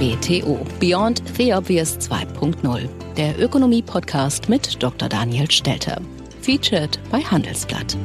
[0.00, 2.88] BTO Beyond the Obvious 2.0,
[3.18, 5.10] der Ökonomie-Podcast mit Dr.
[5.10, 6.00] Daniel Stelter.
[6.40, 7.98] Featured bei Handelsblatt.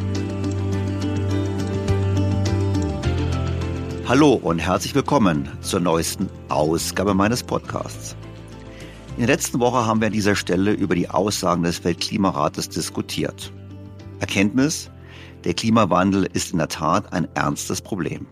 [4.09, 8.17] Hallo und herzlich willkommen zur neuesten Ausgabe meines Podcasts.
[9.15, 13.53] In der letzten Woche haben wir an dieser Stelle über die Aussagen des Weltklimarates diskutiert.
[14.19, 14.91] Erkenntnis,
[15.45, 18.27] der Klimawandel ist in der Tat ein ernstes Problem.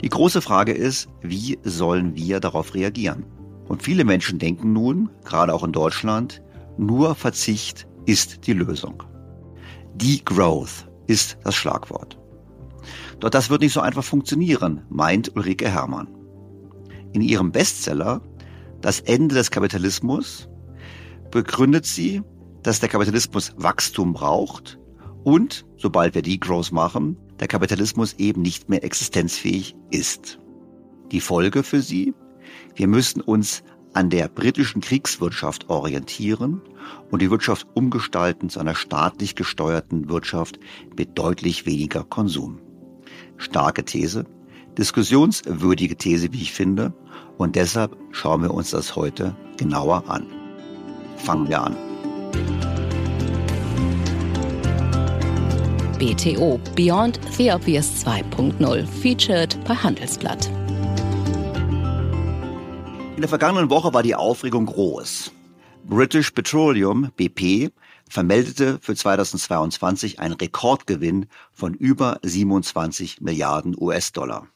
[0.00, 3.24] Die große Frage ist, wie sollen wir darauf reagieren?
[3.66, 6.40] Und viele Menschen denken nun, gerade auch in Deutschland,
[6.76, 9.02] nur Verzicht ist die Lösung.
[9.96, 12.18] Degrowth ist das Schlagwort.
[13.20, 16.08] Doch das wird nicht so einfach funktionieren, meint Ulrike Herrmann.
[17.12, 18.22] In ihrem Bestseller
[18.80, 20.48] Das Ende des Kapitalismus
[21.32, 22.22] begründet sie,
[22.62, 24.78] dass der Kapitalismus Wachstum braucht
[25.24, 30.38] und, sobald wir Degrowth machen, der Kapitalismus eben nicht mehr existenzfähig ist.
[31.12, 32.14] Die Folge für sie?
[32.74, 33.62] Wir müssen uns
[33.94, 36.60] an der britischen Kriegswirtschaft orientieren
[37.10, 40.58] und die Wirtschaft umgestalten zu einer staatlich gesteuerten Wirtschaft
[40.96, 42.60] mit deutlich weniger Konsum.
[43.38, 44.24] Starke These,
[44.76, 46.94] diskussionswürdige These, wie ich finde,
[47.38, 50.26] und deshalb schauen wir uns das heute genauer an.
[51.16, 52.77] Fangen wir an.
[55.98, 60.46] BTO Beyond the Obvious 2.0 featured bei Handelsblatt.
[63.16, 65.32] In der vergangenen Woche war die Aufregung groß.
[65.82, 67.72] British Petroleum, BP,
[68.08, 74.46] vermeldete für 2022 einen Rekordgewinn von über 27 Milliarden US-Dollar.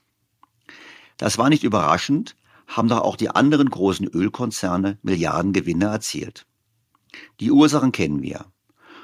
[1.17, 2.37] Das war nicht überraschend,
[2.69, 6.47] haben doch auch die anderen großen Ölkonzerne Milliardengewinne erzielt.
[7.41, 8.52] Die Ursachen kennen wir.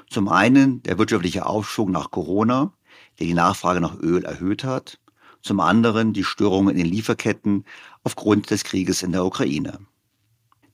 [0.09, 2.73] Zum einen der wirtschaftliche Aufschwung nach Corona,
[3.19, 4.99] der die Nachfrage nach Öl erhöht hat.
[5.41, 7.63] zum anderen die Störungen in den Lieferketten
[8.03, 9.79] aufgrund des Krieges in der Ukraine.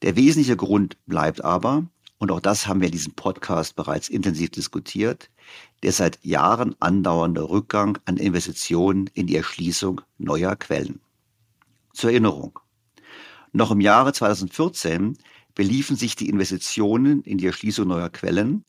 [0.01, 1.85] Der wesentliche Grund bleibt aber,
[2.17, 5.29] und auch das haben wir in diesem Podcast bereits intensiv diskutiert,
[5.83, 10.99] der seit Jahren andauernde Rückgang an Investitionen in die Erschließung neuer Quellen.
[11.93, 12.57] Zur Erinnerung.
[13.53, 15.17] Noch im Jahre 2014
[15.53, 18.65] beliefen sich die Investitionen in die Erschließung neuer Quellen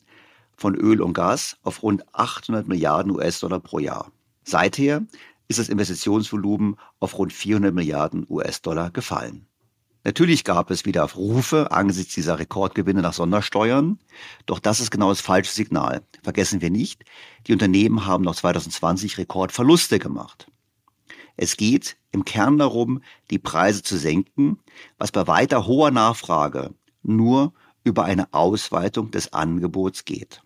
[0.57, 4.11] von Öl und Gas auf rund 800 Milliarden US-Dollar pro Jahr.
[4.43, 5.03] Seither
[5.47, 9.45] ist das Investitionsvolumen auf rund 400 Milliarden US-Dollar gefallen.
[10.03, 13.99] Natürlich gab es wieder Rufe angesichts dieser Rekordgewinne nach Sondersteuern,
[14.45, 16.01] doch das ist genau das falsche Signal.
[16.23, 17.03] Vergessen wir nicht,
[17.45, 20.49] die Unternehmen haben noch 2020 Rekordverluste gemacht.
[21.35, 24.59] Es geht im Kern darum, die Preise zu senken,
[24.97, 26.73] was bei weiter hoher Nachfrage
[27.03, 30.41] nur über eine Ausweitung des Angebots geht.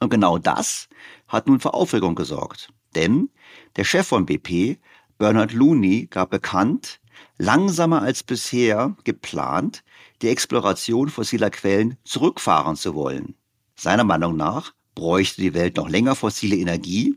[0.00, 0.88] Und genau das
[1.28, 2.72] hat nun für Aufregung gesorgt.
[2.94, 3.30] Denn
[3.76, 4.78] der Chef von BP,
[5.18, 7.00] Bernard Looney, gab bekannt,
[7.38, 9.84] langsamer als bisher geplant,
[10.22, 13.34] die Exploration fossiler Quellen zurückfahren zu wollen.
[13.76, 17.16] Seiner Meinung nach bräuchte die Welt noch länger fossile Energie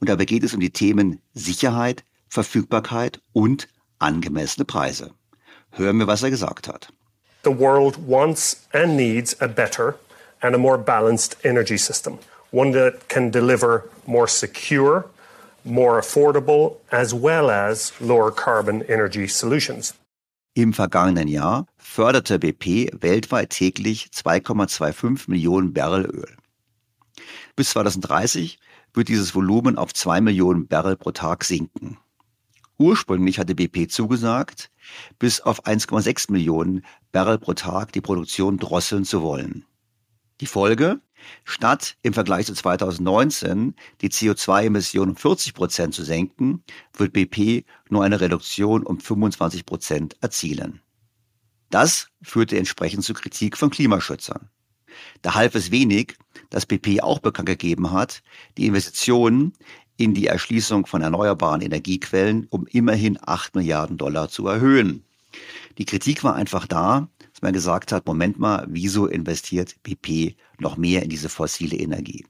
[0.00, 3.68] und dabei geht es um die Themen Sicherheit, Verfügbarkeit und
[3.98, 5.14] angemessene Preise.
[5.70, 6.92] Hören wir, was er gesagt hat.
[7.44, 9.94] The world wants and needs a better
[10.42, 12.18] and a more balanced energy system,
[12.50, 15.06] one that can deliver more secure
[15.64, 19.94] more affordable as well as lower carbon energy solutions.
[20.54, 26.36] Im vergangenen Jahr förderte BP weltweit täglich 2,25 Millionen Barrel Öl.
[27.56, 28.58] Bis 2030
[28.92, 31.96] wird dieses Volumen auf 2 Millionen Barrel pro Tag sinken.
[32.78, 34.70] Ursprünglich hatte BP zugesagt,
[35.18, 39.64] bis auf 1,6 Millionen Barrel pro Tag die Produktion drosseln zu wollen.
[40.42, 41.00] Die Folge?
[41.44, 48.02] Statt im Vergleich zu 2019 die CO2-Emissionen um 40 Prozent zu senken, wird BP nur
[48.02, 50.80] eine Reduktion um 25 Prozent erzielen.
[51.70, 54.50] Das führte entsprechend zu Kritik von Klimaschützern.
[55.22, 56.16] Da half es wenig,
[56.50, 58.24] dass BP auch bekannt gegeben hat,
[58.58, 59.52] die Investitionen
[59.96, 65.04] in die Erschließung von erneuerbaren Energiequellen um immerhin 8 Milliarden Dollar zu erhöhen.
[65.78, 70.76] Die Kritik war einfach da, dass man gesagt hat, Moment mal, wieso investiert BP noch
[70.76, 72.24] mehr in diese fossile Energie?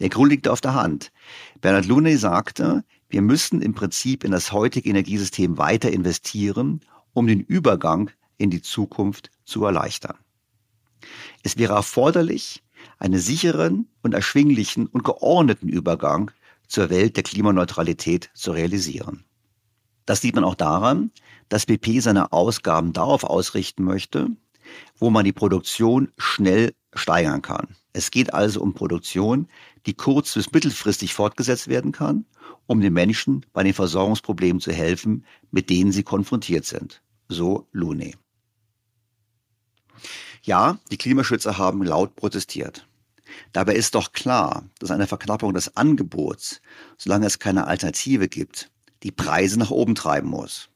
[0.00, 1.12] Der Grund liegt auf der Hand.
[1.60, 6.80] Bernard Looney sagte, wir müssen im Prinzip in das heutige Energiesystem weiter investieren,
[7.12, 10.16] um den Übergang in die Zukunft zu erleichtern.
[11.42, 12.62] Es wäre erforderlich,
[12.98, 16.30] einen sicheren und erschwinglichen und geordneten Übergang
[16.66, 19.24] zur Welt der Klimaneutralität zu realisieren.
[20.06, 21.10] Das sieht man auch daran,
[21.48, 24.28] dass BP seine Ausgaben darauf ausrichten möchte,
[24.98, 27.76] wo man die Produktion schnell steigern kann.
[27.92, 29.48] Es geht also um Produktion,
[29.86, 32.24] die kurz- bis mittelfristig fortgesetzt werden kann,
[32.66, 37.02] um den Menschen bei den Versorgungsproblemen zu helfen, mit denen sie konfrontiert sind.
[37.28, 38.12] So Lune.
[40.42, 42.86] Ja, die Klimaschützer haben laut protestiert.
[43.52, 46.60] Dabei ist doch klar, dass eine Verknappung des Angebots,
[46.96, 48.70] solange es keine Alternative gibt,
[49.02, 50.68] die Preise nach oben treiben muss.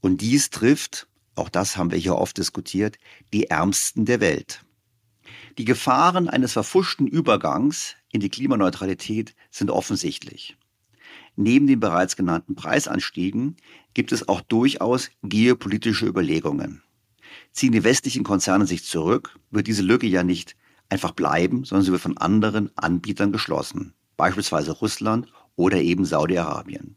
[0.00, 2.98] Und dies trifft, auch das haben wir hier oft diskutiert,
[3.32, 4.64] die Ärmsten der Welt.
[5.58, 10.56] Die Gefahren eines verfuschten Übergangs in die Klimaneutralität sind offensichtlich.
[11.34, 13.56] Neben den bereits genannten Preisanstiegen
[13.94, 16.82] gibt es auch durchaus geopolitische Überlegungen.
[17.52, 20.56] Ziehen die westlichen Konzerne sich zurück, wird diese Lücke ja nicht
[20.88, 26.96] einfach bleiben, sondern sie wird von anderen Anbietern geschlossen, beispielsweise Russland oder eben Saudi-Arabien.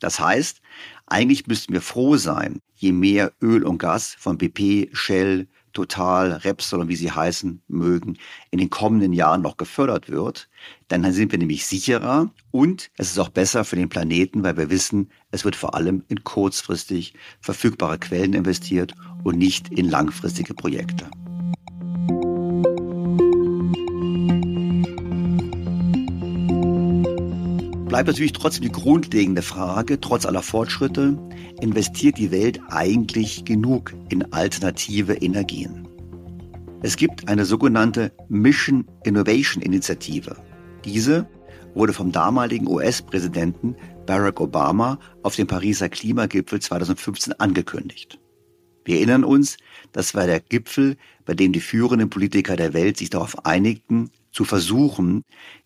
[0.00, 0.60] Das heißt,
[1.06, 6.80] eigentlich müssten wir froh sein, je mehr Öl und Gas von BP, Shell, Total, Repsol
[6.80, 8.16] und wie sie heißen mögen,
[8.50, 10.48] in den kommenden Jahren noch gefördert wird,
[10.88, 14.70] dann sind wir nämlich sicherer und es ist auch besser für den Planeten, weil wir
[14.70, 21.10] wissen, es wird vor allem in kurzfristig verfügbare Quellen investiert und nicht in langfristige Projekte.
[27.86, 31.18] Bleibt natürlich trotzdem die grundlegende Frage, trotz aller Fortschritte,
[31.60, 35.86] investiert die Welt eigentlich genug in alternative Energien?
[36.82, 40.36] Es gibt eine sogenannte Mission Innovation Initiative.
[40.84, 41.28] Diese
[41.74, 48.18] wurde vom damaligen US-Präsidenten Barack Obama auf dem Pariser Klimagipfel 2015 angekündigt.
[48.84, 49.58] Wir erinnern uns,
[49.92, 54.44] das war der Gipfel, bei dem die führenden Politiker der Welt sich darauf einigten, zu
[54.44, 55.22] versuchen,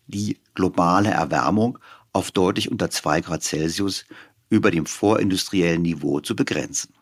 [0.07, 1.77] die globale Erwärmung
[2.13, 4.05] auf deutlich unter zwei Grad Celsius
[4.49, 6.93] über dem vorindustriellen Niveau zu begrenzen.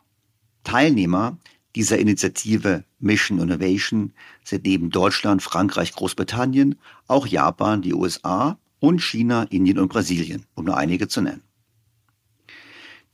[0.64, 1.38] Teilnehmer
[1.74, 4.12] dieser Initiative Mission Innovation
[4.44, 10.64] sind neben Deutschland, Frankreich, Großbritannien auch Japan, die USA und China, Indien und Brasilien, um
[10.64, 11.42] nur einige zu nennen.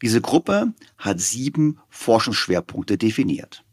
[0.02, 3.64] Diese Gruppe hat sieben Forschungsschwerpunkte definiert.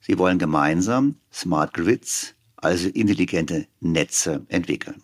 [0.00, 5.02] Sie wollen gemeinsam Smart Grids, also intelligente Netze, entwickeln.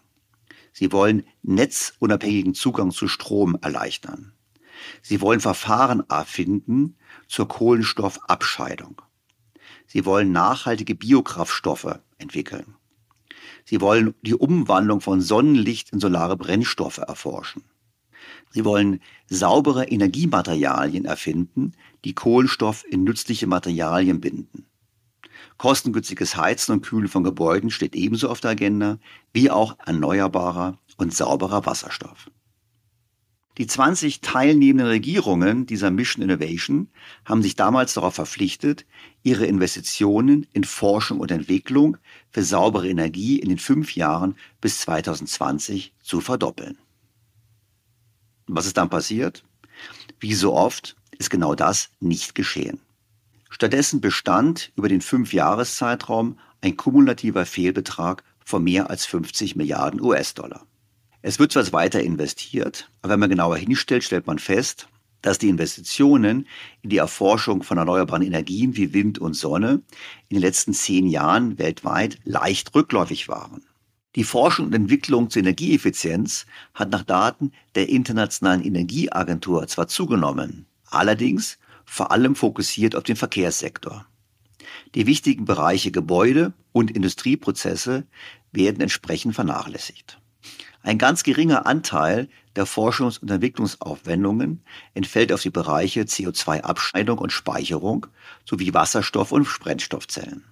[0.78, 4.32] Sie wollen netzunabhängigen Zugang zu Strom erleichtern.
[5.02, 9.02] Sie wollen Verfahren erfinden zur Kohlenstoffabscheidung.
[9.88, 12.76] Sie wollen nachhaltige Biokraftstoffe entwickeln.
[13.64, 17.64] Sie wollen die Umwandlung von Sonnenlicht in solare Brennstoffe erforschen.
[18.50, 21.72] Sie wollen saubere Energiematerialien erfinden,
[22.04, 24.67] die Kohlenstoff in nützliche Materialien binden.
[25.58, 28.98] Kostengünstiges Heizen und Kühlen von Gebäuden steht ebenso auf der Agenda,
[29.32, 32.30] wie auch erneuerbarer und sauberer Wasserstoff.
[33.58, 36.88] Die 20 teilnehmenden Regierungen dieser Mission Innovation
[37.24, 38.86] haben sich damals darauf verpflichtet,
[39.24, 41.96] ihre Investitionen in Forschung und Entwicklung
[42.30, 46.78] für saubere Energie in den fünf Jahren bis 2020 zu verdoppeln.
[48.46, 49.44] Was ist dann passiert?
[50.20, 52.80] Wie so oft ist genau das nicht geschehen.
[53.58, 60.64] Stattdessen bestand über den Fünfjahreszeitraum ein kumulativer Fehlbetrag von mehr als 50 Milliarden US-Dollar.
[61.22, 64.86] Es wird zwar weiter investiert, aber wenn man genauer hinstellt, stellt man fest,
[65.22, 66.46] dass die Investitionen
[66.82, 69.82] in die Erforschung von erneuerbaren Energien wie Wind und Sonne
[70.28, 73.64] in den letzten zehn Jahren weltweit leicht rückläufig waren.
[74.14, 81.58] Die Forschung und Entwicklung zur Energieeffizienz hat nach Daten der Internationalen Energieagentur zwar zugenommen, allerdings
[81.88, 84.06] vor allem fokussiert auf den Verkehrssektor.
[84.94, 88.06] Die wichtigen Bereiche Gebäude und Industrieprozesse
[88.52, 90.20] werden entsprechend vernachlässigt.
[90.82, 98.06] Ein ganz geringer Anteil der Forschungs- und Entwicklungsaufwendungen entfällt auf die Bereiche CO2-Abscheidung und Speicherung
[98.44, 100.44] sowie Wasserstoff- und Brennstoffzellen.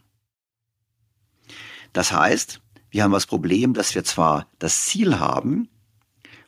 [1.93, 5.69] Das heißt, wir haben das Problem, dass wir zwar das Ziel haben,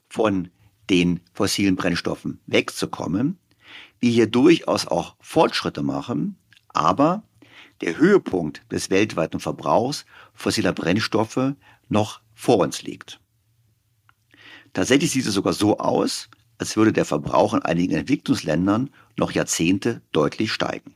[0.08, 0.48] von
[0.88, 3.38] den fossilen Brennstoffen wegzukommen,
[4.00, 6.36] wir hier durchaus auch Fortschritte machen,
[6.68, 7.22] aber
[7.80, 11.54] der Höhepunkt des weltweiten Verbrauchs fossiler Brennstoffe
[11.88, 13.20] noch vor uns liegt.
[14.72, 16.28] Tatsächlich sieht es sogar so aus,
[16.58, 20.94] als würde der Verbrauch in einigen Entwicklungsländern noch Jahrzehnte deutlich steigen.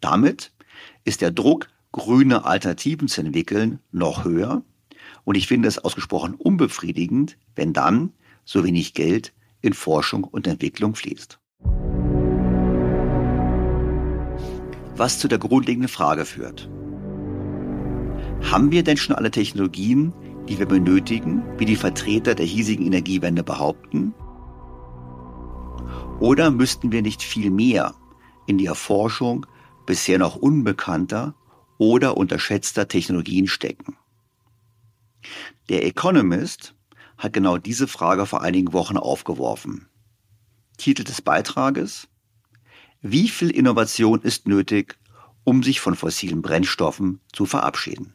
[0.00, 0.52] Damit
[1.04, 4.62] ist der Druck, grüne Alternativen zu entwickeln, noch höher.
[5.24, 8.12] Und ich finde es ausgesprochen unbefriedigend, wenn dann
[8.44, 11.39] so wenig Geld in Forschung und Entwicklung fließt.
[14.96, 16.68] Was zu der grundlegenden Frage führt.
[18.42, 20.12] Haben wir denn schon alle Technologien,
[20.48, 24.14] die wir benötigen, wie die Vertreter der hiesigen Energiewende behaupten?
[26.18, 27.94] Oder müssten wir nicht viel mehr
[28.46, 29.46] in die Erforschung
[29.86, 31.34] bisher noch unbekannter
[31.78, 33.96] oder unterschätzter Technologien stecken?
[35.68, 36.74] Der Economist
[37.16, 39.86] hat genau diese Frage vor einigen Wochen aufgeworfen.
[40.78, 42.08] Titel des Beitrages
[43.02, 44.98] wie viel Innovation ist nötig,
[45.44, 48.14] um sich von fossilen Brennstoffen zu verabschieden?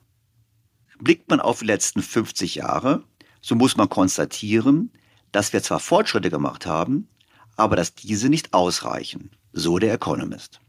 [1.00, 3.04] Blickt man auf die letzten 50 Jahre,
[3.42, 4.92] so muss man konstatieren,
[5.32, 7.10] dass wir zwar Fortschritte gemacht haben,
[7.56, 10.60] aber dass diese nicht ausreichen, so der Economist.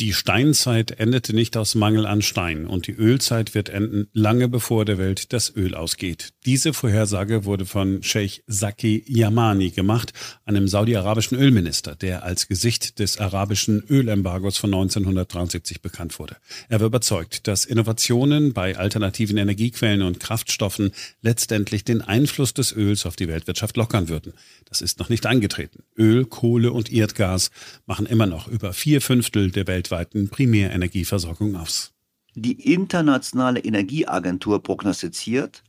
[0.00, 4.84] Die Steinzeit endete nicht aus Mangel an Stein und die Ölzeit wird enden lange bevor
[4.84, 6.30] der Welt das Öl ausgeht.
[6.46, 10.12] Diese Vorhersage wurde von Sheikh Zaki Yamani gemacht,
[10.46, 16.38] einem saudi-arabischen Ölminister, der als Gesicht des arabischen Ölembargos von 1973 bekannt wurde.
[16.68, 20.90] Er war überzeugt, dass Innovationen bei alternativen Energiequellen und Kraftstoffen
[21.22, 24.32] letztendlich den Einfluss des Öls auf die Weltwirtschaft lockern würden.
[24.64, 25.84] Das ist noch nicht eingetreten.
[25.96, 27.52] Öl, Kohle und Erdgas
[27.86, 31.92] machen immer noch über vier Fünftel der Welt weltweiten Primärenergieversorgung aus.
[32.34, 35.62] Die Internationale Energieagentur prognostiziert,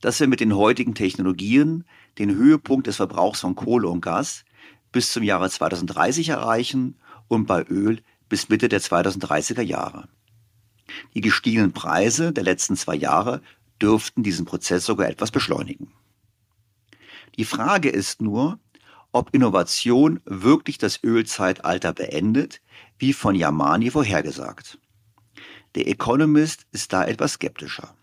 [0.00, 1.84] dass wir mit den heutigen Technologien
[2.18, 4.44] den Höhepunkt des Verbrauchs von Kohle und Gas
[4.92, 10.08] bis zum Jahre 2030 erreichen und bei Öl bis Mitte der 2030er Jahre.
[11.14, 13.40] Die gestiegenen Preise der letzten zwei Jahre
[13.80, 15.92] dürften diesen Prozess sogar etwas beschleunigen.
[17.36, 18.60] Die Frage ist nur,
[19.14, 22.60] ob Innovation wirklich das Ölzeitalter beendet,
[22.98, 24.78] wie von Yamani vorhergesagt.
[25.76, 27.94] Der Economist ist da etwas skeptischer.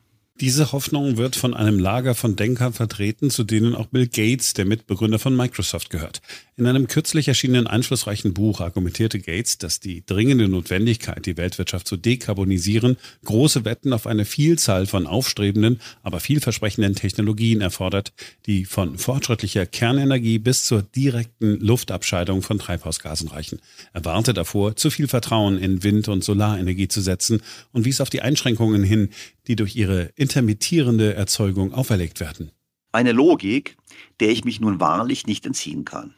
[0.42, 4.66] Diese Hoffnung wird von einem Lager von Denkern vertreten, zu denen auch Bill Gates, der
[4.66, 6.20] Mitbegründer von Microsoft, gehört.
[6.58, 11.96] In einem kürzlich erschienenen einflussreichen Buch argumentierte Gates, dass die dringende Notwendigkeit, die Weltwirtschaft zu
[11.96, 18.12] dekarbonisieren, große Wetten auf eine Vielzahl von aufstrebenden, aber vielversprechenden Technologien erfordert,
[18.48, 23.60] die von fortschrittlicher Kernenergie bis zur direkten Luftabscheidung von Treibhausgasen reichen.
[23.94, 27.42] Er warnte davor, zu viel Vertrauen in Wind- und Solarenergie zu setzen
[27.74, 29.10] und wies auf die Einschränkungen hin,
[29.48, 32.52] die durch ihre intermittierende Erzeugung auferlegt werden.
[32.94, 33.76] Eine Logik,
[34.22, 36.16] der ich mich nun wahrlich nicht entziehen kann.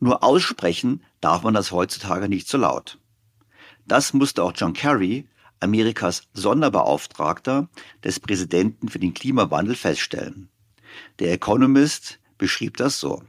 [0.00, 2.98] Nur aussprechen darf man das heutzutage nicht so laut.
[3.86, 5.28] Das musste auch John Kerry,
[5.60, 7.68] Amerikas Sonderbeauftragter
[8.02, 10.48] des Präsidenten für den Klimawandel, feststellen.
[11.18, 13.22] Der Economist beschrieb das so.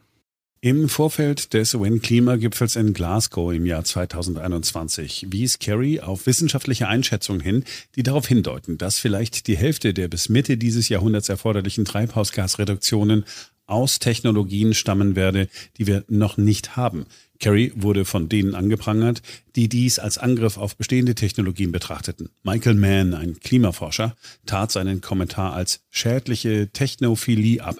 [0.59, 7.63] Im Vorfeld des UN-Klimagipfels in Glasgow im Jahr 2021 wies Kerry auf wissenschaftliche Einschätzungen hin,
[7.95, 13.25] die darauf hindeuten, dass vielleicht die Hälfte der bis Mitte dieses Jahrhunderts erforderlichen Treibhausgasreduktionen
[13.67, 15.47] aus Technologien stammen werde,
[15.77, 17.05] die wir noch nicht haben.
[17.39, 19.21] Kerry wurde von denen angeprangert,
[19.55, 22.29] die dies als Angriff auf bestehende Technologien betrachteten.
[22.41, 24.15] Michael Mann, ein Klimaforscher,
[24.47, 27.77] tat seinen Kommentar als schädliche Technophilie ab.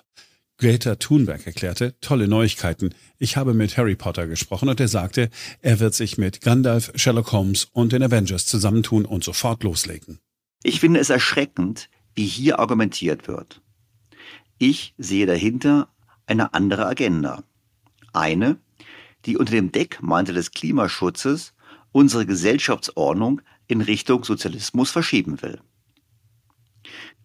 [0.59, 2.95] Greta Thunberg erklärte, tolle Neuigkeiten.
[3.19, 5.29] Ich habe mit Harry Potter gesprochen und er sagte,
[5.61, 10.19] er wird sich mit Gandalf, Sherlock Holmes und den Avengers zusammentun und sofort loslegen.
[10.63, 13.61] Ich finde es erschreckend, wie hier argumentiert wird.
[14.57, 15.89] Ich sehe dahinter
[16.25, 17.43] eine andere Agenda.
[18.11, 18.57] Eine,
[19.25, 21.53] die unter dem Deckmantel des Klimaschutzes
[21.91, 25.61] unsere Gesellschaftsordnung in Richtung Sozialismus verschieben will.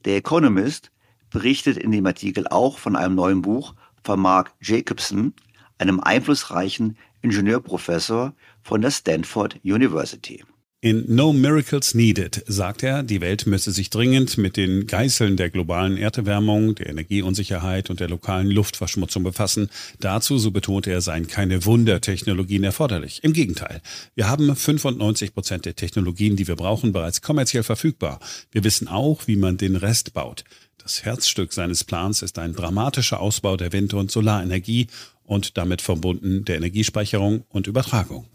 [0.04, 0.92] Der Economist
[1.32, 3.74] berichtet in dem Artikel auch von einem neuen Buch
[4.04, 5.32] von Mark Jacobson,
[5.78, 10.44] einem einflussreichen Ingenieurprofessor von der Stanford University.
[10.84, 15.48] In No Miracles Needed sagt er, die Welt müsse sich dringend mit den Geißeln der
[15.48, 19.70] globalen Erderwärmung, der Energieunsicherheit und der lokalen Luftverschmutzung befassen.
[20.00, 23.22] Dazu, so betont er, seien keine Wundertechnologien erforderlich.
[23.22, 23.80] Im Gegenteil,
[24.16, 28.18] wir haben 95 Prozent der Technologien, die wir brauchen, bereits kommerziell verfügbar.
[28.50, 30.42] Wir wissen auch, wie man den Rest baut.
[30.82, 34.88] Das Herzstück seines Plans ist ein dramatischer Ausbau der Wind- und Solarenergie
[35.22, 38.26] und damit verbunden der Energiespeicherung und Übertragung.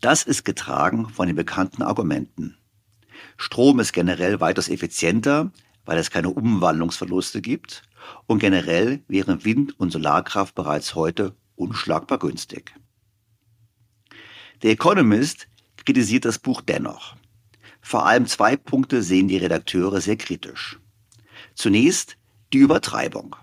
[0.00, 2.56] Das ist getragen von den bekannten Argumenten.
[3.36, 5.52] Strom ist generell weitaus effizienter,
[5.84, 7.82] weil es keine Umwandlungsverluste gibt
[8.26, 12.74] und generell wären Wind- und Solarkraft bereits heute unschlagbar günstig.
[14.62, 15.46] Der Economist
[15.76, 17.16] kritisiert das Buch dennoch.
[17.82, 20.78] Vor allem zwei Punkte sehen die Redakteure sehr kritisch.
[21.54, 22.16] Zunächst
[22.52, 23.36] die Übertreibung.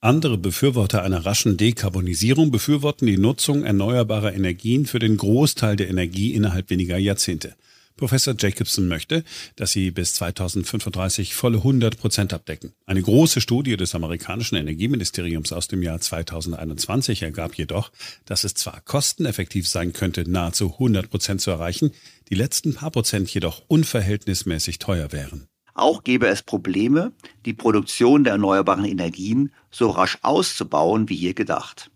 [0.00, 6.34] Andere Befürworter einer raschen Dekarbonisierung befürworten die Nutzung erneuerbarer Energien für den Großteil der Energie
[6.34, 7.56] innerhalb weniger Jahrzehnte.
[7.98, 9.24] Professor Jacobson möchte,
[9.56, 12.72] dass sie bis 2035 volle 100 Prozent abdecken.
[12.86, 17.90] Eine große Studie des amerikanischen Energieministeriums aus dem Jahr 2021 ergab jedoch,
[18.24, 21.90] dass es zwar kosteneffektiv sein könnte, nahezu 100 Prozent zu erreichen,
[22.30, 25.48] die letzten paar Prozent jedoch unverhältnismäßig teuer wären.
[25.78, 27.12] Auch gäbe es Probleme,
[27.44, 31.92] die Produktion der erneuerbaren Energien so rasch auszubauen wie hier gedacht.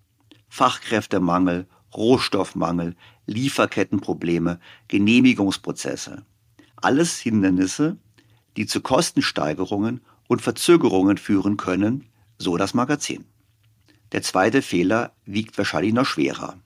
[0.49, 2.95] Fachkräftemangel, Rohstoffmangel,
[3.27, 6.25] Lieferkettenprobleme, Genehmigungsprozesse.
[6.77, 7.97] Alles Hindernisse,
[8.57, 12.05] die zu Kostensteigerungen und Verzögerungen führen können,
[12.39, 13.25] so das Magazin.
[14.13, 16.57] Der zweite Fehler wiegt wahrscheinlich noch schwerer.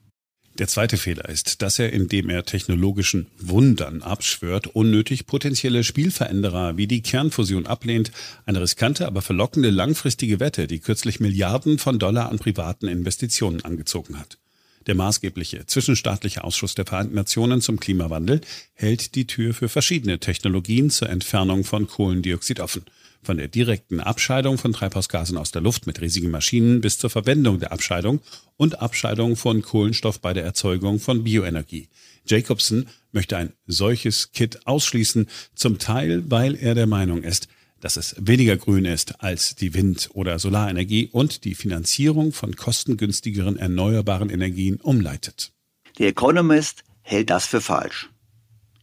[0.58, 6.86] Der zweite Fehler ist, dass er, indem er technologischen Wundern abschwört, unnötig potenzielle Spielveränderer wie
[6.86, 8.10] die Kernfusion ablehnt,
[8.46, 14.18] eine riskante, aber verlockende langfristige Wette, die kürzlich Milliarden von Dollar an privaten Investitionen angezogen
[14.18, 14.38] hat.
[14.86, 18.40] Der maßgebliche zwischenstaatliche Ausschuss der Vereinten Nationen zum Klimawandel
[18.72, 22.82] hält die Tür für verschiedene Technologien zur Entfernung von Kohlendioxid offen.
[23.26, 27.58] Von der direkten Abscheidung von Treibhausgasen aus der Luft mit riesigen Maschinen bis zur Verwendung
[27.58, 28.20] der Abscheidung
[28.56, 31.88] und Abscheidung von Kohlenstoff bei der Erzeugung von Bioenergie.
[32.24, 37.48] Jacobson möchte ein solches Kit ausschließen, zum Teil, weil er der Meinung ist,
[37.80, 43.56] dass es weniger grün ist als die Wind- oder Solarenergie und die Finanzierung von kostengünstigeren
[43.56, 45.52] erneuerbaren Energien umleitet.
[45.98, 48.08] Der Economist hält das für falsch.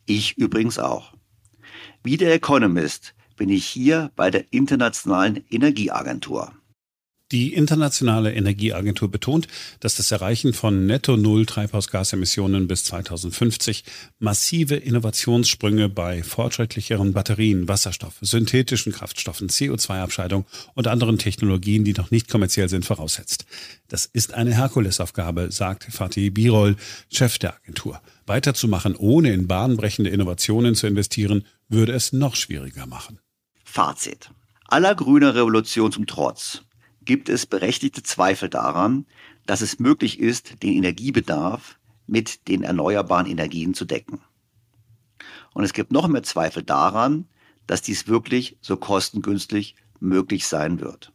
[0.05, 1.13] Ich übrigens auch.
[2.03, 6.53] Wie der Economist bin ich hier bei der Internationalen Energieagentur.
[7.33, 9.47] Die Internationale Energieagentur betont,
[9.79, 13.85] dass das Erreichen von Netto-Null-Treibhausgasemissionen bis 2050
[14.19, 22.29] massive Innovationssprünge bei fortschrittlicheren Batterien, Wasserstoff, synthetischen Kraftstoffen, CO2-Abscheidung und anderen Technologien, die noch nicht
[22.29, 23.45] kommerziell sind, voraussetzt.
[23.87, 26.75] Das ist eine Herkulesaufgabe, sagt Fatih Birol,
[27.11, 27.99] Chef der Agentur.
[28.25, 33.19] Weiterzumachen, ohne in bahnbrechende Innovationen zu investieren, würde es noch schwieriger machen.
[33.63, 34.31] Fazit.
[34.67, 36.63] Aller grüner Revolution zum Trotz
[37.05, 39.05] gibt es berechtigte Zweifel daran,
[39.45, 44.21] dass es möglich ist, den Energiebedarf mit den erneuerbaren Energien zu decken.
[45.53, 47.27] Und es gibt noch mehr Zweifel daran,
[47.67, 51.11] dass dies wirklich so kostengünstig möglich sein wird.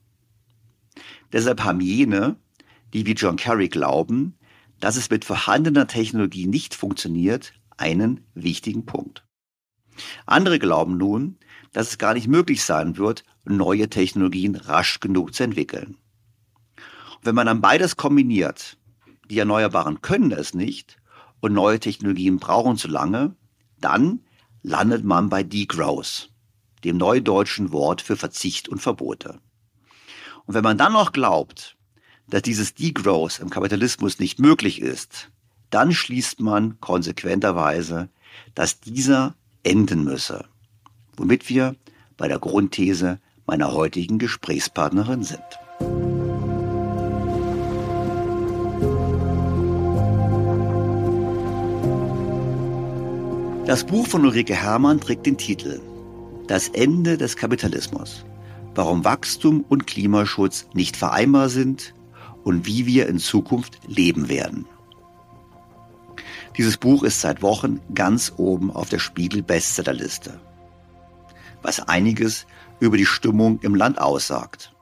[1.33, 2.37] Deshalb haben jene,
[2.93, 4.38] die wie John Kerry glauben,
[4.81, 9.25] dass es mit vorhandener Technologie nicht funktioniert, einen wichtigen Punkt.
[10.27, 11.39] Andere glauben nun,
[11.73, 15.97] dass es gar nicht möglich sein wird, neue Technologien rasch genug zu entwickeln.
[16.77, 18.79] Und wenn man dann beides kombiniert,
[19.31, 20.99] die Erneuerbaren können es nicht
[21.41, 23.37] und neue Technologien brauchen zu lange,
[23.81, 24.21] dann
[24.63, 26.31] landet man bei Degrowth,
[26.85, 29.41] dem neudeutschen Wort für Verzicht und Verbote.
[30.47, 31.77] Und wenn man dann noch glaubt,
[32.29, 35.31] dass dieses Degrowth im Kapitalismus nicht möglich ist,
[35.71, 38.09] dann schließt man konsequenterweise,
[38.55, 40.45] dass dieser enden müsse,
[41.17, 41.75] womit wir
[42.17, 45.41] bei der Grundthese meiner heutigen Gesprächspartnerin sind.
[53.67, 55.81] Das Buch von Ulrike Hermann trägt den Titel
[56.47, 58.25] Das Ende des Kapitalismus.
[58.75, 61.95] Warum Wachstum und Klimaschutz nicht vereinbar sind
[62.49, 64.67] und wie wir in Zukunft leben werden.
[66.57, 70.41] Dieses Buch ist seit Wochen ganz oben auf der Spiegel Bestsellerliste,
[71.63, 72.47] was einiges
[72.81, 74.75] über die Stimmung im Land aussagt.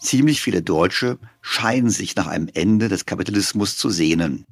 [0.00, 4.44] Ziemlich viele Deutsche scheinen sich nach einem Ende des Kapitalismus zu sehnen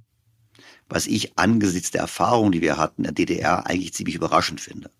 [0.88, 4.90] was ich angesichts der Erfahrung, die wir hatten in der DDR, eigentlich ziemlich überraschend finde.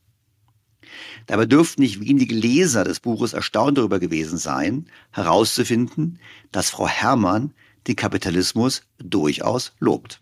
[1.27, 6.19] Dabei dürften nicht wenige Leser des Buches erstaunt darüber gewesen sein, herauszufinden,
[6.53, 7.53] dass Frau Herrmann
[7.87, 10.21] den Kapitalismus durchaus lobt.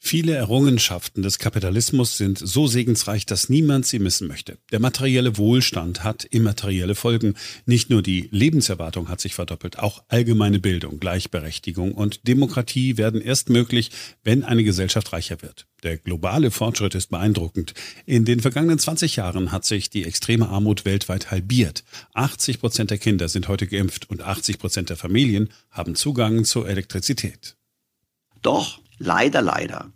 [0.00, 4.56] Viele Errungenschaften des Kapitalismus sind so segensreich, dass niemand sie missen möchte.
[4.70, 7.34] Der materielle Wohlstand hat immaterielle Folgen.
[7.66, 13.50] Nicht nur die Lebenserwartung hat sich verdoppelt, auch allgemeine Bildung, Gleichberechtigung und Demokratie werden erst
[13.50, 13.90] möglich,
[14.24, 15.66] wenn eine Gesellschaft reicher wird.
[15.82, 17.74] Der globale Fortschritt ist beeindruckend.
[18.06, 21.84] In den vergangenen 20 Jahren hat sich die extreme Armut weltweit halbiert.
[22.14, 26.68] 80 Prozent der Kinder sind heute geimpft und 80 Prozent der Familien haben Zugang zur
[26.68, 27.57] Elektrizität.
[28.42, 29.92] Doch Leider, leider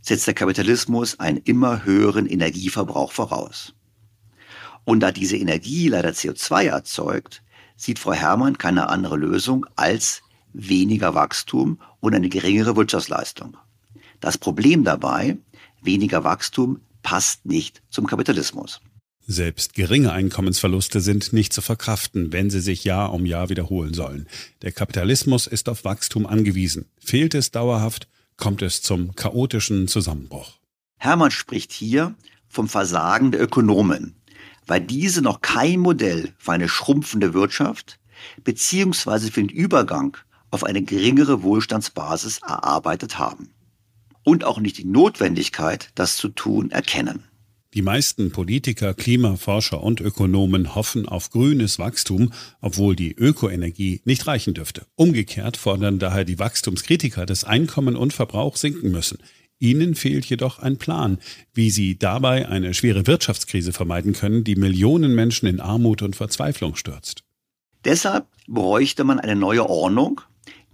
[0.00, 3.74] setzt der Kapitalismus einen immer höheren Energieverbrauch voraus.
[4.84, 7.42] Und da diese Energie leider CO2 erzeugt,
[7.76, 10.22] sieht Frau Herrmann keine andere Lösung als
[10.54, 13.58] weniger Wachstum und eine geringere Wirtschaftsleistung.
[14.20, 15.36] Das Problem dabei,
[15.82, 18.80] weniger Wachstum passt nicht zum Kapitalismus.
[19.30, 24.26] Selbst geringe Einkommensverluste sind nicht zu verkraften, wenn sie sich Jahr um Jahr wiederholen sollen.
[24.62, 26.86] Der Kapitalismus ist auf Wachstum angewiesen.
[26.98, 30.52] Fehlt es dauerhaft, kommt es zum chaotischen Zusammenbruch.
[30.96, 32.14] Hermann spricht hier
[32.48, 34.16] vom Versagen der Ökonomen,
[34.66, 38.00] weil diese noch kein Modell für eine schrumpfende Wirtschaft
[38.44, 40.16] beziehungsweise für den Übergang
[40.50, 43.50] auf eine geringere Wohlstandsbasis erarbeitet haben
[44.24, 47.27] und auch nicht die Notwendigkeit, das zu tun, erkennen.
[47.74, 54.54] Die meisten Politiker, Klimaforscher und Ökonomen hoffen auf grünes Wachstum, obwohl die Ökoenergie nicht reichen
[54.54, 54.86] dürfte.
[54.94, 59.18] Umgekehrt fordern daher die Wachstumskritiker, dass Einkommen und Verbrauch sinken müssen.
[59.58, 61.18] Ihnen fehlt jedoch ein Plan,
[61.52, 66.74] wie sie dabei eine schwere Wirtschaftskrise vermeiden können, die Millionen Menschen in Armut und Verzweiflung
[66.74, 67.24] stürzt.
[67.84, 70.22] Deshalb bräuchte man eine neue Ordnung,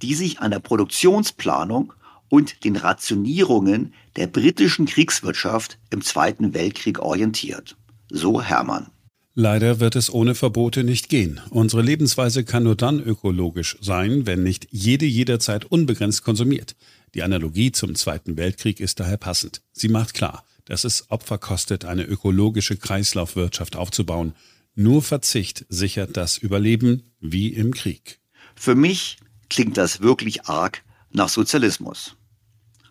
[0.00, 1.92] die sich an der Produktionsplanung
[2.28, 7.76] und den Rationierungen der britischen Kriegswirtschaft im Zweiten Weltkrieg orientiert.
[8.10, 8.90] So Hermann.
[9.36, 11.40] Leider wird es ohne Verbote nicht gehen.
[11.50, 16.76] Unsere Lebensweise kann nur dann ökologisch sein, wenn nicht jede jederzeit unbegrenzt konsumiert.
[17.14, 19.62] Die Analogie zum Zweiten Weltkrieg ist daher passend.
[19.72, 24.34] Sie macht klar, dass es Opfer kostet, eine ökologische Kreislaufwirtschaft aufzubauen.
[24.76, 28.20] Nur Verzicht sichert das Überleben wie im Krieg.
[28.54, 29.16] Für mich
[29.50, 32.16] klingt das wirklich arg nach Sozialismus.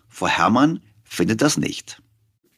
[0.08, 0.80] Frau Herrmann
[1.14, 2.02] findet das nicht.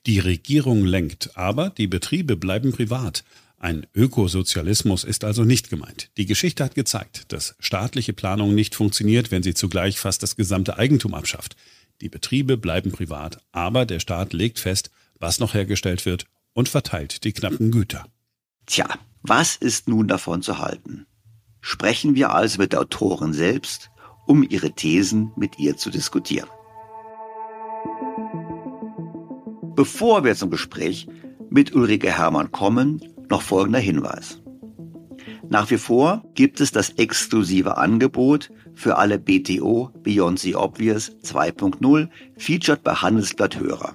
[0.06, 3.24] Die Regierung lenkt, aber die Betriebe bleiben privat.
[3.58, 6.10] Ein Ökosozialismus ist also nicht gemeint.
[6.16, 10.78] Die Geschichte hat gezeigt, dass staatliche Planung nicht funktioniert, wenn sie zugleich fast das gesamte
[10.78, 11.56] Eigentum abschafft.
[12.00, 17.24] Die Betriebe bleiben privat, aber der Staat legt fest, was noch hergestellt wird und verteilt
[17.24, 18.06] die knappen Güter.
[18.66, 18.86] Tja,
[19.22, 21.06] was ist nun davon zu halten?
[21.60, 23.90] Sprechen wir also mit der Autorin selbst,
[24.26, 26.48] um ihre Thesen mit ihr zu diskutieren.
[29.76, 31.06] Bevor wir zum Gespräch
[31.50, 34.40] mit Ulrike Hermann kommen, noch folgender Hinweis.
[35.50, 42.08] Nach wie vor gibt es das exklusive Angebot für alle BTO Beyond the Obvious 2.0
[42.38, 43.94] featured bei Handelsblatt Hörer.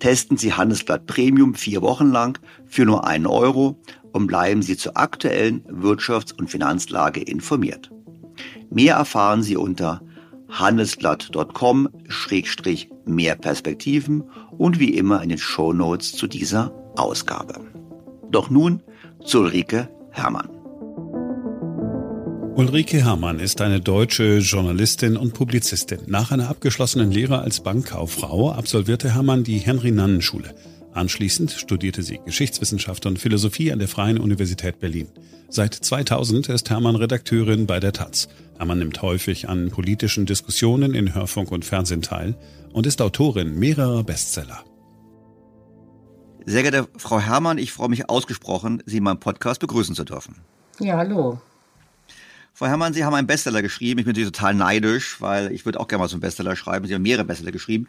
[0.00, 3.80] Testen Sie Handelsblatt Premium vier Wochen lang für nur einen Euro
[4.12, 7.90] und bleiben Sie zur aktuellen Wirtschafts- und Finanzlage informiert.
[8.68, 10.02] Mehr erfahren Sie unter
[10.48, 14.24] handelsblatt.com-mehr Perspektiven
[14.56, 17.60] und wie immer in den Show Notes zu dieser Ausgabe.
[18.30, 18.82] Doch nun
[19.24, 20.58] zu Ulrike Hermann.
[22.58, 26.00] Ulrike Hermann ist eine deutsche Journalistin und Publizistin.
[26.06, 30.56] Nach einer abgeschlossenen Lehre als Bankkauffrau absolvierte Hermann die Henry-Nannen-Schule.
[30.92, 35.06] Anschließend studierte sie Geschichtswissenschaft und Philosophie an der Freien Universität Berlin.
[35.50, 38.28] Seit 2000 ist Hermann Redakteurin bei der Taz.
[38.58, 42.36] Hermann nimmt häufig an politischen Diskussionen in Hörfunk und Fernsehen teil
[42.74, 44.62] und ist Autorin mehrerer Bestseller.
[46.44, 50.36] Sehr geehrte Frau Herrmann, ich freue mich ausgesprochen, Sie in meinem Podcast begrüßen zu dürfen.
[50.80, 51.40] Ja, hallo.
[52.58, 54.00] Frau Herrmann, Sie haben einen Bestseller geschrieben.
[54.00, 56.88] Ich bin natürlich total neidisch, weil ich würde auch gerne mal so einen Bestseller schreiben.
[56.88, 57.86] Sie haben mehrere Bestseller geschrieben.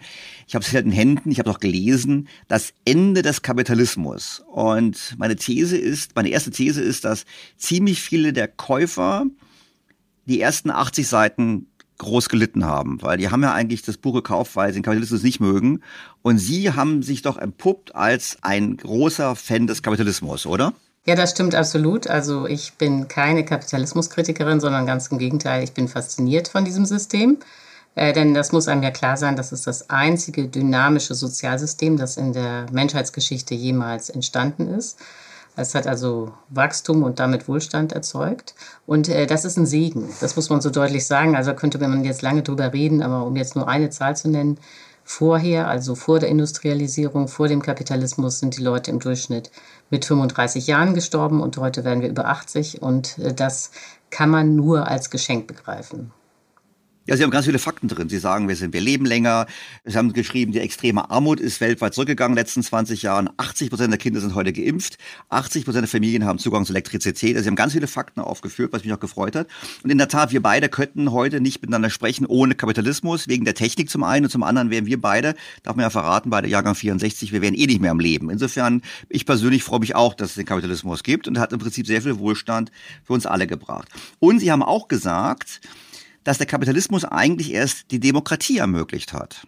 [0.48, 2.28] Ich habe es in Händen, ich habe es auch gelesen.
[2.48, 4.44] Das Ende des Kapitalismus.
[4.46, 7.26] Und meine These ist, meine erste These ist, dass
[7.58, 9.26] ziemlich viele der Käufer
[10.28, 11.66] die ersten 80 Seiten
[11.98, 15.24] groß gelitten haben, weil die haben ja eigentlich das Buch gekauft, weil sie den Kapitalismus
[15.24, 15.82] nicht mögen.
[16.22, 20.76] Und sie haben sich doch empuppt als ein großer Fan des Kapitalismus, oder?
[21.06, 22.08] Ja, das stimmt absolut.
[22.08, 27.38] Also ich bin keine Kapitalismuskritikerin, sondern ganz im Gegenteil, ich bin fasziniert von diesem System.
[27.96, 32.18] Äh, denn das muss einem ja klar sein, das ist das einzige dynamische Sozialsystem, das
[32.18, 35.00] in der Menschheitsgeschichte jemals entstanden ist.
[35.56, 38.56] Es hat also Wachstum und damit Wohlstand erzeugt.
[38.86, 40.10] Und äh, das ist ein Segen.
[40.22, 41.36] Das muss man so deutlich sagen.
[41.36, 44.60] Also könnte man jetzt lange drüber reden, aber um jetzt nur eine Zahl zu nennen,
[45.04, 49.52] vorher, also vor der Industrialisierung, vor dem Kapitalismus, sind die Leute im Durchschnitt
[49.90, 52.82] mit 35 Jahren gestorben und heute werden wir über 80.
[52.82, 53.72] Und äh, das
[54.10, 56.12] kann man nur als Geschenk begreifen.
[57.10, 58.08] Ja, Sie haben ganz viele Fakten drin.
[58.08, 59.48] Sie sagen, wir sind, wir leben länger.
[59.84, 63.32] Sie haben geschrieben, die extreme Armut ist weltweit zurückgegangen in den letzten 20 Jahren.
[63.36, 65.00] 80 Prozent der Kinder sind heute geimpft.
[65.30, 67.36] 80 Prozent der Familien haben Zugang zu Elektrizität.
[67.36, 69.48] Also Sie haben ganz viele Fakten aufgeführt, was mich auch gefreut hat.
[69.82, 73.56] Und in der Tat, wir beide könnten heute nicht miteinander sprechen ohne Kapitalismus, wegen der
[73.56, 76.76] Technik zum einen und zum anderen wären wir beide, darf man ja verraten, beide Jahrgang
[76.76, 78.30] 64, wir wären eh nicht mehr am Leben.
[78.30, 81.88] Insofern, ich persönlich freue mich auch, dass es den Kapitalismus gibt und hat im Prinzip
[81.88, 82.72] sehr viel Wohlstand
[83.04, 83.90] für uns alle gebracht.
[84.20, 85.60] Und Sie haben auch gesagt,
[86.30, 89.48] dass der Kapitalismus eigentlich erst die Demokratie ermöglicht hat.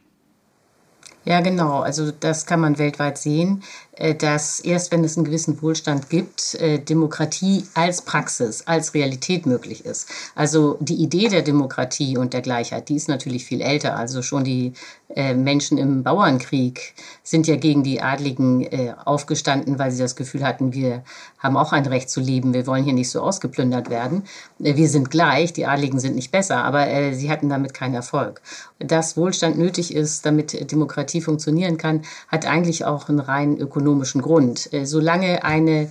[1.25, 1.81] Ja, genau.
[1.81, 3.61] Also das kann man weltweit sehen.
[4.01, 9.45] Äh, dass erst wenn es einen gewissen Wohlstand gibt, äh, Demokratie als Praxis, als Realität
[9.45, 10.09] möglich ist.
[10.33, 13.97] Also die Idee der Demokratie und der Gleichheit, die ist natürlich viel älter.
[13.97, 14.73] Also schon die
[15.15, 18.67] äh, Menschen im Bauernkrieg sind ja gegen die Adligen
[19.05, 21.03] aufgestanden, weil sie das Gefühl hatten, wir
[21.41, 24.23] haben auch ein Recht zu leben, wir wollen hier nicht so ausgeplündert werden.
[24.57, 28.41] Wir sind gleich, die Adligen sind nicht besser, aber sie hatten damit keinen Erfolg.
[28.79, 34.21] Dass Wohlstand nötig ist, damit Demokratie funktionieren kann, hat eigentlich auch einen rein ökonomischen ökonomischen
[34.21, 34.73] Grund.
[34.73, 35.89] Äh, solange eine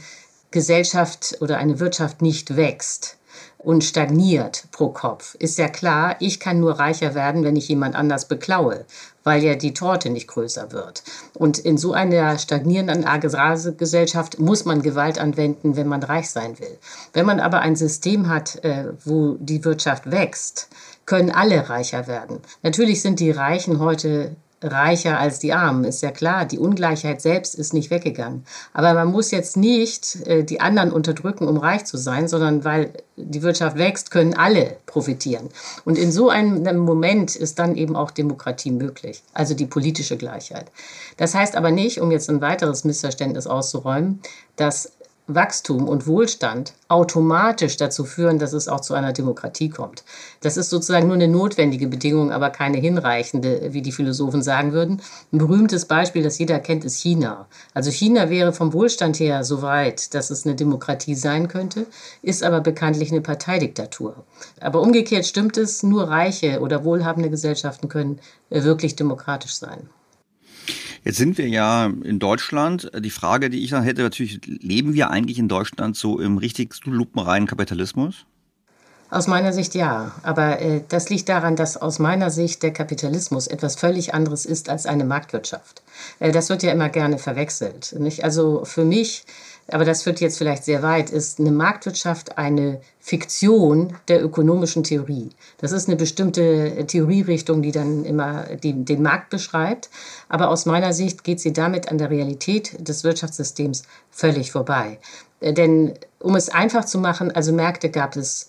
[0.51, 3.17] Gesellschaft oder eine Wirtschaft nicht wächst
[3.59, 7.95] und stagniert pro Kopf, ist ja klar, ich kann nur reicher werden, wenn ich jemand
[7.95, 8.85] anders beklaue,
[9.25, 11.03] weil ja die Torte nicht größer wird.
[11.35, 16.79] Und in so einer stagnierenden Agrargesellschaft muss man Gewalt anwenden, wenn man reich sein will.
[17.13, 20.69] Wenn man aber ein System hat, äh, wo die Wirtschaft wächst,
[21.07, 22.41] können alle reicher werden.
[22.63, 26.45] Natürlich sind die Reichen heute reicher als die Armen, ist ja klar.
[26.45, 28.45] Die Ungleichheit selbst ist nicht weggegangen.
[28.75, 32.93] Aber man muss jetzt nicht äh, die anderen unterdrücken, um reich zu sein, sondern weil
[33.17, 35.49] die Wirtschaft wächst, können alle profitieren.
[35.85, 40.71] Und in so einem Moment ist dann eben auch Demokratie möglich, also die politische Gleichheit.
[41.17, 44.21] Das heißt aber nicht, um jetzt ein weiteres Missverständnis auszuräumen,
[44.57, 44.93] dass
[45.35, 50.05] Wachstum und Wohlstand automatisch dazu führen, dass es auch zu einer Demokratie kommt.
[50.41, 55.01] Das ist sozusagen nur eine notwendige Bedingung, aber keine hinreichende, wie die Philosophen sagen würden.
[55.33, 57.47] Ein berühmtes Beispiel, das jeder kennt, ist China.
[57.75, 61.87] Also China wäre vom Wohlstand her so weit, dass es eine Demokratie sein könnte,
[62.23, 64.17] ist aber bekanntlich eine Parteidiktatur.
[64.61, 69.89] Aber umgekehrt stimmt es, nur reiche oder wohlhabende Gesellschaften können wirklich demokratisch sein.
[71.05, 72.91] Jetzt sind wir ja in Deutschland.
[72.99, 76.75] Die Frage, die ich dann hätte, natürlich, leben wir eigentlich in Deutschland so im richtig
[76.85, 78.27] lupenreinen Kapitalismus?
[79.11, 80.13] Aus meiner Sicht ja.
[80.23, 84.69] Aber äh, das liegt daran, dass aus meiner Sicht der Kapitalismus etwas völlig anderes ist
[84.69, 85.83] als eine Marktwirtschaft.
[86.21, 87.95] Äh, das wird ja immer gerne verwechselt.
[87.99, 88.23] Nicht?
[88.23, 89.25] Also für mich
[89.73, 95.31] aber das führt jetzt vielleicht sehr weit, ist eine Marktwirtschaft eine Fiktion der ökonomischen Theorie.
[95.59, 99.91] Das ist eine bestimmte Theorierichtung, die dann immer die, den Markt beschreibt.
[100.29, 104.99] Aber aus meiner Sicht geht sie damit an der Realität des Wirtschaftssystems völlig vorbei.
[105.41, 108.47] Denn um es einfach zu machen, also Märkte gab es äh,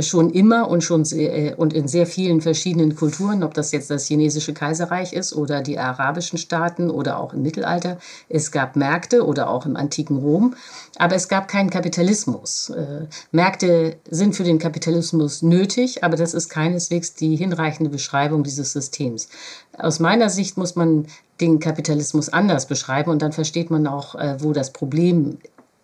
[0.00, 3.90] schon immer und schon sehr, äh, und in sehr vielen verschiedenen Kulturen, ob das jetzt
[3.90, 7.98] das chinesische Kaiserreich ist oder die arabischen Staaten oder auch im Mittelalter.
[8.28, 10.54] Es gab Märkte oder auch im antiken Rom,
[10.96, 12.70] aber es gab keinen Kapitalismus.
[12.70, 18.72] Äh, Märkte sind für den Kapitalismus nötig, aber das ist keineswegs die hinreichende Beschreibung dieses
[18.72, 19.28] Systems.
[19.76, 21.06] Aus meiner Sicht muss man
[21.40, 25.38] den Kapitalismus anders beschreiben und dann versteht man auch, wo das Problem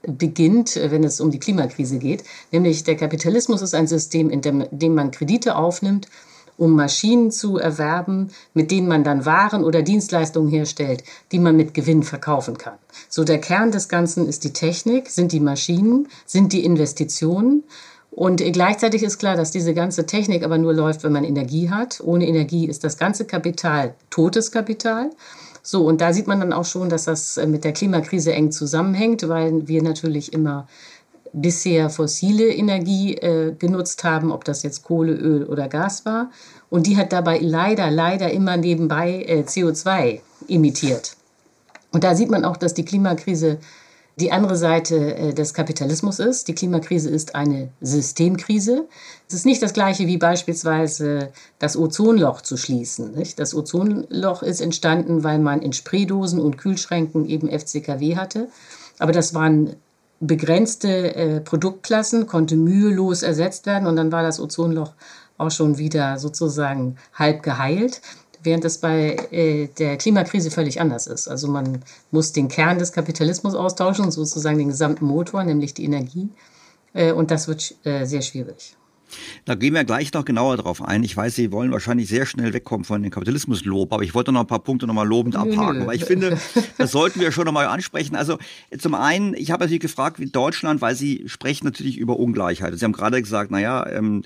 [0.06, 2.24] beginnt, äh, wenn es um die Klimakrise geht.
[2.52, 6.08] Nämlich der Kapitalismus ist ein System, in dem, in dem man Kredite aufnimmt
[6.58, 11.74] um Maschinen zu erwerben, mit denen man dann Waren oder Dienstleistungen herstellt, die man mit
[11.74, 12.78] Gewinn verkaufen kann.
[13.08, 17.64] So der Kern des Ganzen ist die Technik, sind die Maschinen, sind die Investitionen.
[18.10, 22.00] Und gleichzeitig ist klar, dass diese ganze Technik aber nur läuft, wenn man Energie hat.
[22.02, 25.10] Ohne Energie ist das ganze Kapital totes Kapital.
[25.68, 29.28] So, und da sieht man dann auch schon, dass das mit der Klimakrise eng zusammenhängt,
[29.28, 30.68] weil wir natürlich immer
[31.32, 36.30] bisher fossile Energie äh, genutzt haben, ob das jetzt Kohle, Öl oder Gas war.
[36.70, 41.16] Und die hat dabei leider, leider immer nebenbei äh, CO2 emittiert.
[41.90, 43.58] Und da sieht man auch, dass die Klimakrise
[44.18, 46.48] die andere Seite äh, des Kapitalismus ist.
[46.48, 48.88] Die Klimakrise ist eine Systemkrise.
[49.28, 53.12] Es ist nicht das gleiche wie beispielsweise das Ozonloch zu schließen.
[53.12, 53.38] Nicht?
[53.38, 58.48] Das Ozonloch ist entstanden, weil man in Spraydosen und Kühlschränken eben FCKW hatte.
[58.98, 59.76] Aber das waren
[60.18, 64.94] begrenzte äh, Produktklassen, konnte mühelos ersetzt werden und dann war das Ozonloch
[65.36, 68.00] auch schon wieder sozusagen halb geheilt,
[68.46, 71.28] während das bei äh, der Klimakrise völlig anders ist.
[71.28, 76.30] Also man muss den Kern des Kapitalismus austauschen, sozusagen den gesamten Motor, nämlich die Energie.
[76.94, 78.76] Äh, und das wird äh, sehr schwierig.
[79.44, 81.02] Da gehen wir gleich noch genauer drauf ein.
[81.04, 84.40] Ich weiß, Sie wollen wahrscheinlich sehr schnell wegkommen von dem Kapitalismuslob, aber ich wollte noch
[84.40, 85.82] ein paar Punkte nochmal lobend abhaken.
[85.82, 86.38] Aber ich finde,
[86.78, 88.16] das sollten wir schon nochmal ansprechen.
[88.16, 88.38] Also
[88.78, 92.76] zum einen, ich habe natürlich gefragt, wie Deutschland, weil Sie sprechen natürlich über Ungleichheit.
[92.78, 94.22] Sie haben gerade gesagt, naja, ähm,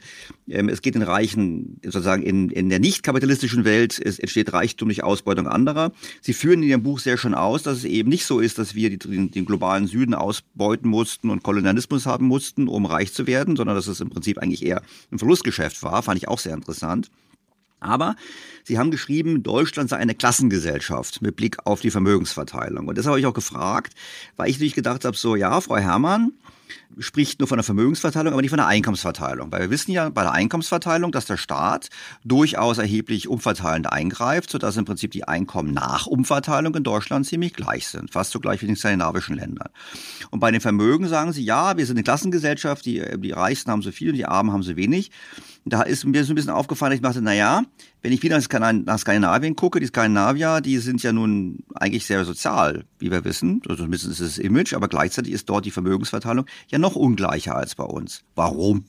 [0.49, 4.88] ähm, es geht in Reichen, sozusagen in, in der nicht kapitalistischen Welt, es entsteht Reichtum
[4.88, 5.93] durch Ausbeutung anderer.
[6.21, 8.75] Sie führen in Ihrem Buch sehr schön aus, dass es eben nicht so ist, dass
[8.75, 13.27] wir die, den, den globalen Süden ausbeuten mussten und Kolonialismus haben mussten, um reich zu
[13.27, 16.54] werden, sondern dass es im Prinzip eigentlich eher ein Verlustgeschäft war, fand ich auch sehr
[16.54, 17.11] interessant.
[17.81, 18.16] Aber
[18.64, 22.87] Sie haben geschrieben, Deutschland sei eine Klassengesellschaft mit Blick auf die Vermögensverteilung.
[22.87, 23.95] Und deshalb habe ich auch gefragt,
[24.37, 26.33] weil ich natürlich gedacht habe, so ja, Frau Herrmann,
[26.99, 29.51] spricht nur von der Vermögensverteilung, aber nicht von der Einkommensverteilung.
[29.53, 31.88] Weil wir wissen ja bei der Einkommensverteilung, dass der Staat
[32.25, 37.88] durchaus erheblich umverteilend eingreift, sodass im Prinzip die Einkommen nach Umverteilung in Deutschland ziemlich gleich
[37.88, 39.69] sind, fast so gleich wie in den skandinavischen Ländern.
[40.31, 43.83] Und bei den Vermögen sagen sie, ja, wir sind eine Klassengesellschaft, die, die Reichsten haben
[43.83, 45.11] so viel und die Armen haben so wenig.
[45.64, 47.62] Da ist mir so ein bisschen aufgefallen, ich dachte, na ja,
[48.03, 52.85] wenn ich wieder nach Skandinavien gucke, die Skandinavier, die sind ja nun eigentlich sehr sozial,
[52.99, 53.61] wie wir wissen.
[53.68, 57.75] Also zumindest ist das Image, aber gleichzeitig ist dort die Vermögensverteilung ja noch ungleicher als
[57.75, 58.25] bei uns.
[58.35, 58.87] Warum?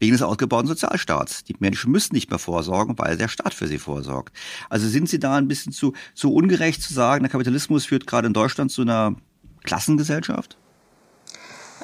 [0.00, 1.44] Wegen des ausgebauten Sozialstaats.
[1.44, 4.36] Die Menschen müssen nicht mehr vorsorgen, weil der Staat für sie vorsorgt.
[4.68, 8.26] Also sind Sie da ein bisschen zu, zu ungerecht zu sagen, der Kapitalismus führt gerade
[8.26, 9.14] in Deutschland zu einer
[9.64, 10.58] Klassengesellschaft?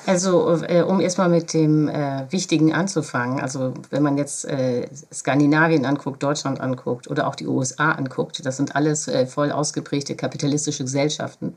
[0.06, 5.86] Also, äh, um erstmal mit dem äh, Wichtigen anzufangen, also wenn man jetzt äh, Skandinavien
[5.86, 10.84] anguckt, Deutschland anguckt oder auch die USA anguckt, das sind alles äh, voll ausgeprägte kapitalistische
[10.84, 11.54] Gesellschaften,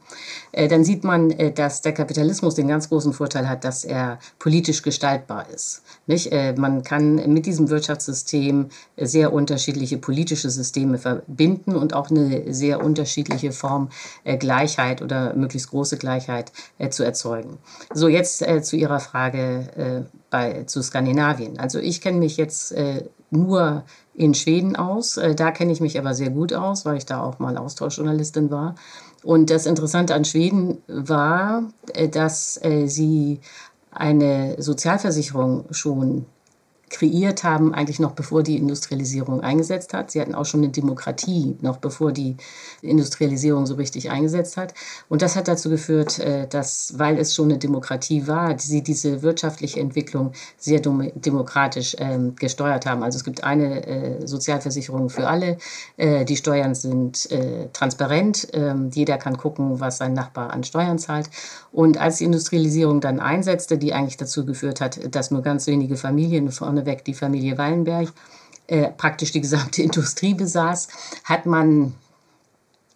[0.54, 4.18] äh, dann sieht man, äh, dass der Kapitalismus den ganz großen Vorteil hat, dass er
[4.40, 5.82] politisch gestaltbar ist.
[6.06, 6.32] Nicht?
[6.58, 13.52] man kann mit diesem Wirtschaftssystem sehr unterschiedliche politische Systeme verbinden und auch eine sehr unterschiedliche
[13.52, 13.90] Form
[14.24, 16.52] Gleichheit oder möglichst große Gleichheit
[16.90, 17.58] zu erzeugen.
[17.94, 21.60] So, jetzt äh, zu Ihrer Frage äh, bei, zu Skandinavien.
[21.60, 25.18] Also ich kenne mich jetzt äh, nur in Schweden aus.
[25.18, 28.50] Äh, da kenne ich mich aber sehr gut aus, weil ich da auch mal Austauschjournalistin
[28.52, 28.76] war.
[29.24, 33.40] Und das Interessante an Schweden war, äh, dass äh, sie
[33.92, 36.26] eine Sozialversicherung schon
[36.90, 40.12] kreiert haben, eigentlich noch bevor die Industrialisierung eingesetzt hat.
[40.12, 42.38] Sie hatten auch schon eine Demokratie, noch bevor die
[42.82, 44.74] Industrialisierung so richtig eingesetzt hat.
[45.10, 49.22] Und das hat dazu geführt, äh, dass, weil es schon eine Demokratie war, sie diese
[49.22, 53.04] wirtschaftliche Entwicklung sehr demokratisch ähm, gesteuert haben.
[53.04, 55.58] Also es gibt eine äh, Sozialversicherung für alle.
[55.98, 57.30] Äh, die Steuern sind
[57.74, 58.48] transparent.
[58.54, 61.30] Ähm, jeder kann gucken, was sein Nachbar an Steuern zahlt.
[61.72, 65.98] Und als die Industrialisierung dann einsetzte, die eigentlich dazu geführt hat, dass nur ganz wenige
[65.98, 68.10] Familien von vorneweg die Familie Wallenberg,
[68.68, 70.88] äh, praktisch die gesamte Industrie besaß,
[71.24, 71.94] hat man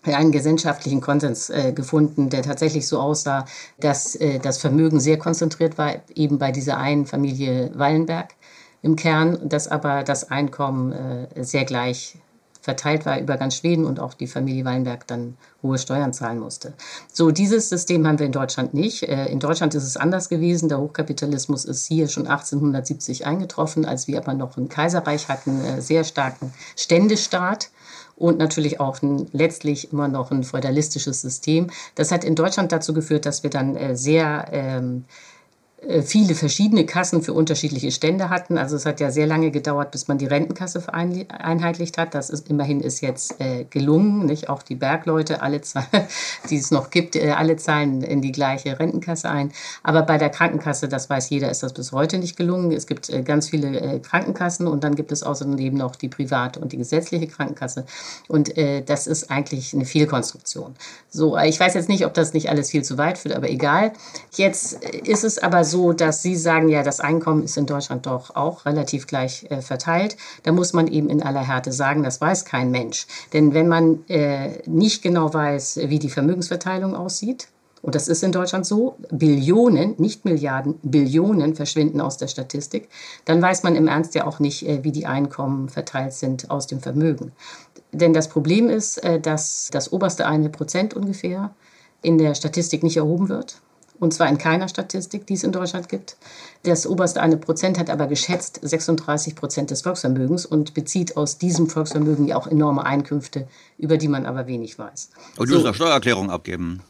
[0.03, 3.45] einen gesellschaftlichen Konsens äh, gefunden, der tatsächlich so aussah,
[3.79, 8.33] dass äh, das Vermögen sehr konzentriert war, eben bei dieser einen Familie Wallenberg
[8.81, 12.15] im Kern, dass aber das Einkommen äh, sehr gleich
[12.61, 16.73] verteilt war über ganz Schweden und auch die Familie Weinberg dann hohe Steuern zahlen musste.
[17.11, 19.03] So, dieses System haben wir in Deutschland nicht.
[19.03, 20.69] Äh, in Deutschland ist es anders gewesen.
[20.69, 25.81] Der Hochkapitalismus ist hier schon 1870 eingetroffen, als wir aber noch ein Kaiserreich hatten, äh,
[25.81, 27.69] sehr starken Ständestaat
[28.15, 31.71] und natürlich auch ein, letztlich immer noch ein feudalistisches System.
[31.95, 35.30] Das hat in Deutschland dazu geführt, dass wir dann äh, sehr ähm, äh,
[36.03, 38.59] viele verschiedene Kassen für unterschiedliche Stände hatten.
[38.59, 42.13] Also es hat ja sehr lange gedauert, bis man die Rentenkasse vereinheitlicht hat.
[42.13, 44.27] Das ist immerhin ist jetzt äh, gelungen.
[44.27, 45.59] Nicht auch die Bergleute, alle
[46.49, 49.51] die es noch gibt, äh, alle zahlen in die gleiche Rentenkasse ein.
[49.81, 52.71] Aber bei der Krankenkasse, das weiß jeder, ist das bis heute nicht gelungen.
[52.71, 56.59] Es gibt äh, ganz viele äh, Krankenkassen und dann gibt es außerdem noch die private
[56.59, 57.85] und die gesetzliche Krankenkasse.
[58.27, 60.75] Und äh, das ist eigentlich eine Fehlkonstruktion.
[61.09, 63.93] So, ich weiß jetzt nicht, ob das nicht alles viel zu weit führt, aber egal.
[64.35, 68.35] Jetzt ist es aber so, dass Sie sagen, ja, das Einkommen ist in Deutschland doch
[68.35, 70.17] auch relativ gleich äh, verteilt.
[70.43, 73.07] Da muss man eben in aller Härte sagen, das weiß kein Mensch.
[73.33, 77.47] Denn wenn man äh, nicht genau weiß, wie die Vermögensverteilung aussieht,
[77.81, 82.89] und das ist in Deutschland so, Billionen, nicht Milliarden, Billionen verschwinden aus der Statistik,
[83.25, 86.67] dann weiß man im Ernst ja auch nicht, äh, wie die Einkommen verteilt sind aus
[86.67, 87.31] dem Vermögen.
[87.91, 91.53] Denn das Problem ist, äh, dass das oberste eine Prozent ungefähr
[92.01, 93.61] in der Statistik nicht erhoben wird
[94.01, 96.17] und zwar in keiner Statistik, die es in Deutschland gibt.
[96.63, 101.69] Das oberste eine Prozent hat aber geschätzt 36 Prozent des Volksvermögens und bezieht aus diesem
[101.69, 103.47] Volksvermögen ja auch enorme Einkünfte,
[103.77, 105.11] über die man aber wenig weiß.
[105.37, 105.59] Und du so.
[105.59, 106.81] musst auch Steuererklärung abgeben.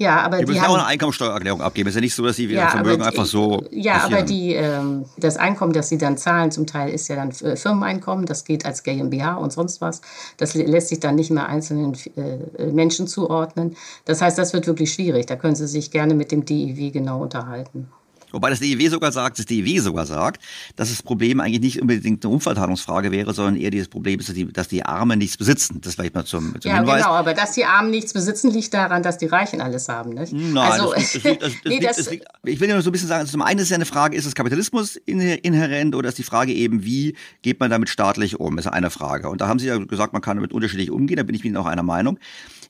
[0.00, 1.86] Ja, aber die, die müssen haben, auch eine Einkommensteuererklärung abgeben.
[1.90, 3.66] Es ist ja nicht so, dass sie ja, Vermögen einfach so.
[3.70, 4.14] Ja, passieren.
[4.14, 7.54] aber die, ähm, das Einkommen, das sie dann zahlen, zum Teil ist ja dann äh,
[7.54, 10.00] Firmeneinkommen, das geht als GmbH und sonst was.
[10.38, 13.76] Das lässt sich dann nicht mehr einzelnen äh, Menschen zuordnen.
[14.06, 15.26] Das heißt, das wird wirklich schwierig.
[15.26, 17.90] Da können Sie sich gerne mit dem DIW genau unterhalten.
[18.32, 20.42] Wobei das DEW sogar sagt, das DEW sogar sagt,
[20.76, 24.34] dass das Problem eigentlich nicht unbedingt eine Umverteilungsfrage wäre, sondern eher dieses Problem ist, dass
[24.34, 25.80] die, dass die Armen nichts besitzen.
[25.80, 27.02] Das vielleicht mal zum, zum ja, Hinweis.
[27.02, 30.10] genau, aber dass die Armen nichts besitzen, liegt daran, dass die Reichen alles haben.
[30.10, 30.32] Nicht?
[30.32, 33.20] Nein, also, das, das, das, nee, liegt, liegt, ich will nur so ein bisschen sagen,
[33.20, 36.52] also zum einen ist ja eine Frage, ist es Kapitalismus inhärent oder ist die Frage
[36.52, 39.28] eben, wie geht man damit staatlich um, ist eine Frage.
[39.28, 41.50] Und da haben Sie ja gesagt, man kann damit unterschiedlich umgehen, da bin ich mit
[41.50, 42.18] Ihnen auch einer Meinung.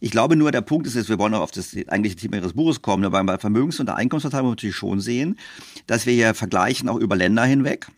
[0.03, 2.55] Ich glaube nur, der Punkt ist jetzt, wir wollen auch auf das eigentliche Thema Ihres
[2.55, 5.39] Buches kommen, aber bei Vermögens- und Einkommensverteilung natürlich schon sehen,
[5.87, 7.89] dass wir hier vergleichen auch über Länder hinweg.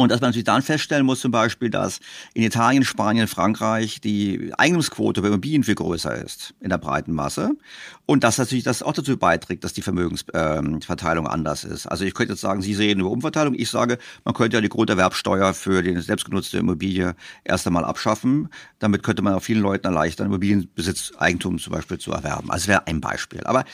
[0.00, 2.00] Und dass man natürlich dann feststellen muss zum Beispiel, dass
[2.32, 7.50] in Italien, Spanien, Frankreich die Eigentumsquote bei Immobilien viel größer ist in der breiten Masse.
[8.06, 11.86] Und dass natürlich das auch dazu beiträgt, dass die Vermögensverteilung ähm, anders ist.
[11.86, 13.54] Also ich könnte jetzt sagen, Sie reden über Umverteilung.
[13.54, 18.48] Ich sage, man könnte ja die Grunderwerbsteuer für die selbstgenutzte Immobilie erst einmal abschaffen.
[18.78, 22.50] Damit könnte man auch vielen Leuten erleichtern, Immobilienbesitz, Eigentum zum Beispiel zu erwerben.
[22.50, 23.42] Also wäre ein Beispiel.
[23.44, 23.66] Aber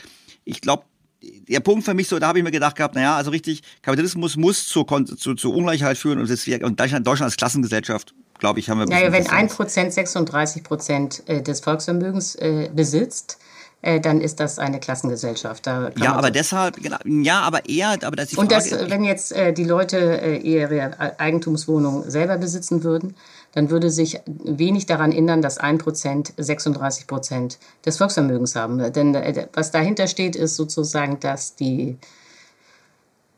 [0.44, 0.86] ich glaube,
[1.22, 4.36] der Punkt für mich so, da habe ich mir gedacht gehabt, naja, also richtig, Kapitalismus
[4.36, 4.86] muss zur,
[5.16, 8.86] zu, zur Ungleichheit führen und, das, und Deutschland, Deutschland als Klassengesellschaft, glaube ich, haben wir...
[8.86, 13.38] Naja, wenn ein Prozent 36 Prozent äh, des Volksvermögens äh, besitzt,
[13.82, 15.66] äh, dann ist das eine Klassengesellschaft.
[15.66, 18.90] ja, aber so deshalb, genau, ja, aber eher, aber das ist die Frage, Und das,
[18.90, 23.14] wenn jetzt äh, die Leute äh, ihre Eigentumswohnung selber besitzen würden,
[23.56, 28.92] dann würde sich wenig daran ändern, dass ein Prozent 36 Prozent des Volksvermögens haben.
[28.92, 31.96] Denn äh, was dahinter steht, ist sozusagen, dass die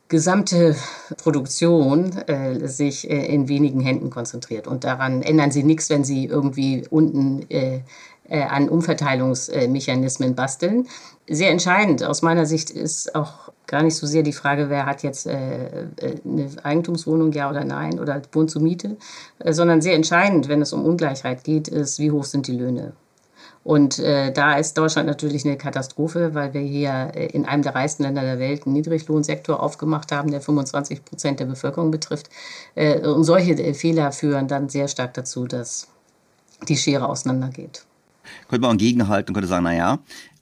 [0.09, 0.75] gesamte
[1.23, 4.66] Produktion äh, sich äh, in wenigen Händen konzentriert.
[4.66, 7.83] Und daran ändern sie nichts, wenn sie irgendwie unten äh,
[8.29, 10.87] äh, an Umverteilungsmechanismen basteln.
[11.29, 15.03] Sehr entscheidend aus meiner Sicht ist auch gar nicht so sehr die Frage, wer hat
[15.03, 18.97] jetzt äh, äh, eine Eigentumswohnung, ja oder nein, oder wohnt zur Miete,
[19.45, 22.95] sondern sehr entscheidend, wenn es um Ungleichheit geht, ist, wie hoch sind die Löhne.
[23.64, 28.05] Und äh, da ist Deutschland natürlich eine Katastrophe, weil wir hier in einem der reichsten
[28.05, 32.31] Länder der Welt einen Niedriglohnsektor aufgemacht haben, der 25 Prozent der Bevölkerung betrifft.
[32.74, 35.89] Äh, und solche Fehler führen dann sehr stark dazu, dass
[36.66, 37.85] die Schere auseinandergeht
[38.49, 39.99] könnte man auch gegenhalten und könnte sagen, na ja,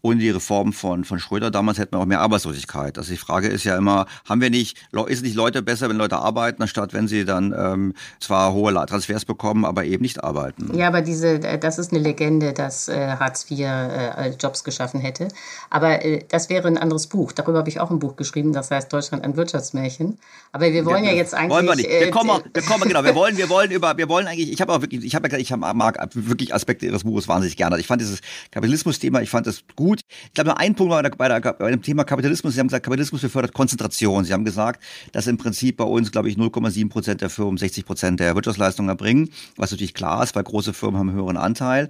[0.06, 2.96] ohne die Reform von, von Schröder damals hätten wir auch mehr Arbeitslosigkeit.
[2.96, 4.78] Also die Frage ist ja immer, haben wir nicht,
[5.08, 8.72] ist es nicht Leute besser, wenn Leute arbeiten, anstatt wenn sie dann ähm, zwar hohe
[8.86, 10.70] Transfers bekommen, aber eben nicht arbeiten?
[10.76, 15.28] Ja, aber diese, das ist eine Legende, dass äh, Hartz IV äh, Jobs geschaffen hätte.
[15.70, 17.32] Aber äh, das wäre ein anderes Buch.
[17.32, 20.18] Darüber habe ich auch ein Buch geschrieben, das heißt Deutschland ein Wirtschaftsmärchen.
[20.52, 21.50] Aber wir wollen ja, ja jetzt eigentlich.
[21.50, 21.88] Wollen wir nicht.
[21.88, 24.60] Wir kommen, äh, wir kommen, genau, wir wollen, wir wollen über, wir wollen eigentlich, ich
[24.60, 27.78] habe auch wirklich, ich habe ja ich hab, mag wirklich Aspekte Ihres Buches wahnsinnig gerne.
[27.80, 28.20] Ich fand dieses
[28.52, 29.95] Kapitalismus-Thema, ich fand das gut.
[30.26, 32.54] Ich glaube, nur ein Punkt war bei, der, bei dem Thema Kapitalismus.
[32.54, 34.24] Sie haben gesagt, Kapitalismus befördert Konzentration.
[34.24, 34.82] Sie haben gesagt,
[35.12, 38.88] dass im Prinzip bei uns, glaube ich, 0,7 Prozent der Firmen 60 Prozent der Wirtschaftsleistung
[38.88, 41.88] erbringen, was natürlich klar ist, weil große Firmen haben einen höheren Anteil.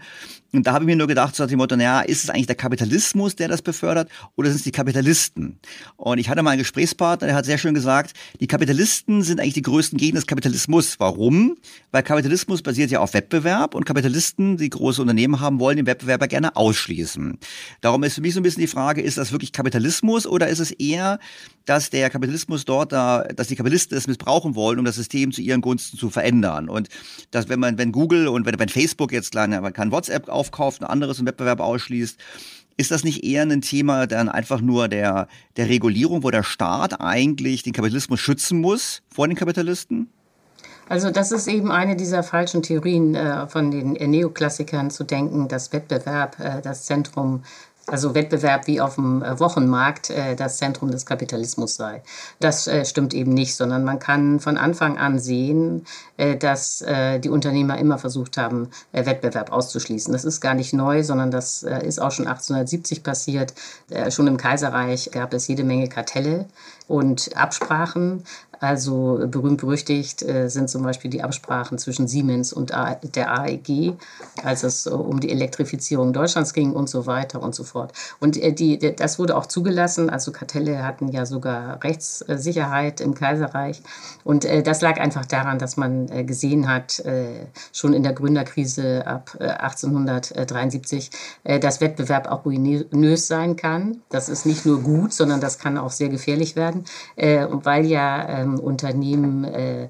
[0.57, 2.47] Und da habe ich mir nur gedacht, so nach dem Motto, naja, ist es eigentlich
[2.47, 5.59] der Kapitalismus, der das befördert, oder sind es die Kapitalisten?
[5.97, 9.55] Und ich hatte mal einen Gesprächspartner, der hat sehr schön gesagt, die Kapitalisten sind eigentlich
[9.55, 10.99] die größten Gegner des Kapitalismus.
[10.99, 11.57] Warum?
[11.91, 16.29] Weil Kapitalismus basiert ja auf Wettbewerb und Kapitalisten, die große Unternehmen haben, wollen den Wettbewerber
[16.29, 17.39] gerne ausschließen.
[17.81, 20.61] Darum ist für mich so ein bisschen die Frage, ist das wirklich Kapitalismus oder ist
[20.61, 21.19] es eher,
[21.67, 25.43] dass der Kapitalismus dort da, dass die Kapitalisten es missbrauchen wollen, um das System zu
[25.43, 26.69] ihren Gunsten zu verändern?
[26.69, 26.89] Und
[27.31, 30.83] dass wenn man, wenn Google und wenn, wenn Facebook jetzt klar, man kann WhatsApp aufkauft,
[30.83, 32.19] ein anderes im Wettbewerb ausschließt,
[32.79, 37.01] ist das nicht eher ein Thema dann einfach nur der, der Regulierung, wo der Staat
[37.01, 40.11] eigentlich den Kapitalismus schützen muss vor den Kapitalisten?
[40.89, 45.73] Also das ist eben eine dieser falschen Theorien äh, von den Neoklassikern zu denken, dass
[45.73, 47.43] Wettbewerb äh, das Zentrum
[47.87, 52.03] also Wettbewerb wie auf dem äh, Wochenmarkt äh, das Zentrum des Kapitalismus sei.
[52.41, 55.87] Das äh, stimmt eben nicht, sondern man kann von Anfang an sehen,
[56.41, 56.83] dass
[57.23, 60.13] die Unternehmer immer versucht haben, Wettbewerb auszuschließen.
[60.13, 63.53] Das ist gar nicht neu, sondern das ist auch schon 1870 passiert.
[64.09, 66.47] Schon im Kaiserreich gab es jede Menge Kartelle
[66.89, 68.25] und Absprachen.
[68.61, 73.95] Also berühmt berüchtigt äh, sind zum Beispiel die Absprachen zwischen Siemens und der AEG,
[74.43, 77.93] als es um die Elektrifizierung Deutschlands ging und so weiter und so fort.
[78.21, 80.11] Und äh, die, das wurde auch zugelassen.
[80.11, 83.83] Also Kartelle hatten ja sogar Rechtssicherheit im Kaiserreich.
[84.25, 88.13] Und äh, das lag einfach daran, dass man äh, gesehen hat, äh, schon in der
[88.13, 91.11] Gründerkrise ab 1873,
[91.45, 94.03] äh, dass Wettbewerb auch ruinös sein kann.
[94.11, 96.85] Das ist nicht nur gut, sondern das kann auch sehr gefährlich werden,
[97.17, 99.89] weil ja ähm, Unternehmen äh,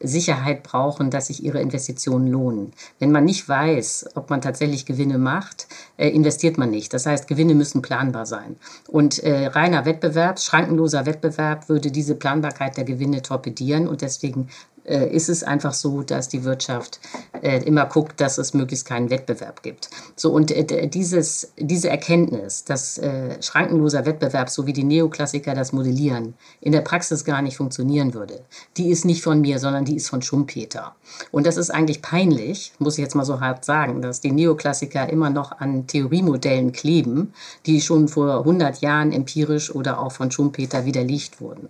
[0.00, 2.72] Sicherheit brauchen, dass sich ihre Investitionen lohnen.
[2.98, 6.92] Wenn man nicht weiß, ob man tatsächlich Gewinne macht, äh, investiert man nicht.
[6.92, 8.56] Das heißt, Gewinne müssen planbar sein.
[8.88, 14.48] Und äh, reiner Wettbewerb, schrankenloser Wettbewerb würde diese Planbarkeit der Gewinne torpedieren und deswegen
[14.86, 17.00] äh, ist es einfach so, dass die Wirtschaft
[17.42, 19.90] äh, immer guckt, dass es möglichst keinen Wettbewerb gibt.
[20.14, 25.72] So und äh, dieses, diese Erkenntnis, dass äh, schrankenloser Wettbewerb, so wie die Neoklassiker das
[25.72, 28.40] modellieren, in der Praxis gar nicht funktionieren würde,
[28.76, 30.94] die ist nicht von mir, sondern die ist von Schumpeter.
[31.30, 35.08] Und das ist eigentlich peinlich, muss ich jetzt mal so hart sagen, dass die Neoklassiker
[35.08, 37.32] immer noch an Theoriemodellen kleben,
[37.66, 41.68] die schon vor 100 Jahren empirisch oder auch von Schumpeter widerlegt wurden.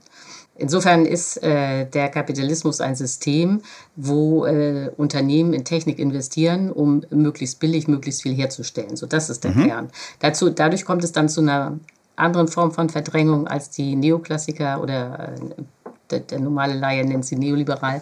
[0.58, 3.60] Insofern ist äh, der Kapitalismus ein System,
[3.94, 8.96] wo äh, Unternehmen in Technik investieren, um möglichst billig, möglichst viel herzustellen.
[8.96, 9.66] So, das ist der mhm.
[9.66, 9.88] Kern.
[10.20, 11.78] Dazu, dadurch kommt es dann zu einer
[12.16, 15.62] anderen Form von Verdrängung als die Neoklassiker oder äh,
[16.10, 18.00] der, der, normale Laie nennt sie neoliberal,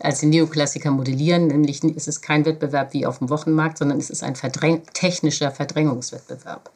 [0.00, 1.48] als die Neoklassiker modellieren.
[1.48, 5.50] Nämlich ist es kein Wettbewerb wie auf dem Wochenmarkt, sondern es ist ein Verdräng technischer
[5.50, 6.70] Verdrängungswettbewerb.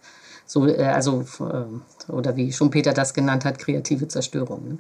[0.47, 4.69] So, äh, also, äh, oder wie Schumpeter das genannt hat, kreative Zerstörung.
[4.69, 4.79] Ne?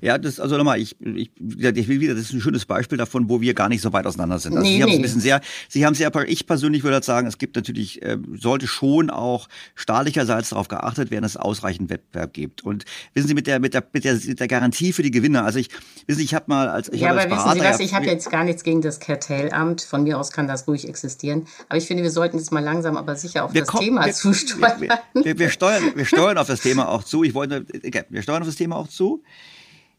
[0.00, 3.28] Ja, das, also nochmal, ich, ich, ich will wieder, das ist ein schönes Beispiel davon,
[3.28, 4.52] wo wir gar nicht so weit auseinander sind.
[4.52, 4.96] Also nee, Sie haben nee.
[4.96, 8.66] ein bisschen sehr, Sie haben sehr, ich persönlich würde sagen, es gibt natürlich, äh, sollte
[8.66, 12.62] schon auch staatlicherseits darauf geachtet werden, dass es ausreichend Wettbewerb gibt.
[12.64, 15.42] Und wissen Sie, mit der, mit der, mit der, mit der Garantie für die Gewinne,
[15.42, 15.68] also ich,
[16.06, 17.94] wissen Sie, ich habe mal als, ich ja, aber als Berater, wissen Sie was, ich
[17.94, 21.78] habe jetzt gar nichts gegen das Kartellamt, von mir aus kann das ruhig existieren, aber
[21.78, 24.80] ich finde, wir sollten jetzt mal langsam, aber sicher auf das kommen, Thema wir, zusteuern.
[24.80, 25.92] Wir, wir, wir, steuern.
[25.94, 27.24] Wir steuern auf das Thema auch zu.
[27.24, 27.66] Ich wollte,
[28.08, 29.22] wir steuern auf das Thema auch zu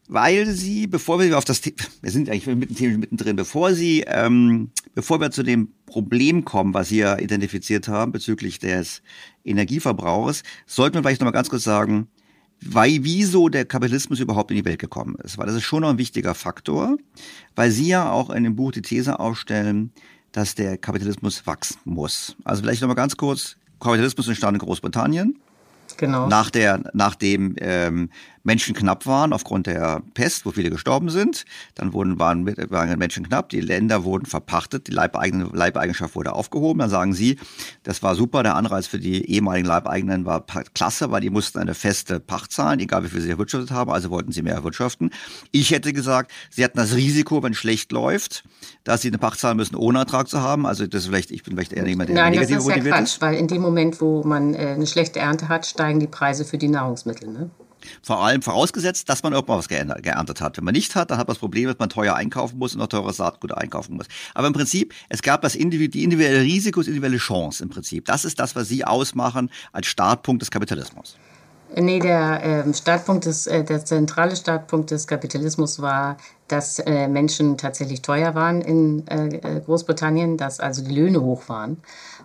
[0.08, 4.70] weil sie, bevor wir auf das Thema, wir sind eigentlich mitten, mittendrin, bevor sie, ähm,
[4.94, 9.02] bevor wir zu dem Problem kommen, was Sie ja identifiziert haben bezüglich des
[9.44, 12.08] Energieverbrauchs, sollten wir vielleicht nochmal ganz kurz sagen,
[12.60, 15.38] weil, wieso der Kapitalismus überhaupt in die Welt gekommen ist.
[15.38, 16.96] Weil das ist schon noch ein wichtiger Faktor,
[17.54, 19.92] weil Sie ja auch in dem Buch die These aufstellen,
[20.32, 22.36] dass der Kapitalismus wachsen muss.
[22.44, 25.38] Also vielleicht nochmal ganz kurz, Kapitalismus entstand in Großbritannien.
[25.96, 26.28] Genau.
[26.28, 28.10] Nach der, nachdem ähm,
[28.48, 31.44] Menschen knapp waren aufgrund der Pest, wo viele gestorben sind.
[31.74, 36.78] Dann wurden, waren, waren Menschen knapp, die Länder wurden verpachtet, die Leibeigene, Leibeigenschaft wurde aufgehoben.
[36.78, 37.38] Dann sagen sie,
[37.82, 41.74] das war super, der Anreiz für die ehemaligen Leibeigenen war klasse, weil die mussten eine
[41.74, 45.10] feste Pacht zahlen, egal wie viel sie erwirtschaftet haben, also wollten sie mehr erwirtschaften.
[45.50, 48.44] Ich hätte gesagt, sie hatten das Risiko, wenn es schlecht läuft,
[48.82, 50.64] dass sie eine Pacht zahlen müssen, ohne Ertrag zu haben.
[50.64, 52.82] Also das ist vielleicht, ich bin vielleicht eher jemand, der Nein, negativ das ist ja
[52.82, 53.20] Quatsch, ist.
[53.20, 56.56] weil in dem Moment, wo man äh, eine schlechte Ernte hat, steigen die Preise für
[56.56, 57.28] die Nahrungsmittel.
[57.28, 57.50] Ne?
[58.02, 60.56] Vor allem vorausgesetzt, dass man irgendwann was geerntet hat.
[60.56, 62.80] Wenn man nicht hat, dann hat man das Problem, dass man teuer einkaufen muss und
[62.80, 64.06] noch teures Saatgut einkaufen muss.
[64.34, 68.04] Aber im Prinzip, es gab das Individu die individuelle Risiko, das individuelle Chance im Prinzip.
[68.04, 71.16] Das ist das, was Sie ausmachen als Startpunkt des Kapitalismus.
[71.76, 76.16] Nee, der äh, Startpunkt des, äh, der zentrale Startpunkt des Kapitalismus war,
[76.48, 81.48] dass äh, Menschen tatsächlich teuer waren in äh, äh Großbritannien, dass also die Löhne hoch
[81.48, 81.76] waren.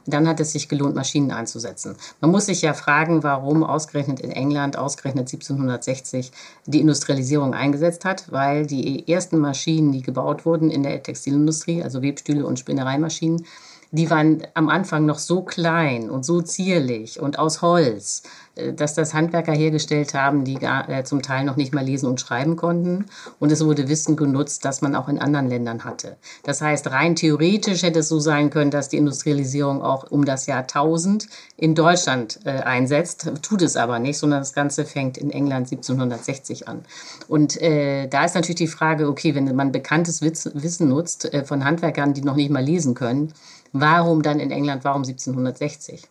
[0.06, 1.96] Dann hat es sich gelohnt, Maschinen einzusetzen.
[2.20, 6.32] Man muss sich ja fragen, warum ausgerechnet in England, ausgerechnet 1760,
[6.66, 12.02] die Industrialisierung eingesetzt hat, weil die ersten Maschinen, die gebaut wurden in der Textilindustrie, also
[12.02, 13.46] Webstühle und Spinnereimaschinen,
[13.94, 18.24] die waren am Anfang noch so klein und so zierlich und aus Holz,
[18.56, 22.08] äh, dass das Handwerker hergestellt haben, die gar, äh, zum Teil noch nicht mal lesen
[22.08, 23.06] und schreiben konnten.
[23.40, 26.18] Und es wurde Wissen genutzt, das man auch in anderen Ländern hatte.
[26.42, 30.48] Das heißt, rein theoretisch hätte es so sein können, dass die Industrialisierung auch um das
[30.48, 33.32] Jahr 1000 in Deutschland äh, einsetzt.
[33.44, 36.84] Tut es aber nicht, sondern das Ganze fängt in England 1760 an.
[37.28, 41.64] Und äh, da ist natürlich die Frage, okay, wenn man bekanntes Wissen nutzt äh, von
[41.64, 43.34] Handwerkern, die noch nicht mal lesen können,
[43.74, 44.84] Warum dann in England?
[44.84, 46.04] Warum 1760?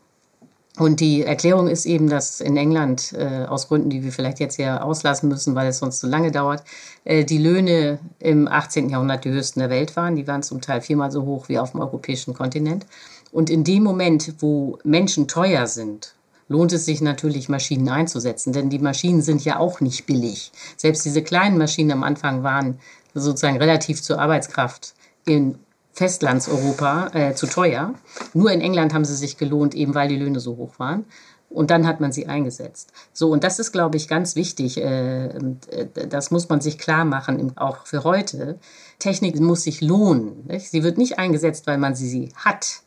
[0.78, 4.56] Und die Erklärung ist eben, dass in England, äh, aus Gründen, die wir vielleicht jetzt
[4.56, 6.64] hier auslassen müssen, weil es sonst zu lange dauert,
[7.04, 8.88] äh, die Löhne im 18.
[8.88, 10.16] Jahrhundert die höchsten der Welt waren.
[10.16, 12.86] Die waren zum Teil viermal so hoch wie auf dem europäischen Kontinent.
[13.32, 16.14] Und in dem Moment, wo Menschen teuer sind,
[16.48, 20.52] lohnt es sich natürlich, Maschinen einzusetzen, denn die Maschinen sind ja auch nicht billig.
[20.76, 22.78] Selbst diese kleinen Maschinen am Anfang waren
[23.14, 24.94] sozusagen relativ zur Arbeitskraft
[25.26, 25.58] in
[25.92, 27.94] Festlandseuropa äh, zu teuer.
[28.34, 31.04] Nur in England haben sie sich gelohnt, eben weil die Löhne so hoch waren.
[31.52, 32.92] Und dann hat man sie eingesetzt.
[33.12, 34.78] So, und das ist, glaube ich, ganz wichtig.
[34.78, 38.58] Äh, äh, das muss man sich klar machen, auch für heute.
[38.98, 40.48] Technik muss sich lohnen.
[40.58, 42.80] Sie wird nicht eingesetzt, weil man sie hat.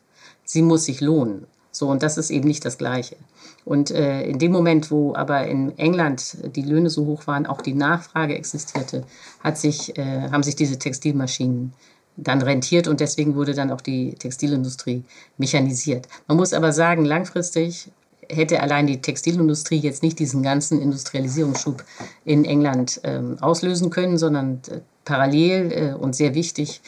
[0.44, 1.46] Sie muss sich lohnen.
[1.70, 3.16] So, und das ist eben nicht das Gleiche.
[3.64, 7.60] Und äh, in dem Moment, wo aber in England die Löhne so hoch waren, auch
[7.60, 9.04] die Nachfrage existierte,
[9.44, 11.74] hat sich, haben sich diese Textilmaschinen
[12.16, 15.04] dann rentiert und deswegen wurde dann auch die Textilindustrie
[15.38, 16.08] mechanisiert.
[16.26, 17.90] Man muss aber sagen, langfristig
[18.28, 21.84] hätte allein die Textilindustrie jetzt nicht diesen ganzen Industrialisierungsschub
[22.24, 26.80] in England ähm, auslösen können, sondern äh, parallel äh, und sehr wichtig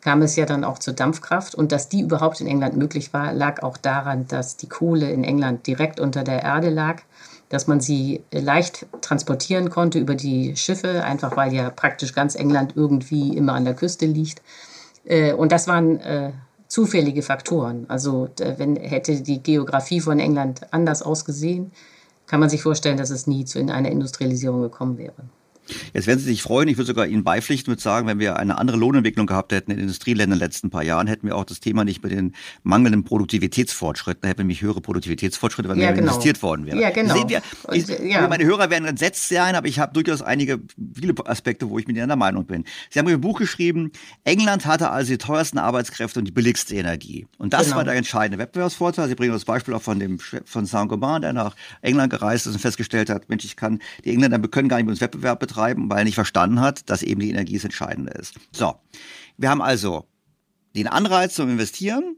[0.00, 1.54] kam es ja dann auch zur Dampfkraft.
[1.54, 5.24] Und dass die überhaupt in England möglich war, lag auch daran, dass die Kohle in
[5.24, 7.02] England direkt unter der Erde lag,
[7.48, 12.74] dass man sie leicht transportieren konnte über die Schiffe, einfach weil ja praktisch ganz England
[12.76, 14.42] irgendwie immer an der Küste liegt.
[15.04, 16.32] Äh, und das waren äh,
[16.68, 17.86] zufällige Faktoren.
[17.88, 21.72] Also wenn hätte die Geografie von England anders ausgesehen,
[22.26, 25.14] kann man sich vorstellen, dass es nie zu in einer Industrialisierung gekommen wäre.
[25.92, 28.58] Jetzt werden Sie sich freuen, ich würde sogar Ihnen beipflichten und sagen, wenn wir eine
[28.58, 31.60] andere Lohnentwicklung gehabt hätten in Industrieländern in den letzten paar Jahren, hätten wir auch das
[31.60, 35.92] Thema nicht mit den mangelnden Produktivitätsfortschritten, da hätten wir nämlich höhere Produktivitätsfortschritte, weil ja, mehr
[35.94, 36.12] genau.
[36.12, 36.80] investiert worden wäre.
[36.80, 37.14] Ja, genau.
[37.14, 37.42] Sehen wir,
[37.72, 38.28] ich, und, ja.
[38.28, 40.60] Meine Hörer werden entsetzt sein, aber ich habe durchaus einige,
[40.94, 42.64] viele Aspekte, wo ich mit Ihnen der Meinung bin.
[42.90, 43.92] Sie haben ein Buch geschrieben,
[44.24, 47.26] England hatte also die teuersten Arbeitskräfte und die billigste Energie.
[47.38, 47.76] Und das genau.
[47.76, 49.08] war der entscheidende Wettbewerbsvorteil.
[49.08, 52.60] Sie bringen das Beispiel auch von dem von Saint-Gobain, der nach England gereist ist und
[52.60, 55.90] festgestellt hat, Mensch, ich kann, die Engländer können gar nicht mit uns Wettbewerb betreiben betreiben,
[55.90, 58.34] weil er nicht verstanden hat, dass eben die Energie das Entscheidende ist.
[58.52, 58.74] So,
[59.36, 60.06] wir haben also
[60.76, 62.16] den Anreiz zum Investieren.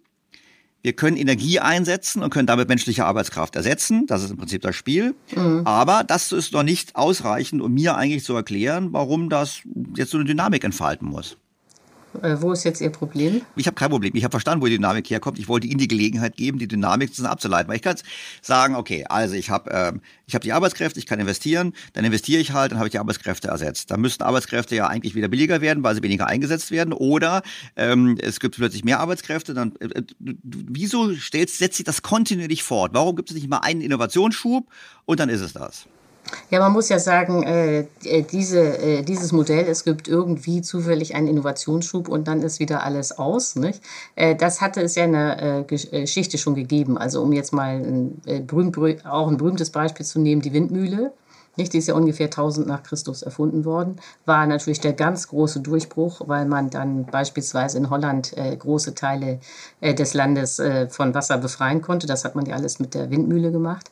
[0.82, 4.06] Wir können Energie einsetzen und können damit menschliche Arbeitskraft ersetzen.
[4.06, 5.14] Das ist im Prinzip das Spiel.
[5.34, 5.62] Mhm.
[5.66, 9.60] Aber das ist noch nicht ausreichend, um mir eigentlich zu erklären, warum das
[9.96, 11.36] jetzt so eine Dynamik entfalten muss.
[12.22, 13.42] Äh, wo ist jetzt Ihr Problem?
[13.56, 14.12] Ich habe kein Problem.
[14.14, 15.38] Ich habe verstanden, wo die Dynamik herkommt.
[15.38, 17.68] Ich wollte Ihnen die Gelegenheit geben, die Dynamik abzuleiten.
[17.68, 17.96] Weil ich kann
[18.42, 20.00] sagen, okay, also ich habe ähm,
[20.32, 23.48] hab die Arbeitskräfte, ich kann investieren, dann investiere ich halt, dann habe ich die Arbeitskräfte
[23.48, 23.90] ersetzt.
[23.90, 26.92] Dann müssten Arbeitskräfte ja eigentlich wieder billiger werden, weil sie weniger eingesetzt werden.
[26.92, 27.42] Oder
[27.76, 29.54] ähm, es gibt plötzlich mehr Arbeitskräfte.
[29.54, 32.92] Dann äh, äh wieso stellt, setzt sich das kontinuierlich fort?
[32.94, 34.68] Warum gibt es nicht mal einen Innovationsschub
[35.04, 35.86] und dann ist es das?
[36.50, 41.14] Ja, man muss ja sagen, äh, äh, diese, äh, dieses Modell, es gibt irgendwie zufällig
[41.14, 43.56] einen Innovationsschub und dann ist wieder alles aus.
[43.56, 43.82] Nicht?
[44.16, 46.98] Äh, das hatte es ja in der äh, äh, Geschichte schon gegeben.
[46.98, 51.12] Also um jetzt mal ein, berühmt, auch ein berühmtes Beispiel zu nehmen, die Windmühle.
[51.56, 55.60] Nicht, die ist ja ungefähr 1000 nach Christus erfunden worden, war natürlich der ganz große
[55.60, 59.40] Durchbruch, weil man dann beispielsweise in Holland äh, große Teile
[59.80, 62.06] äh, des Landes äh, von Wasser befreien konnte.
[62.06, 63.90] Das hat man ja alles mit der Windmühle gemacht.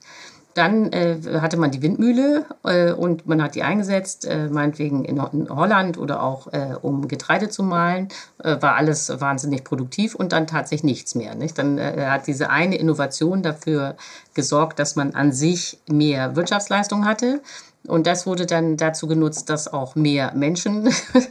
[0.59, 5.17] Dann äh, hatte man die Windmühle äh, und man hat die eingesetzt, äh, meinetwegen in,
[5.33, 8.09] in, Holland oder auch äh, um Getreide zu mahlen.
[8.43, 11.37] Äh, war alles wahnsinnig produktiv und dann tatsächlich nichts mehr.
[11.37, 11.59] Nicht?
[11.59, 13.95] Dann äh, hat diese eine Innovation dafür
[14.35, 17.41] gesorgt, dass man an sich mehr Wirtschaftsleistung hatte.
[17.89, 20.89] Und das wurde dann dazu genutzt, dass auch mehr Menschen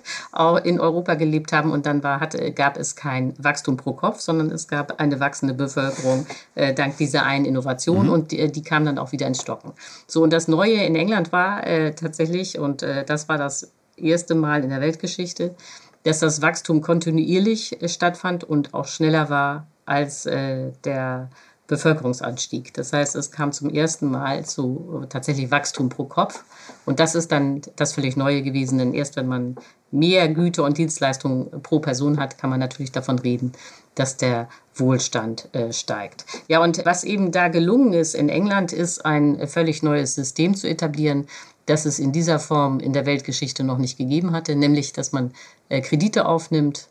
[0.64, 1.72] in Europa gelebt haben.
[1.72, 5.53] Und dann war, hatte, gab es kein Wachstum pro Kopf, sondern es gab eine wachsende
[5.53, 8.08] Bevölkerung äh, dank dieser einen Innovation.
[8.08, 8.12] Mhm.
[8.12, 9.74] Und die, die, kam dann auch wieder ins Stocken.
[10.08, 14.36] So, und das Neue in England war äh, tatsächlich, und äh, das war das erste
[14.36, 15.55] Mal in der Weltgeschichte,
[16.03, 21.30] dass das Wachstum kontinuierlich äh, stattfand und auch schneller war als äh, der
[21.68, 22.74] Bevölkerungsanstieg.
[22.74, 26.43] Das heißt, es kam zum ersten Mal zu äh, tatsächlich Wachstum pro Kopf.
[26.86, 28.78] Und das ist dann das völlig Neue gewesen.
[28.78, 29.57] Denn erst wenn man
[29.91, 33.51] mehr Güter und Dienstleistungen pro Person hat, kann man natürlich davon reden,
[33.95, 36.26] dass der Wohlstand äh, steigt.
[36.47, 40.70] Ja, und was eben da gelungen ist in England, ist ein völlig neues System zu
[40.70, 41.28] etablieren,
[41.65, 45.34] das es in dieser Form in der Weltgeschichte noch nicht gegeben hatte, nämlich dass man
[45.68, 46.88] äh, Kredite aufnimmt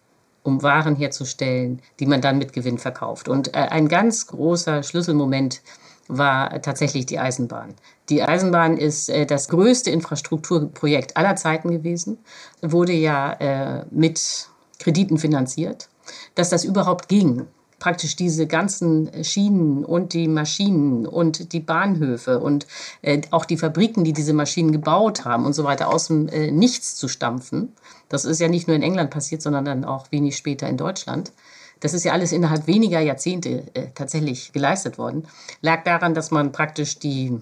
[0.46, 3.28] um Waren herzustellen, die man dann mit Gewinn verkauft.
[3.28, 5.60] Und äh, ein ganz großer Schlüsselmoment
[6.08, 7.74] war tatsächlich die Eisenbahn.
[8.08, 12.18] Die Eisenbahn ist äh, das größte Infrastrukturprojekt aller Zeiten gewesen,
[12.62, 15.88] wurde ja äh, mit Krediten finanziert.
[16.36, 17.46] Dass das überhaupt ging,
[17.78, 22.66] praktisch diese ganzen Schienen und die Maschinen und die Bahnhöfe und
[23.02, 26.50] äh, auch die Fabriken, die diese Maschinen gebaut haben und so weiter, aus dem äh,
[26.50, 27.72] Nichts zu stampfen.
[28.08, 31.32] Das ist ja nicht nur in England passiert, sondern dann auch wenig später in Deutschland.
[31.80, 35.26] das ist ja alles innerhalb weniger Jahrzehnte äh, tatsächlich geleistet worden,
[35.60, 37.38] lag daran, dass man praktisch die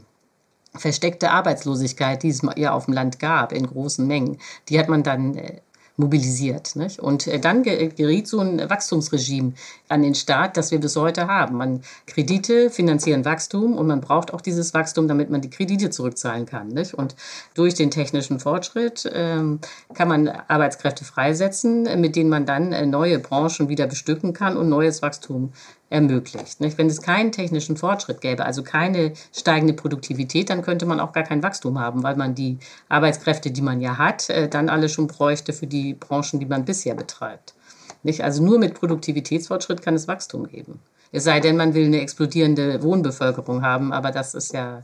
[0.75, 5.03] versteckte Arbeitslosigkeit, die es ja auf dem Land gab in großen Mengen, die hat man
[5.03, 5.61] dann äh,
[5.97, 6.77] mobilisiert.
[6.77, 6.99] Nicht?
[6.99, 9.53] Und äh, dann geriet so ein Wachstumsregime
[9.89, 11.57] an den Staat, das wir bis heute haben.
[11.57, 16.47] Man Kredite finanzieren Wachstum und man braucht auch dieses Wachstum, damit man die Kredite zurückzahlen
[16.47, 16.69] kann.
[16.69, 16.95] Nicht?
[16.95, 17.15] Und
[17.55, 19.61] durch den technischen Fortschritt ähm,
[19.95, 24.69] kann man Arbeitskräfte freisetzen, mit denen man dann äh, neue Branchen wieder bestücken kann und
[24.69, 25.53] neues Wachstum
[25.95, 26.61] ermöglicht.
[26.61, 26.77] Nicht?
[26.77, 31.23] Wenn es keinen technischen Fortschritt gäbe, also keine steigende Produktivität, dann könnte man auch gar
[31.23, 35.07] kein Wachstum haben, weil man die Arbeitskräfte, die man ja hat, äh, dann alle schon
[35.07, 37.55] bräuchte für die Branchen, die man bisher betreibt.
[38.03, 38.23] Nicht?
[38.23, 40.81] Also nur mit Produktivitätsfortschritt kann es Wachstum geben.
[41.13, 44.83] Es sei denn, man will eine explodierende Wohnbevölkerung haben, aber das ist ja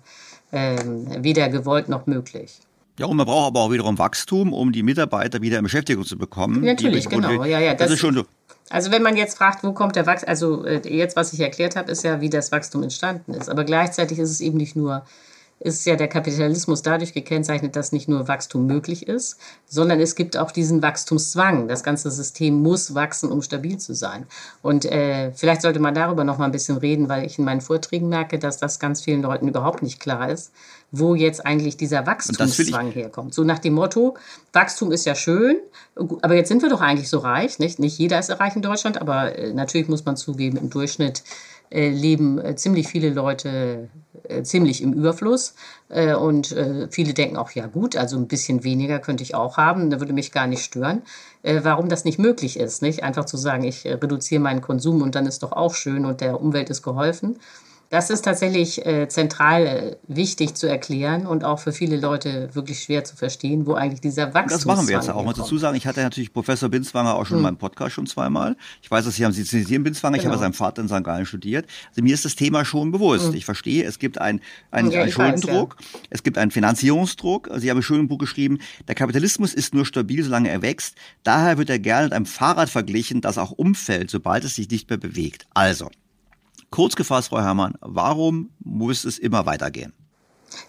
[0.53, 2.61] ähm, weder gewollt noch möglich.
[3.01, 6.17] Ja, und man braucht aber auch wiederum Wachstum, um die Mitarbeiter wieder in Beschäftigung zu
[6.17, 6.61] bekommen.
[6.63, 7.43] Natürlich, genau.
[7.45, 8.27] Ja, ja, das, das ist schon so.
[8.71, 11.75] Also wenn man jetzt fragt, wo kommt der Wachstum, also äh, jetzt, was ich erklärt
[11.75, 13.51] habe, ist ja, wie das Wachstum entstanden ist.
[13.51, 15.05] Aber gleichzeitig ist es eben nicht nur
[15.61, 19.37] ist ja der Kapitalismus dadurch gekennzeichnet, dass nicht nur Wachstum möglich ist,
[19.67, 21.69] sondern es gibt auch diesen Wachstumszwang.
[21.69, 24.27] Das ganze System muss wachsen, um stabil zu sein.
[24.63, 27.61] Und äh, vielleicht sollte man darüber noch mal ein bisschen reden, weil ich in meinen
[27.61, 30.51] Vorträgen merke, dass das ganz vielen Leuten überhaupt nicht klar ist,
[30.93, 33.35] wo jetzt eigentlich dieser Wachstumszwang herkommt.
[33.35, 34.17] So nach dem Motto,
[34.55, 35.57] Wachstum ist ja schön,
[36.23, 37.59] aber jetzt sind wir doch eigentlich so reich.
[37.59, 41.23] Nicht, nicht jeder ist reich in Deutschland, aber äh, natürlich muss man zugeben, im Durchschnitt
[41.71, 43.91] äh, leben äh, ziemlich viele Leute
[44.43, 45.55] ziemlich im Überfluss.
[45.89, 49.57] Äh, und äh, viele denken auch, ja gut, also ein bisschen weniger könnte ich auch
[49.57, 51.03] haben, da würde mich gar nicht stören.
[51.43, 53.03] Äh, warum das nicht möglich ist, nicht?
[53.03, 56.41] Einfach zu sagen, ich reduziere meinen Konsum und dann ist doch auch schön und der
[56.41, 57.39] Umwelt ist geholfen.
[57.91, 62.84] Das ist tatsächlich äh, zentral äh, wichtig zu erklären und auch für viele Leute wirklich
[62.84, 65.76] schwer zu verstehen, wo eigentlich dieser Wachstum Das machen wir jetzt auch mal dazu sagen.
[65.76, 67.38] Ich hatte natürlich Professor Binswanger auch schon hm.
[67.38, 68.57] in meinem Podcast schon zweimal.
[68.80, 70.18] Ich weiß, dass Sie haben Sie zitieren Binswanger.
[70.18, 70.22] Genau.
[70.22, 70.43] Ich habe genau.
[70.43, 71.03] seinen Vater in St.
[71.03, 71.66] Gallen studiert.
[71.88, 73.26] Also mir ist das Thema schon bewusst.
[73.26, 73.34] Hm.
[73.34, 76.01] Ich verstehe, es gibt einen, einen, ja, einen Schuldendruck, weiß, ja.
[76.11, 77.49] es gibt einen Finanzierungsdruck.
[77.49, 80.95] Also Sie haben schön im Buch geschrieben, der Kapitalismus ist nur stabil, solange er wächst.
[81.24, 84.88] Daher wird er gerne mit einem Fahrrad verglichen, das auch umfällt, sobald es sich nicht
[84.88, 85.47] mehr bewegt.
[85.55, 85.91] Also,
[86.71, 89.93] Kurz gefasst, Frau Herrmann, warum muss es immer weitergehen?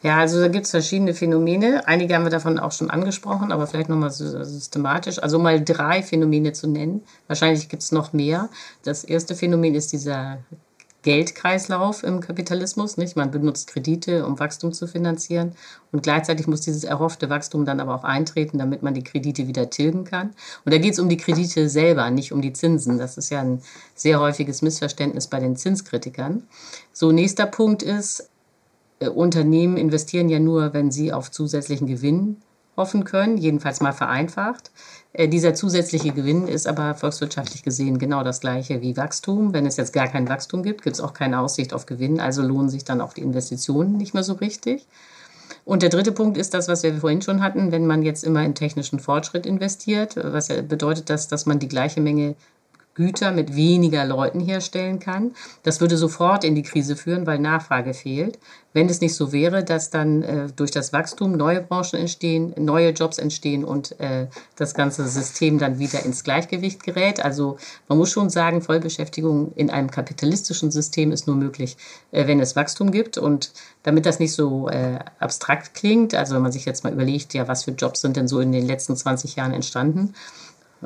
[0.04, 1.88] Ja, also da gibt es verschiedene Phänomene.
[1.88, 5.22] Einige haben wir davon auch schon angesprochen, aber vielleicht nochmal systematisch.
[5.22, 7.02] Also mal drei Phänomene zu nennen.
[7.28, 8.50] Wahrscheinlich gibt es noch mehr.
[8.84, 10.40] Das erste Phänomen ist dieser
[11.04, 12.98] Geldkreislauf im Kapitalismus.
[12.98, 13.16] Nicht?
[13.16, 15.54] Man benutzt Kredite, um Wachstum zu finanzieren.
[15.92, 19.70] Und gleichzeitig muss dieses erhoffte Wachstum dann aber auch eintreten, damit man die Kredite wieder
[19.70, 20.32] tilgen kann.
[20.64, 22.98] Und da geht es um die Kredite selber, nicht um die Zinsen.
[22.98, 23.62] Das ist ja ein
[23.96, 26.48] sehr häufiges Missverständnis bei den Zinskritikern.
[26.94, 28.30] So, nächster Punkt ist,
[29.00, 32.38] äh, Unternehmen investieren ja nur, wenn sie auf zusätzlichen Gewinn
[32.78, 34.72] hoffen können, jedenfalls mal vereinfacht.
[35.14, 39.54] Äh, dieser zusätzliche Gewinn ist aber volkswirtschaftlich gesehen genau das gleiche wie Wachstum.
[39.54, 42.42] Wenn es jetzt gar kein Wachstum gibt, gibt es auch keine Aussicht auf Gewinn, also
[42.42, 44.86] lohnen sich dann auch die Investitionen nicht mehr so richtig.
[45.66, 48.44] Und der dritte Punkt ist das, was wir vorhin schon hatten, wenn man jetzt immer
[48.44, 52.36] in technischen Fortschritt investiert, was bedeutet das, dass man die gleiche Menge
[52.94, 55.32] Güter mit weniger Leuten herstellen kann.
[55.64, 58.38] Das würde sofort in die Krise führen, weil Nachfrage fehlt.
[58.74, 62.92] Wenn es nicht so wäre, dass dann äh, durch das Wachstum neue Branchen entstehen, neue
[62.92, 67.24] Jobs entstehen und äh, das ganze System dann wieder ins Gleichgewicht gerät.
[67.24, 67.58] Also
[67.90, 71.76] man muss schon sagen, Vollbeschäftigung in einem kapitalistischen System ist nur möglich,
[72.12, 73.18] äh, wenn es Wachstum gibt.
[73.18, 73.52] Und
[73.84, 77.48] damit das nicht so äh, abstrakt klingt, also wenn man sich jetzt mal überlegt, ja,
[77.48, 80.14] was für Jobs sind denn so in den letzten 20 Jahren entstanden,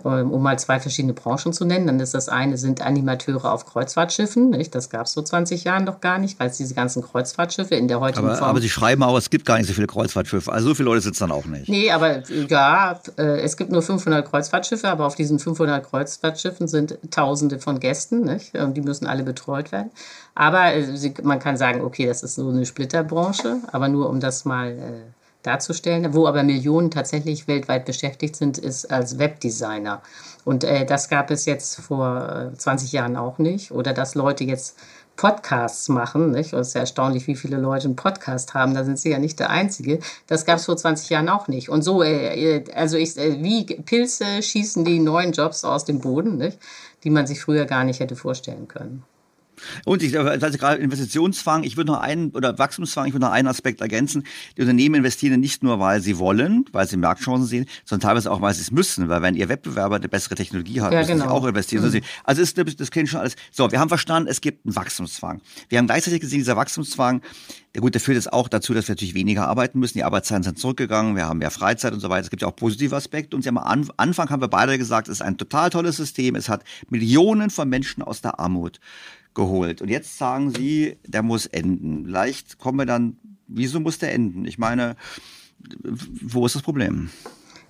[0.03, 1.87] um mal zwei verschiedene Branchen zu nennen.
[1.87, 4.49] Dann ist das eine sind Animateure auf Kreuzfahrtschiffen.
[4.49, 4.75] Nicht?
[4.75, 7.87] Das gab es vor 20 Jahren noch gar nicht, weil es diese ganzen Kreuzfahrtschiffe in
[7.87, 8.49] der heutigen aber, Form...
[8.49, 10.51] Aber Sie schreiben auch, es gibt gar nicht so viele Kreuzfahrtschiffe.
[10.51, 11.69] Also so viele Leute sitzen dann auch nicht.
[11.69, 16.97] Nee, aber ja, äh, es gibt nur 500 Kreuzfahrtschiffe, aber auf diesen 500 Kreuzfahrtschiffen sind
[17.11, 18.21] Tausende von Gästen.
[18.21, 18.53] Nicht?
[18.53, 19.91] Die müssen alle betreut werden.
[20.35, 24.43] Aber äh, man kann sagen, okay, das ist so eine Splitterbranche, aber nur um das
[24.43, 25.14] mal äh,
[25.45, 26.13] darzustellen.
[26.13, 30.01] Wo aber Millionen tatsächlich weltweit beschäftigt sind, ist als Webdesigner.
[30.43, 33.71] Und äh, das gab es jetzt vor 20 äh, Jahren auch nicht.
[33.71, 34.77] Oder dass Leute jetzt
[35.15, 36.31] Podcasts machen.
[36.31, 36.53] Nicht?
[36.53, 38.73] Und es ist ja erstaunlich, wie viele Leute einen Podcast haben.
[38.73, 39.99] Da sind sie ja nicht der Einzige.
[40.27, 41.69] Das gab es vor 20 Jahren auch nicht.
[41.69, 45.99] Und so, äh, äh, also ich, äh, wie Pilze schießen die neuen Jobs aus dem
[45.99, 46.59] Boden, nicht?
[47.03, 49.03] die man sich früher gar nicht hätte vorstellen können.
[49.85, 53.47] Und ich also gerade Investitionszwang, ich würde noch einen, oder Wachstumszwang, ich würde noch einen
[53.47, 54.23] Aspekt ergänzen.
[54.57, 58.41] Die Unternehmen investieren nicht nur, weil sie wollen, weil sie Marktchancen sehen, sondern teilweise auch,
[58.41, 61.25] weil sie es müssen, weil wenn ihr Wettbewerber eine bessere Technologie hat, ja, müssen genau.
[61.25, 61.89] sie auch investieren.
[61.89, 62.01] Mhm.
[62.23, 63.35] Also ist, das klingt schon alles.
[63.51, 65.41] So, wir haben verstanden, es gibt einen Wachstumszwang.
[65.69, 67.21] Wir haben gleichzeitig gesehen, dieser Wachstumszwang,
[67.75, 69.97] der gut, der führt jetzt auch dazu, dass wir natürlich weniger arbeiten müssen.
[69.97, 72.21] Die Arbeitszeiten sind zurückgegangen, wir haben mehr Freizeit und so weiter.
[72.21, 73.35] Es gibt ja auch positive Aspekte.
[73.35, 76.35] Und Sie haben am Anfang haben wir beide gesagt, es ist ein total tolles System.
[76.35, 78.79] Es hat Millionen von Menschen aus der Armut
[79.35, 79.81] geholt.
[79.81, 82.05] Und jetzt sagen Sie, der muss enden.
[82.05, 83.17] Vielleicht kommen wir dann,
[83.47, 84.45] wieso muss der enden?
[84.45, 84.95] Ich meine,
[86.21, 87.09] wo ist das Problem?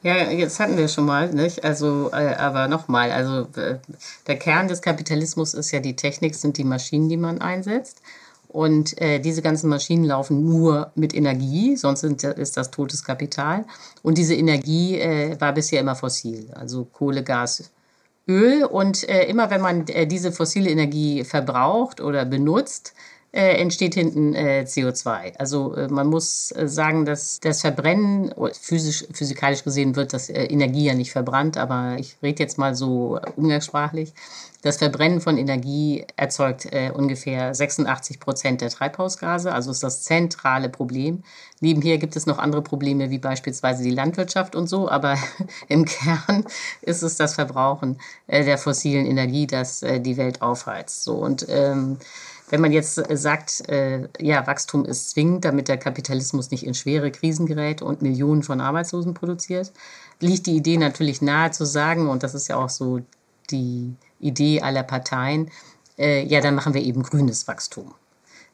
[0.03, 1.63] Ja, jetzt hatten wir schon mal, nicht?
[1.63, 3.79] Also, äh, aber nochmal, also äh,
[4.27, 8.01] der Kern des Kapitalismus ist ja die Technik, sind die Maschinen, die man einsetzt.
[8.47, 13.65] Und äh, diese ganzen Maschinen laufen nur mit Energie, sonst sind, ist das totes Kapital.
[14.03, 17.71] Und diese Energie äh, war bisher immer fossil, also Kohle, Gas,
[18.27, 18.63] Öl.
[18.65, 22.93] Und äh, immer wenn man äh, diese fossile Energie verbraucht oder benutzt,
[23.35, 25.35] äh, entsteht hinten äh, CO2.
[25.37, 30.29] Also äh, man muss äh, sagen, dass das Verbrennen, oh, physisch, physikalisch gesehen wird das
[30.29, 34.13] äh, Energie ja nicht verbrannt, aber ich rede jetzt mal so umgangssprachlich.
[34.61, 40.69] Das Verbrennen von Energie erzeugt äh, ungefähr 86 Prozent der Treibhausgase, also ist das zentrale
[40.69, 41.23] Problem.
[41.59, 45.17] Nebenher gibt es noch andere Probleme, wie beispielsweise die Landwirtschaft und so, aber
[45.67, 46.45] im Kern
[46.81, 51.03] ist es das Verbrauchen äh, der fossilen Energie, das äh, die Welt aufheizt.
[51.03, 51.97] So und ähm,
[52.49, 56.73] wenn man jetzt äh, sagt, äh, ja, Wachstum ist zwingend, damit der Kapitalismus nicht in
[56.73, 59.71] schwere Krisen gerät und Millionen von Arbeitslosen produziert,
[60.19, 63.01] liegt die Idee natürlich nahe zu sagen, und das ist ja auch so
[63.49, 65.51] die Idee aller Parteien,
[65.97, 67.93] äh, ja, dann machen wir eben grünes Wachstum.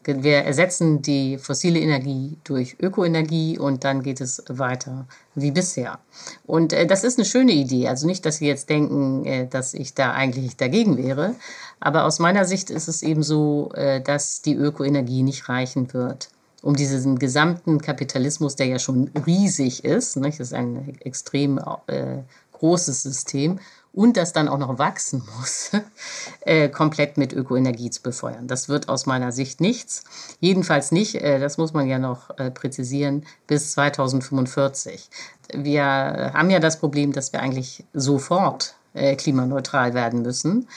[0.03, 5.99] Wir ersetzen die fossile Energie durch Ökoenergie und dann geht es weiter wie bisher.
[6.45, 7.87] Und äh, das ist eine schöne Idee.
[7.87, 11.35] Also nicht, dass Sie jetzt denken, äh, dass ich da eigentlich dagegen wäre.
[11.79, 16.29] Aber aus meiner Sicht ist es eben so, äh, dass die Ökoenergie nicht reichen wird
[16.61, 20.39] um diesen gesamten Kapitalismus, der ja schon riesig ist, nicht?
[20.39, 22.19] das ist ein extrem äh,
[22.53, 23.59] großes System,
[23.93, 25.71] und das dann auch noch wachsen muss,
[26.41, 28.47] äh, komplett mit Ökoenergie zu befeuern.
[28.47, 30.03] Das wird aus meiner Sicht nichts.
[30.39, 35.09] Jedenfalls nicht, äh, das muss man ja noch äh, präzisieren, bis 2045.
[35.53, 40.67] Wir haben ja das Problem, dass wir eigentlich sofort äh, klimaneutral werden müssen,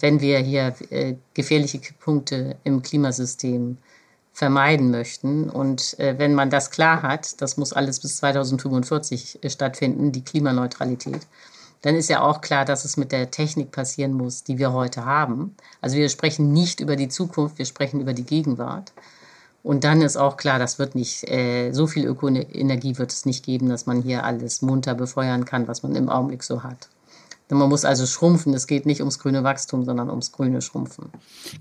[0.00, 3.78] wenn wir hier äh, gefährliche Punkte im Klimasystem
[4.32, 5.50] vermeiden möchten.
[5.50, 11.26] Und äh, wenn man das klar hat, das muss alles bis 2045 stattfinden, die Klimaneutralität,
[11.82, 15.04] dann ist ja auch klar, dass es mit der Technik passieren muss, die wir heute
[15.04, 15.56] haben.
[15.80, 18.92] Also wir sprechen nicht über die Zukunft, wir sprechen über die Gegenwart.
[19.62, 23.44] Und dann ist auch klar, das wird nicht, äh, so viel Ökoenergie wird es nicht
[23.44, 26.88] geben, dass man hier alles munter befeuern kann, was man im Augenblick so hat.
[27.50, 28.52] Man muss also schrumpfen.
[28.52, 31.06] Es geht nicht ums grüne Wachstum, sondern ums grüne Schrumpfen.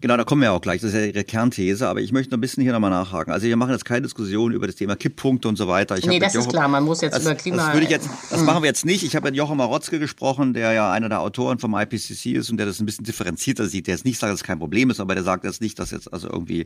[0.02, 0.82] Genau, da kommen wir auch gleich.
[0.82, 1.88] Das ist ja Ihre Kernthese.
[1.88, 3.32] Aber ich möchte noch ein bisschen hier nochmal nachhaken.
[3.32, 5.98] Also wir machen jetzt keine Diskussion über das Thema Kipppunkte und so weiter.
[5.98, 6.68] Ich nee, das Jochen, ist klar.
[6.68, 7.74] Man muss jetzt das, über Klima...
[7.74, 8.46] Das, jetzt, das hm.
[8.46, 9.04] machen wir jetzt nicht.
[9.04, 12.58] Ich habe mit Jochen Marotzke gesprochen, der ja einer der Autoren vom IPCC ist und
[12.58, 13.88] der das ein bisschen differenzierter sieht.
[13.88, 15.92] Der jetzt nicht sagt, dass es kein Problem ist, aber der sagt jetzt nicht, dass
[15.92, 16.66] jetzt also irgendwie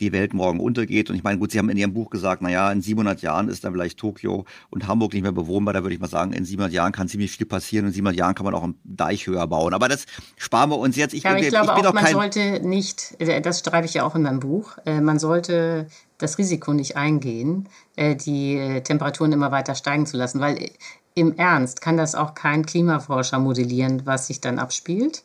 [0.00, 1.10] die Welt morgen untergeht.
[1.10, 3.48] Und ich meine, gut, Sie haben in Ihrem Buch gesagt, na ja, in 700 Jahren
[3.48, 5.74] ist dann vielleicht Tokio und Hamburg nicht mehr bewohnbar.
[5.74, 7.86] Da würde ich mal sagen, in 700 Jahren kann ziemlich viel passieren.
[7.86, 9.74] In 700 Jahren kann man auch einen Deich höher bauen.
[9.74, 11.14] Aber das sparen wir uns jetzt.
[11.14, 14.04] Ich, ja, ich, ich glaube ich auch, man sollte nicht, äh, das schreibe ich ja
[14.04, 15.86] auch in meinem Buch, äh, man sollte
[16.18, 20.70] das Risiko nicht eingehen, äh, die Temperaturen immer weiter steigen zu lassen, weil
[21.14, 25.24] im Ernst kann das auch kein Klimaforscher modellieren, was sich dann abspielt.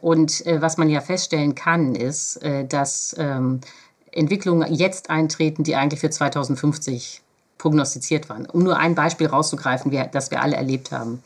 [0.00, 3.60] Und was man ja feststellen kann, ist, dass ähm,
[4.12, 7.22] Entwicklungen jetzt eintreten, die eigentlich für 2050
[7.58, 8.46] prognostiziert waren.
[8.46, 11.22] Um nur ein Beispiel rauszugreifen, das wir alle erlebt haben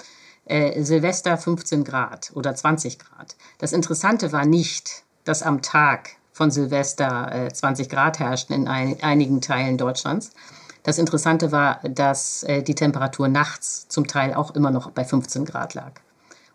[0.47, 3.37] äh, Silvester 15 Grad oder 20 Grad.
[3.59, 9.03] Das Interessante war nicht, dass am Tag von Silvester äh, 20 Grad herrschten in ein,
[9.03, 10.33] einigen Teilen Deutschlands.
[10.83, 15.45] Das Interessante war, dass äh, die Temperatur nachts zum Teil auch immer noch bei 15
[15.45, 15.93] Grad lag.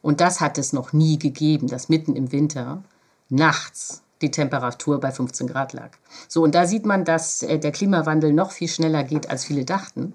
[0.01, 2.83] Und das hat es noch nie gegeben, dass mitten im Winter
[3.29, 5.91] nachts die Temperatur bei 15 Grad lag.
[6.27, 9.65] So, und da sieht man, dass äh, der Klimawandel noch viel schneller geht, als viele
[9.65, 10.13] dachten.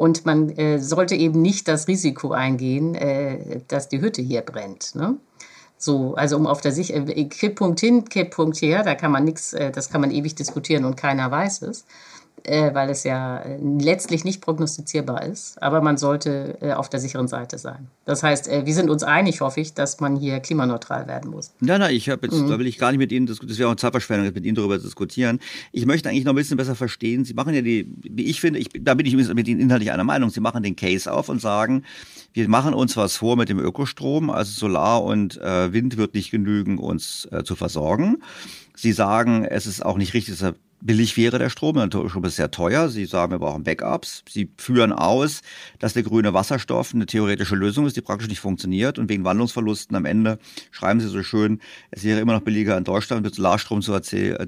[0.00, 4.94] Und man äh, sollte eben nicht das Risiko eingehen, äh, dass die Hütte hier brennt.
[4.94, 5.18] Ne?
[5.76, 9.52] So, also um auf der Sicht, äh, Kipppunkt hin, Kipppunkt her, da kann man nichts,
[9.52, 11.84] äh, das kann man ewig diskutieren und keiner weiß es.
[12.44, 15.60] Äh, weil es ja äh, letztlich nicht prognostizierbar ist.
[15.62, 17.88] Aber man sollte äh, auf der sicheren Seite sein.
[18.04, 21.52] Das heißt, äh, wir sind uns einig, hoffe ich, dass man hier klimaneutral werden muss.
[21.60, 22.48] Nein, nein, ich habe jetzt, mhm.
[22.48, 24.54] da will ich gar nicht mit Ihnen diskutieren, das wäre auch eine Zeitverschwendung, mit Ihnen
[24.54, 25.40] darüber zu diskutieren.
[25.72, 27.24] Ich möchte eigentlich noch ein bisschen besser verstehen.
[27.24, 30.04] Sie machen ja die, wie ich finde, ich, da bin ich mit Ihnen inhaltlich einer
[30.04, 30.30] Meinung.
[30.30, 31.84] Sie machen den Case auf und sagen,
[32.32, 36.30] wir machen uns was vor mit dem Ökostrom, also Solar und äh, Wind wird nicht
[36.30, 38.22] genügen, uns äh, zu versorgen.
[38.76, 41.76] Sie sagen, es ist auch nicht richtig, dass billig wäre der Strom.
[41.76, 42.88] Der Strom ist sehr teuer.
[42.88, 44.22] Sie sagen, wir brauchen Backups.
[44.28, 45.42] Sie führen aus,
[45.78, 48.98] dass der grüne Wasserstoff eine theoretische Lösung ist, die praktisch nicht funktioniert.
[48.98, 50.38] Und wegen Wandlungsverlusten am Ende
[50.70, 51.60] schreiben Sie so schön,
[51.90, 54.46] es wäre immer noch billiger in Deutschland mit Solarstrom zu, äh,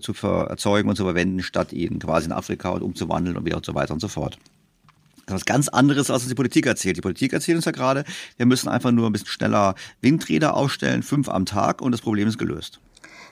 [0.00, 3.66] zu erzeugen und zu verwenden, statt ihn quasi in Afrika und umzuwandeln und wieder und
[3.66, 4.38] so weiter und so fort.
[5.26, 6.98] Das ist was ganz anderes, als die Politik erzählt.
[6.98, 8.04] Die Politik erzählt uns ja gerade,
[8.36, 12.28] wir müssen einfach nur ein bisschen schneller Windräder aufstellen, fünf am Tag und das Problem
[12.28, 12.80] ist gelöst.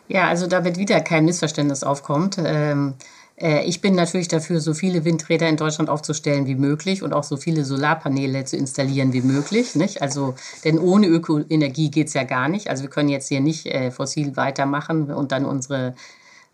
[0.09, 2.36] Ja, also damit wieder kein Missverständnis aufkommt.
[2.44, 2.94] Ähm,
[3.36, 7.24] äh, ich bin natürlich dafür, so viele Windräder in Deutschland aufzustellen wie möglich und auch
[7.24, 9.74] so viele Solarpaneele zu installieren wie möglich.
[9.74, 10.03] Nicht?
[10.03, 10.34] Also,
[10.64, 12.68] denn ohne Ökoenergie geht's ja gar nicht.
[12.68, 15.94] Also wir können jetzt hier nicht äh, fossil weitermachen und dann unsere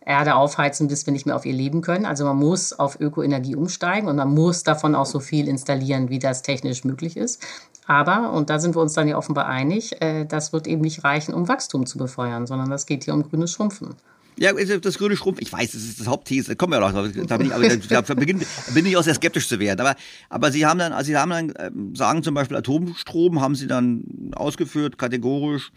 [0.08, 2.06] Erde aufheizen, bis wir nicht mehr auf ihr leben können.
[2.06, 6.18] Also man muss auf Ökoenergie umsteigen und man muss davon auch so viel installieren, wie
[6.18, 7.46] das technisch möglich ist.
[7.86, 11.04] Aber, und da sind wir uns dann ja offenbar einig, äh, das wird eben nicht
[11.04, 13.96] reichen, um Wachstum zu befeuern, sondern das geht hier um grünes Schrumpfen.
[14.38, 17.36] Ja, das grüne Schrumpfen, ich weiß, das ist das Hauptthese, kommen wir auch noch, da
[17.36, 18.40] bin ich, aber, da bin,
[18.74, 19.80] bin ich auch sehr skeptisch zu werden.
[19.80, 19.96] Aber,
[20.28, 23.66] aber Sie haben dann, also Sie haben dann, ähm, sagen zum Beispiel Atomstrom, haben Sie
[23.66, 25.72] dann ausgeführt, kategorisch,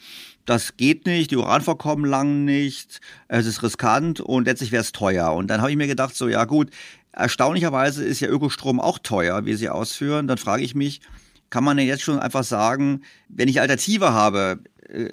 [0.45, 5.34] das geht nicht, die Uranvorkommen lang nicht, es ist riskant und letztlich wäre es teuer.
[5.34, 6.70] Und dann habe ich mir gedacht, so, ja gut,
[7.12, 10.28] erstaunlicherweise ist ja Ökostrom auch teuer, wie Sie ausführen.
[10.28, 11.01] Dann frage ich mich,
[11.49, 14.59] kann man ja jetzt schon einfach sagen, wenn ich Alternative habe,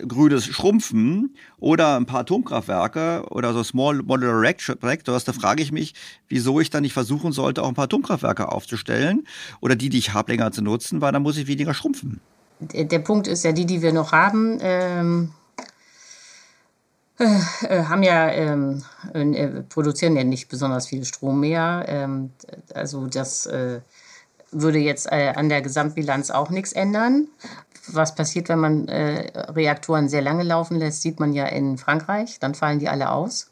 [0.07, 5.95] grünes Schrumpfen oder ein paar Atomkraftwerke oder so Small Modular Reactors, da frage ich mich,
[6.29, 9.27] wieso ich dann nicht versuchen sollte, auch ein paar Atomkraftwerke aufzustellen
[9.61, 12.21] oder die, die ich habe, länger zu nutzen, weil dann muss ich weniger schrumpfen.
[12.61, 15.31] Der Punkt ist ja, die, die wir noch haben, ähm,
[17.21, 17.25] äh,
[17.69, 18.83] äh haben ja ähm,
[19.15, 21.85] äh, produzieren ja nicht besonders viel Strom mehr.
[21.87, 22.31] Ähm,
[22.75, 23.81] also das äh,
[24.51, 27.29] würde jetzt äh, an der Gesamtbilanz auch nichts ändern.
[27.93, 32.39] Was passiert, wenn man äh, Reaktoren sehr lange laufen lässt, sieht man ja in Frankreich.
[32.39, 33.51] Dann fallen die alle aus,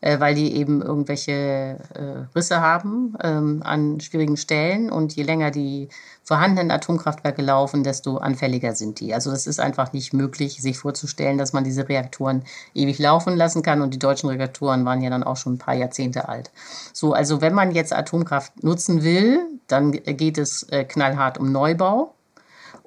[0.00, 4.90] äh, weil die eben irgendwelche äh, Risse haben ähm, an schwierigen Stellen.
[4.90, 5.88] Und je länger die
[6.24, 9.14] vorhandenen Atomkraftwerke laufen, desto anfälliger sind die.
[9.14, 12.42] Also es ist einfach nicht möglich, sich vorzustellen, dass man diese Reaktoren
[12.74, 13.80] ewig laufen lassen kann.
[13.80, 16.50] Und die deutschen Reaktoren waren ja dann auch schon ein paar Jahrzehnte alt.
[16.92, 22.15] So, also wenn man jetzt Atomkraft nutzen will, dann geht es äh, knallhart um Neubau.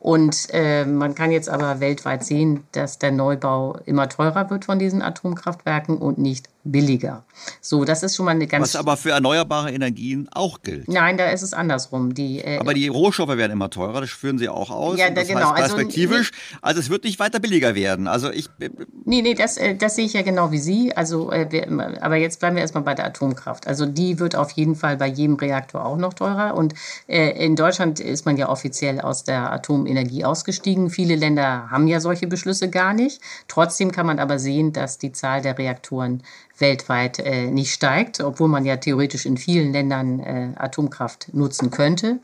[0.02, 4.80] Und äh, man kann jetzt aber weltweit sehen, dass der Neubau immer teurer wird von
[4.80, 7.24] diesen Atomkraftwerken und nicht billiger.
[7.62, 8.62] So, das ist schon mal eine ganz.
[8.62, 10.88] Was aber für erneuerbare Energien auch gilt.
[10.88, 12.14] Nein, da ist es andersrum.
[12.14, 15.00] Die, äh, aber die Rohstoffe werden immer teurer, das führen sie auch aus.
[15.00, 15.52] Ja, da, das genau.
[15.52, 16.32] Heißt also, perspektivisch.
[16.32, 18.08] Also, also, es wird nicht weiter billiger werden.
[18.08, 18.48] Also ich.
[18.60, 18.70] Äh,
[19.06, 20.96] nee, nee, das, äh, das sehe ich ja genau wie Sie.
[20.96, 21.68] Also, äh, wir,
[22.02, 23.68] aber jetzt bleiben wir erstmal bei der Atomkraft.
[23.68, 26.56] Also die wird auf jeden Fall bei jedem Reaktor auch noch teurer.
[26.56, 26.74] Und
[27.08, 29.52] äh, in Deutschland ist man ja offiziell aus der
[29.90, 30.90] Atomenergie ausgestiegen.
[30.90, 33.22] Viele Länder haben ja solche Beschlüsse gar nicht.
[33.48, 36.24] Trotzdem kann man aber sehen, dass die Zahl der Reaktoren
[36.58, 42.20] weltweit äh, nicht steigt, obwohl man ja theoretisch in vielen Ländern äh, Atomkraft nutzen könnte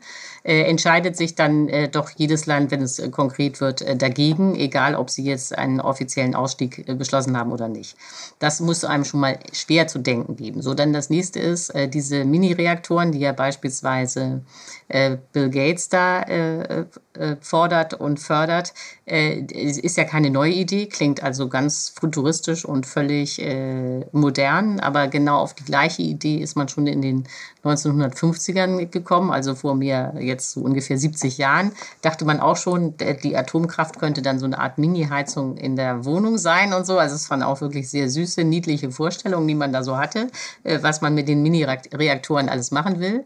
[0.46, 4.54] äh, entscheidet sich dann äh, doch jedes Land, wenn es äh, konkret wird, äh, dagegen,
[4.54, 7.96] egal ob sie jetzt einen offiziellen Ausstieg beschlossen haben oder nicht.
[8.38, 10.62] Das muss einem schon mal schwer zu denken geben.
[10.62, 14.42] So, dann das nächste ist diese Mini-Reaktoren, die ja beispielsweise
[14.88, 16.84] äh, Bill Gates da äh,
[17.14, 18.72] äh, fordert und fördert,
[19.06, 25.08] äh, ist ja keine neue Idee, klingt also ganz futuristisch und völlig äh, modern, aber
[25.08, 27.24] genau auf die gleiche Idee ist man schon in den
[27.64, 31.72] 1950ern gekommen, also vor mir jetzt so ungefähr 70 Jahren,
[32.02, 36.38] dachte man auch schon, die Atomkraft könnte dann so eine Art Mini-Heizung in der Wohnung
[36.38, 36.98] sein und so.
[36.98, 40.28] Also es waren auch wirklich sehr süße, niedliche Vorstellungen, die man da so hatte,
[40.62, 43.24] äh, was man mit den Mini-Reaktoren alles machen will.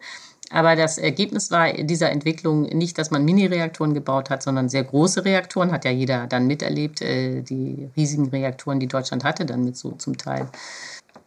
[0.50, 5.24] Aber das Ergebnis war dieser Entwicklung nicht, dass man Mini-Reaktoren gebaut hat, sondern sehr große
[5.24, 5.70] Reaktoren.
[5.70, 9.92] Hat ja jeder dann miterlebt, äh, die riesigen Reaktoren, die Deutschland hatte, dann mit so
[9.92, 10.48] zum Teil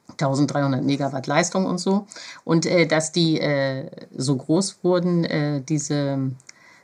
[0.09, 2.05] 1300 Megawatt Leistung und so.
[2.43, 6.31] Und äh, dass die äh, so groß wurden, äh, diese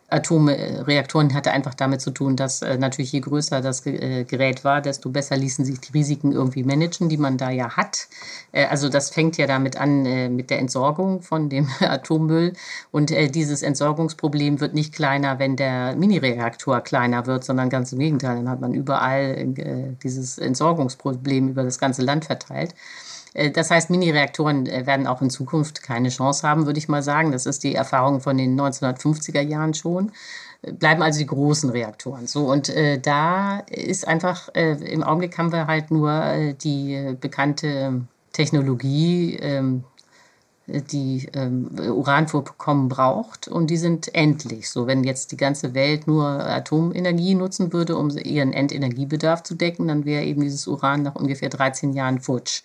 [0.10, 4.82] Atomreaktoren hatte einfach damit zu tun, dass äh, natürlich je größer das äh, Gerät war,
[4.82, 8.07] desto besser ließen sich die Risiken irgendwie managen, die man da ja hat.
[8.51, 12.53] Äh, also das fängt ja damit an äh, mit der Entsorgung von dem Atommüll.
[12.91, 17.99] Und äh, dieses Entsorgungsproblem wird nicht kleiner, wenn der Minireaktor kleiner wird, sondern ganz im
[17.99, 18.38] Gegenteil.
[18.38, 22.74] Dann hat man überall äh, dieses Entsorgungsproblem über das ganze Land verteilt.
[23.39, 27.03] Äh, das heißt, Mini-Reaktoren äh, werden auch in Zukunft keine Chance haben, würde ich mal
[27.03, 27.31] sagen.
[27.31, 30.11] Das ist die Erfahrung von den 1950er Jahren schon
[30.61, 32.27] bleiben also die großen Reaktoren.
[32.27, 37.15] So und äh, da ist einfach äh, im Augenblick haben wir halt nur äh, die
[37.19, 38.01] bekannte
[38.33, 39.83] Technologie, ähm,
[40.67, 44.69] die ähm, Uranvorkommen braucht und die sind endlich.
[44.69, 49.87] So, wenn jetzt die ganze Welt nur Atomenergie nutzen würde, um ihren Endenergiebedarf zu decken,
[49.87, 52.61] dann wäre eben dieses Uran nach ungefähr 13 Jahren futsch.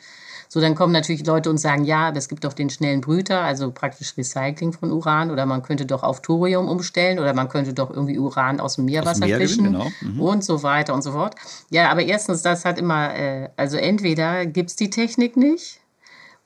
[0.48, 3.40] So, dann kommen natürlich Leute und sagen, ja, aber es gibt doch den schnellen Brüter,
[3.40, 7.74] also praktisch Recycling von Uran, oder man könnte doch auf Thorium umstellen, oder man könnte
[7.74, 9.86] doch irgendwie Uran aus dem Meerwasser aus dem Meer fischen genau.
[10.00, 10.20] mhm.
[10.20, 11.34] und so weiter und so fort.
[11.70, 15.80] Ja, aber erstens, das hat immer, äh, also entweder gibt es die Technik nicht,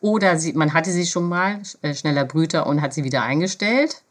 [0.01, 4.03] oder sie, man hatte sie schon mal, äh, schneller Brüter, und hat sie wieder eingestellt.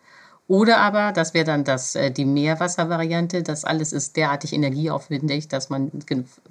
[0.48, 5.70] Oder aber, das wäre dann das, äh, die Meerwasservariante, das alles ist derartig energieaufwendig, dass
[5.70, 5.92] man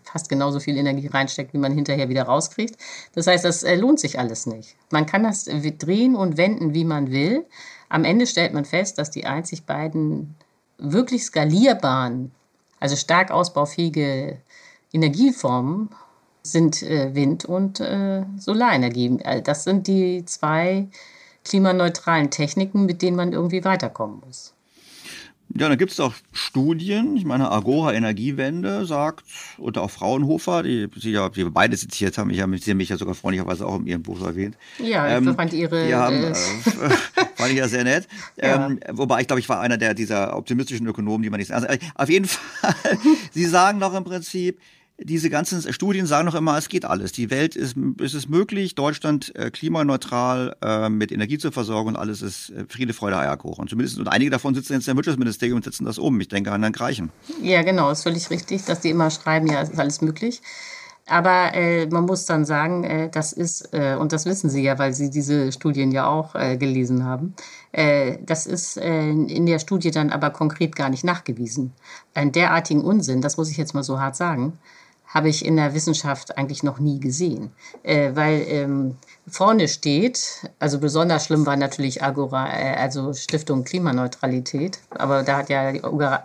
[0.03, 2.77] fast genauso viel Energie reinsteckt, wie man hinterher wieder rauskriegt.
[3.15, 4.77] Das heißt, das äh, lohnt sich alles nicht.
[4.91, 7.47] Man kann das drehen und wenden, wie man will.
[7.89, 10.35] Am Ende stellt man fest, dass die einzig beiden
[10.77, 12.33] wirklich skalierbaren,
[12.81, 14.37] also stark ausbaufähige
[14.93, 15.89] Energieformen
[16.43, 17.83] sind äh, Wind und
[18.39, 19.19] Solarenergie.
[19.43, 20.89] Das sind die zwei
[21.47, 24.53] klimaneutralen Techniken, mit denen man irgendwie weiterkommen muss.
[25.55, 27.17] Ja, da gibt es auch Studien.
[27.17, 29.25] Ich meine, Agora Energiewende sagt,
[29.59, 32.97] und auch Fraunhofer, die Sie ja die beide zitiert haben, ich habe Sie mich ja
[32.97, 34.57] sogar freundlicherweise auch in Ihrem Buch erwähnt.
[34.79, 35.95] Ja, ich ähm, fand Ihre.
[35.95, 36.35] Haben, äh,
[37.37, 38.09] fand ich ja sehr nett.
[38.37, 38.67] Ja.
[38.67, 41.53] Ähm, wobei ich glaube, ich war einer der dieser optimistischen Ökonomen, die man nicht.
[41.53, 42.75] Also, auf jeden Fall,
[43.31, 44.61] Sie sagen doch im Prinzip,
[44.99, 47.13] diese ganzen Studien sagen noch immer, es geht alles.
[47.13, 51.97] Die Welt ist, es ist möglich, Deutschland äh, klimaneutral äh, mit Energie zu versorgen und
[51.97, 53.69] alles ist äh, Friede, Freude, Eierkuchen.
[53.69, 56.19] Zumindest, und einige davon sitzen jetzt im Wirtschaftsministerium und setzen das um.
[56.21, 57.11] Ich denke an Herrn Greichen.
[57.43, 60.41] Ja, genau, ist völlig richtig, dass die immer schreiben, ja, es ist alles möglich.
[61.09, 64.77] Aber äh, man muss dann sagen, äh, das ist, äh, und das wissen Sie ja,
[64.79, 67.35] weil Sie diese Studien ja auch äh, gelesen haben,
[67.71, 71.73] äh, das ist äh, in der Studie dann aber konkret gar nicht nachgewiesen.
[72.15, 74.59] Einen derartigen Unsinn, das muss ich jetzt mal so hart sagen,
[75.17, 77.51] habe ich in der Wissenschaft eigentlich noch nie gesehen.
[77.83, 78.97] Äh, weil ähm,
[79.27, 85.49] vorne steht, also besonders schlimm war natürlich Agora, äh, also Stiftung Klimaneutralität, aber da hat
[85.49, 85.73] ja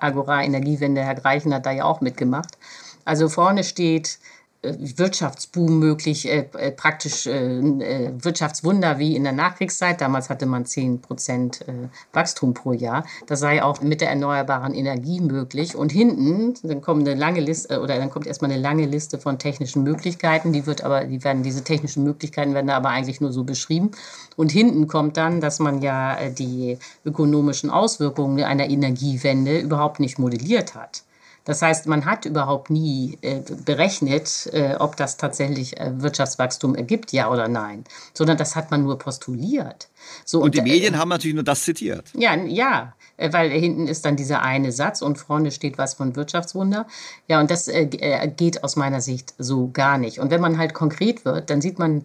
[0.01, 2.57] Agora Energiewende, Herr Greichen hat da ja auch mitgemacht.
[3.05, 4.19] Also vorne steht,
[4.63, 9.99] Wirtschaftsboom möglich, äh, äh, praktisch äh, äh, Wirtschaftswunder wie in der Nachkriegszeit.
[10.01, 13.03] Damals hatte man 10 Prozent äh, Wachstum pro Jahr.
[13.25, 15.75] Das sei auch mit der erneuerbaren Energie möglich.
[15.75, 19.39] Und hinten, dann kommt eine lange Liste oder dann kommt erstmal eine lange Liste von
[19.39, 20.53] technischen Möglichkeiten.
[20.53, 23.91] Die wird aber, die werden, diese technischen Möglichkeiten werden aber eigentlich nur so beschrieben.
[24.35, 30.75] Und hinten kommt dann, dass man ja die ökonomischen Auswirkungen einer Energiewende überhaupt nicht modelliert
[30.75, 31.03] hat.
[31.43, 37.11] Das heißt, man hat überhaupt nie äh, berechnet, äh, ob das tatsächlich äh, Wirtschaftswachstum ergibt,
[37.11, 37.83] ja oder nein,
[38.13, 39.89] sondern das hat man nur postuliert.
[40.23, 42.11] So, und, und die äh, Medien haben natürlich nur das zitiert.
[42.13, 46.15] Ja, ja, äh, weil hinten ist dann dieser eine Satz und vorne steht was von
[46.15, 46.85] Wirtschaftswunder.
[47.27, 47.87] Ja, und das äh,
[48.35, 50.19] geht aus meiner Sicht so gar nicht.
[50.19, 52.03] Und wenn man halt konkret wird, dann sieht man,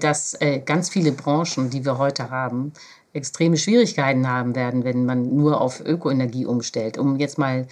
[0.00, 2.74] dass ganz viele Branchen, die wir heute haben,
[3.12, 6.98] extreme Schwierigkeiten haben werden, wenn man nur auf Ökoenergie umstellt.
[6.98, 7.66] Um jetzt mal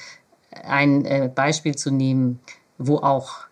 [0.50, 2.40] ein äh, Beispiel zu nehmen,
[2.78, 3.48] wo auch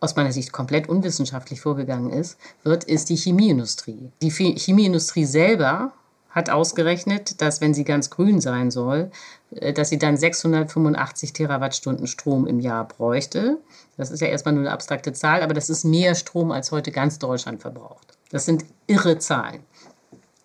[0.00, 4.10] aus meiner Sicht komplett unwissenschaftlich vorgegangen ist, wird, ist die Chemieindustrie.
[4.22, 5.92] Die Chemieindustrie selber
[6.30, 9.10] hat ausgerechnet, dass wenn sie ganz grün sein soll,
[9.50, 13.58] äh, dass sie dann 685 Terawattstunden Strom im Jahr bräuchte.
[13.96, 16.92] Das ist ja erstmal nur eine abstrakte Zahl, aber das ist mehr Strom, als heute
[16.92, 18.16] ganz Deutschland verbraucht.
[18.30, 19.60] Das sind irre Zahlen.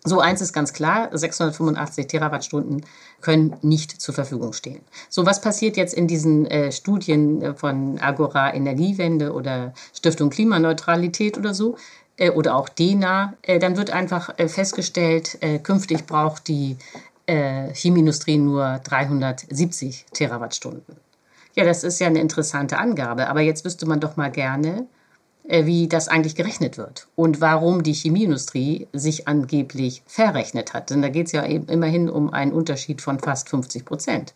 [0.06, 2.86] So eins ist ganz klar, 685 Terawattstunden
[3.20, 4.80] können nicht zur Verfügung stehen.
[5.08, 11.36] So was passiert jetzt in diesen äh, Studien äh, von Agora Energiewende oder Stiftung Klimaneutralität
[11.36, 11.76] oder so
[12.18, 16.76] äh, oder auch DENA, äh, dann wird einfach äh, festgestellt, äh, künftig braucht die
[17.28, 20.94] Chemieindustrie nur 370 Terawattstunden.
[21.56, 24.86] Ja, das ist ja eine interessante Angabe, aber jetzt wüsste man doch mal gerne,
[25.48, 30.90] wie das eigentlich gerechnet wird und warum die Chemieindustrie sich angeblich verrechnet hat.
[30.90, 34.34] Denn da geht es ja eben immerhin um einen Unterschied von fast 50 Prozent.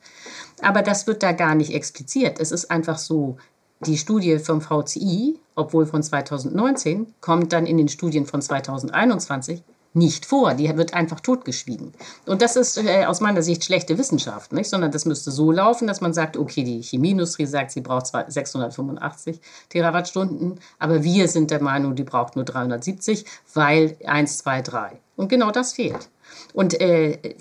[0.63, 2.39] Aber das wird da gar nicht expliziert.
[2.39, 3.39] Es ist einfach so,
[3.87, 9.63] die Studie vom VCI, obwohl von 2019, kommt dann in den Studien von 2021
[9.93, 10.55] nicht vor.
[10.55, 11.93] Die wird einfach totgeschwiegen.
[12.27, 14.71] Und das ist äh, aus meiner Sicht schlechte Wissenschaft, nicht?
[14.71, 19.41] sondern das müsste so laufen, dass man sagt, okay, die Chemieindustrie sagt, sie braucht 685
[19.69, 23.25] Terawattstunden, aber wir sind der Meinung, die braucht nur 370,
[23.55, 24.93] weil 1, 2, 3.
[25.17, 26.09] Und genau das fehlt.
[26.55, 27.37] Und äh,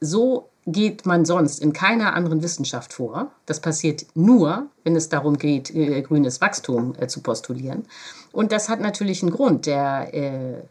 [0.00, 3.30] so geht man sonst in keiner anderen Wissenschaft vor.
[3.46, 7.84] Das passiert nur, wenn es darum geht, äh, grünes Wachstum äh, zu postulieren.
[8.32, 10.62] Und das hat natürlich einen Grund, der äh,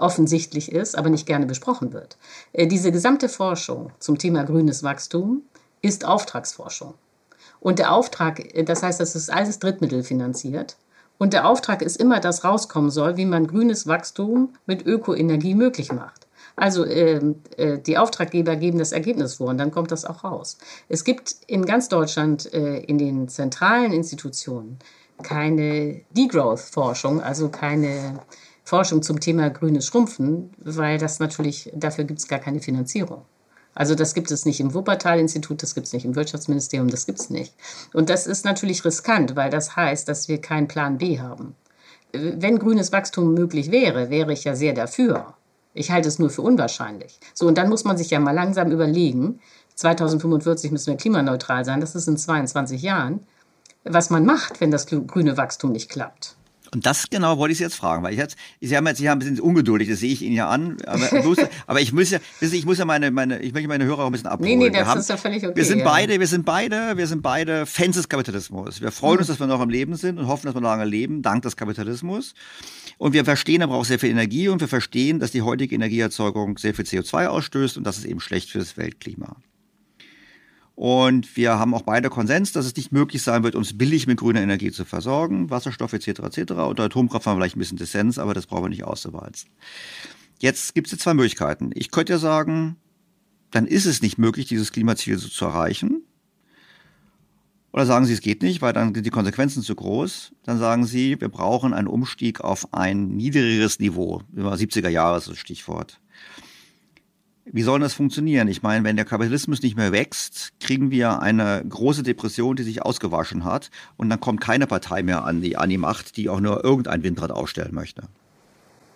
[0.00, 2.16] offensichtlich ist, aber nicht gerne besprochen wird.
[2.52, 5.42] Äh, diese gesamte Forschung zum Thema grünes Wachstum
[5.82, 6.94] ist Auftragsforschung.
[7.60, 10.76] Und der Auftrag, äh, das heißt, das ist alles drittmittelfinanziert.
[11.18, 15.92] Und der Auftrag ist immer, dass rauskommen soll, wie man grünes Wachstum mit Ökoenergie möglich
[15.92, 16.26] macht.
[16.56, 17.20] Also äh,
[17.56, 20.58] äh, die Auftraggeber geben das Ergebnis vor und dann kommt das auch raus.
[20.88, 24.78] Es gibt in ganz Deutschland äh, in den zentralen Institutionen
[25.22, 28.20] keine Degrowth-Forschung, also keine
[28.70, 33.22] Forschung zum Thema grünes Schrumpfen, weil das natürlich, dafür gibt es gar keine Finanzierung.
[33.74, 37.18] Also das gibt es nicht im Wuppertal-Institut, das gibt es nicht im Wirtschaftsministerium, das gibt
[37.18, 37.52] es nicht.
[37.94, 41.56] Und das ist natürlich riskant, weil das heißt, dass wir keinen Plan B haben.
[42.12, 45.34] Wenn grünes Wachstum möglich wäre, wäre ich ja sehr dafür.
[45.74, 47.18] Ich halte es nur für unwahrscheinlich.
[47.34, 49.40] So, und dann muss man sich ja mal langsam überlegen,
[49.74, 53.26] 2045 müssen wir klimaneutral sein, das ist in 22 Jahren,
[53.82, 56.36] was man macht, wenn das grüne Wachstum nicht klappt.
[56.72, 59.08] Und das genau wollte ich Sie jetzt fragen, weil ich jetzt, Sie haben jetzt, Sie
[59.08, 61.10] haben ein bisschen ungeduldig, das sehe ich Ihnen ja an, aber,
[61.66, 64.12] aber ich muss ja, ich muss ja meine, meine, ich möchte meine Hörer auch ein
[64.12, 64.58] bisschen abholen.
[64.58, 65.56] Nee, nee, das haben, ist ja völlig okay.
[65.56, 65.84] Wir sind ja.
[65.84, 68.80] beide, wir sind beide, wir sind beide Fans des Kapitalismus.
[68.80, 71.22] Wir freuen uns, dass wir noch am Leben sind und hoffen, dass wir lange leben,
[71.22, 72.34] dank des Kapitalismus.
[72.98, 76.58] Und wir verstehen aber auch sehr viel Energie und wir verstehen, dass die heutige Energieerzeugung
[76.58, 79.36] sehr viel CO2 ausstößt und das ist eben schlecht für das Weltklima.
[80.80, 84.18] Und wir haben auch beide Konsens, dass es nicht möglich sein wird, uns billig mit
[84.18, 86.20] grüner Energie zu versorgen, Wasserstoff etc.
[86.20, 86.52] etc.
[86.52, 89.50] Und Atomkraft haben wir vielleicht ein bisschen Dissens, aber das brauchen wir nicht auszuwalzen.
[90.38, 91.70] Jetzt gibt es zwei Möglichkeiten.
[91.74, 92.76] Ich könnte ja sagen,
[93.50, 96.02] dann ist es nicht möglich, dieses Klimaziel so zu erreichen.
[97.74, 100.32] Oder sagen Sie, es geht nicht, weil dann sind die Konsequenzen zu groß.
[100.44, 104.22] Dann sagen Sie, wir brauchen einen Umstieg auf ein niedrigeres Niveau.
[104.32, 106.00] Über 70er Jahre ist das Stichwort.
[107.52, 108.46] Wie soll das funktionieren?
[108.46, 112.82] Ich meine, wenn der Kapitalismus nicht mehr wächst, kriegen wir eine große Depression, die sich
[112.82, 113.70] ausgewaschen hat.
[113.96, 117.02] Und dann kommt keine Partei mehr an die, an die Macht, die auch nur irgendein
[117.02, 118.02] Windrad aufstellen möchte.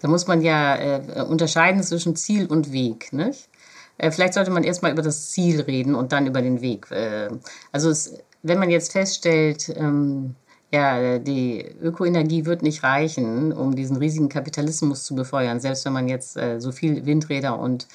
[0.01, 3.13] Da muss man ja äh, unterscheiden zwischen Ziel und Weg.
[3.13, 3.49] Nicht?
[3.99, 6.91] Äh, vielleicht sollte man erstmal über das Ziel reden und dann über den Weg.
[6.93, 7.31] Äh,
[7.73, 10.37] also es, wenn man jetzt feststellt, ähm,
[10.73, 16.09] ja, die Ökoenergie wird nicht reichen, um diesen riesigen Kapitalismus zu befeuern, selbst wenn man
[16.09, 17.87] jetzt äh, so viel Windräder und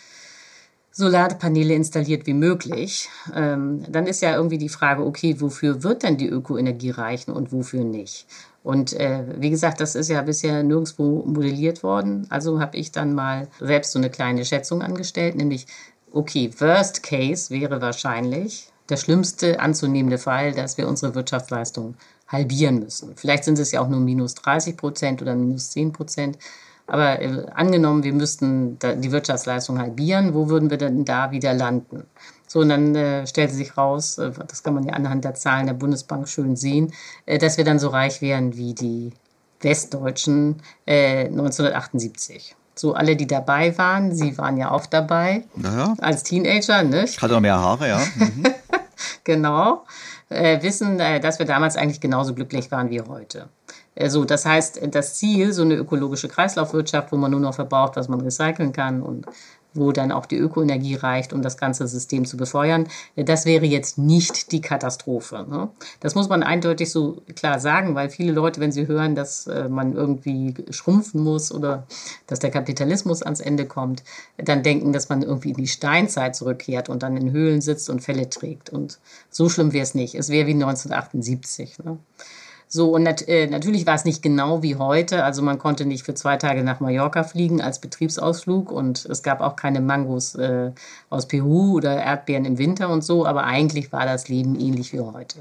[1.00, 6.18] Solarpaneele installiert wie möglich, ähm, dann ist ja irgendwie die Frage, okay, wofür wird denn
[6.18, 8.28] die Ökoenergie reichen und wofür nicht?
[8.64, 12.28] Und äh, wie gesagt, das ist ja bisher nirgendwo modelliert worden.
[12.30, 15.68] Also habe ich dann mal selbst so eine kleine Schätzung angestellt, nämlich,
[16.12, 21.96] okay, Worst Case wäre wahrscheinlich der schlimmste anzunehmende Fall, dass wir unsere Wirtschaftsleistung
[22.28, 23.14] halbieren müssen.
[23.16, 26.38] Vielleicht sind es ja auch nur minus 30 Prozent oder minus 10 Prozent.
[26.90, 32.04] Aber äh, angenommen, wir müssten die Wirtschaftsleistung halbieren, wo würden wir denn da wieder landen?
[32.48, 35.68] So, und dann äh, stellte sich raus, äh, das kann man ja anhand der Zahlen
[35.68, 36.92] der Bundesbank schön sehen,
[37.28, 39.12] äh, dass wir dann so reich wären wie die
[39.62, 42.52] Westdeutschen 1978.
[42.52, 45.94] Äh, so alle, die dabei waren, Sie waren ja auch dabei naja.
[46.00, 47.18] als Teenager, nicht?
[47.18, 48.00] Ich hatte noch mehr Haare, ja.
[48.16, 48.44] Mhm.
[49.24, 49.86] genau.
[50.30, 53.50] Äh, wissen, dass wir damals eigentlich genauso glücklich waren wie heute.
[53.96, 57.96] Äh, so, das heißt, das Ziel, so eine ökologische Kreislaufwirtschaft, wo man nur noch verbraucht,
[57.96, 59.26] was man recyceln kann und
[59.74, 62.88] wo dann auch die Ökoenergie reicht, um das ganze System zu befeuern.
[63.16, 65.46] Äh, das wäre jetzt nicht die Katastrophe.
[65.50, 65.70] Ne?
[66.00, 69.70] Das muss man eindeutig so klar sagen, weil viele Leute, wenn sie hören, dass äh,
[69.70, 71.86] man irgendwie schrumpfen muss oder
[72.28, 74.04] dass der Kapitalismus ans Ende kommt,
[74.38, 78.02] dann denken, dass man irgendwie in die Steinzeit zurückkehrt und dann in Höhlen sitzt und
[78.02, 78.70] Fälle trägt.
[78.70, 79.00] Und
[79.30, 80.16] so schlimm wäre es nicht.
[80.16, 81.80] Es wäre wie 1978.
[81.84, 82.00] Ne?
[82.72, 85.24] So, und nat äh, natürlich war es nicht genau wie heute.
[85.24, 89.42] Also man konnte nicht für zwei Tage nach Mallorca fliegen als Betriebsausflug und es gab
[89.42, 90.72] auch keine Mangos äh,
[91.10, 95.00] aus Peru oder Erdbeeren im Winter und so, aber eigentlich war das Leben ähnlich wie
[95.00, 95.40] heute.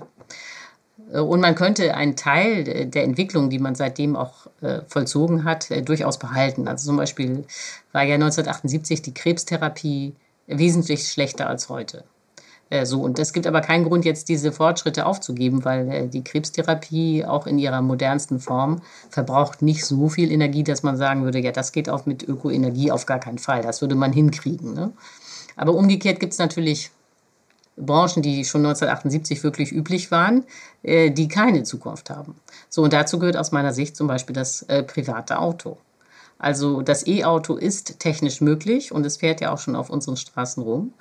[1.13, 5.71] Äh, und man könnte einen Teil der Entwicklung, die man seitdem auch äh, vollzogen hat,
[5.71, 6.67] äh, durchaus behalten.
[6.67, 7.45] Also zum Beispiel
[7.93, 10.15] war ja 1978 die Krebstherapie
[10.47, 12.05] wesentlich schlechter als heute.
[12.71, 16.23] Äh, so, und es gibt aber keinen Grund, jetzt diese Fortschritte aufzugeben, weil äh, die
[16.23, 21.39] Krebstherapie auch in ihrer modernsten Form verbraucht nicht so viel Energie, dass man sagen würde,
[21.41, 23.63] ja, das geht auch mit Ökoenergie auf gar keinen Fall.
[23.63, 24.75] Das würde man hinkriegen.
[24.75, 24.93] Ne?
[25.57, 26.91] Aber umgekehrt gibt es natürlich
[27.77, 30.45] Branchen, die schon 1978 wirklich üblich waren,
[30.83, 32.35] äh, die keine Zukunft haben.
[32.69, 35.79] So, und dazu gehört aus meiner Sicht zum Beispiel das äh, private Auto.
[36.41, 40.63] Also das E-Auto ist technisch möglich und es fährt ja auch schon auf unseren Straßen
[40.63, 40.93] rum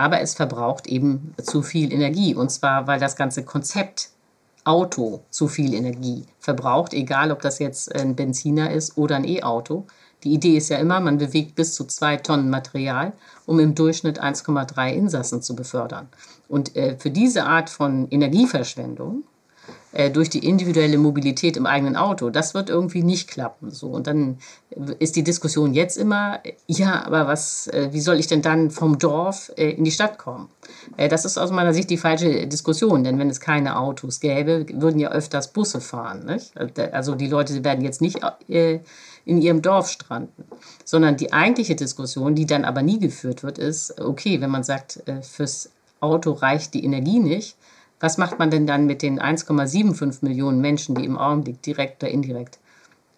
[0.00, 2.34] aber es verbraucht eben zu viel Energie.
[2.34, 4.08] Und zwar, weil das ganze Konzept
[4.64, 9.86] Auto zu viel Energie verbraucht, egal ob das jetzt ein Benziner ist oder ein E-Auto.
[10.24, 13.12] Die Idee ist ja immer, man bewegt bis zu zwei Tonnen Material,
[13.44, 16.08] um im Durchschnitt 1,3 Insassen zu befördern.
[16.48, 19.24] Und äh, für diese Art von Energieverschwendung
[20.12, 23.70] durch die individuelle Mobilität im eigenen Auto, das wird irgendwie nicht klappen.
[23.70, 23.88] So.
[23.88, 24.38] Und dann
[25.00, 28.98] ist die Diskussion jetzt immer, ja, aber was, äh, wie soll ich denn dann vom
[28.98, 30.48] Dorf äh, in die Stadt kommen?
[30.96, 35.00] das ist aus meiner Sicht die falsche Diskussion, denn wenn es keine Autos gäbe, würden
[35.00, 36.24] ja öfters Busse fahren.
[36.26, 36.52] Nicht?
[36.92, 40.44] Also die Leute werden jetzt nicht in ihrem Dorf stranden,
[40.84, 45.02] sondern die eigentliche Diskussion, die dann aber nie geführt wird, ist, okay, wenn man sagt,
[45.22, 47.56] fürs Auto reicht die Energie nicht,
[48.00, 52.10] was macht man denn dann mit den 1,75 Millionen Menschen, die im Augenblick direkt oder
[52.10, 52.58] indirekt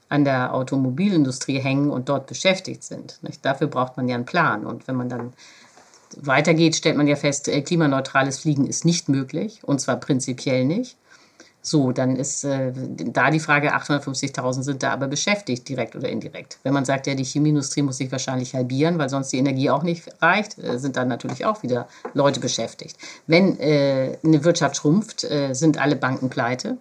[0.09, 3.19] an der Automobilindustrie hängen und dort beschäftigt sind?
[3.23, 3.45] Nicht?
[3.45, 4.67] Dafür braucht man ja einen Plan.
[4.67, 5.33] Und wenn man dann
[6.17, 10.97] weitergeht, stellt man ja fest, äh, klimaneutrales Fliegen ist nicht möglich, und zwar prinzipiell nicht.
[11.65, 16.59] So, dann ist äh, da die Frage, 850.000 sind da aber beschäftigt, direkt oder indirekt.
[16.65, 19.85] Wenn man sagt, ja, die Chemieindustrie muss sich wahrscheinlich halbieren, weil sonst die Energie auch
[19.85, 22.97] nicht reicht, äh, sind dann natürlich auch wieder Leute beschäftigt.
[23.29, 26.79] Wenn äh, eine Wirtschaft schrumpft, äh, sind alle Banken pleite.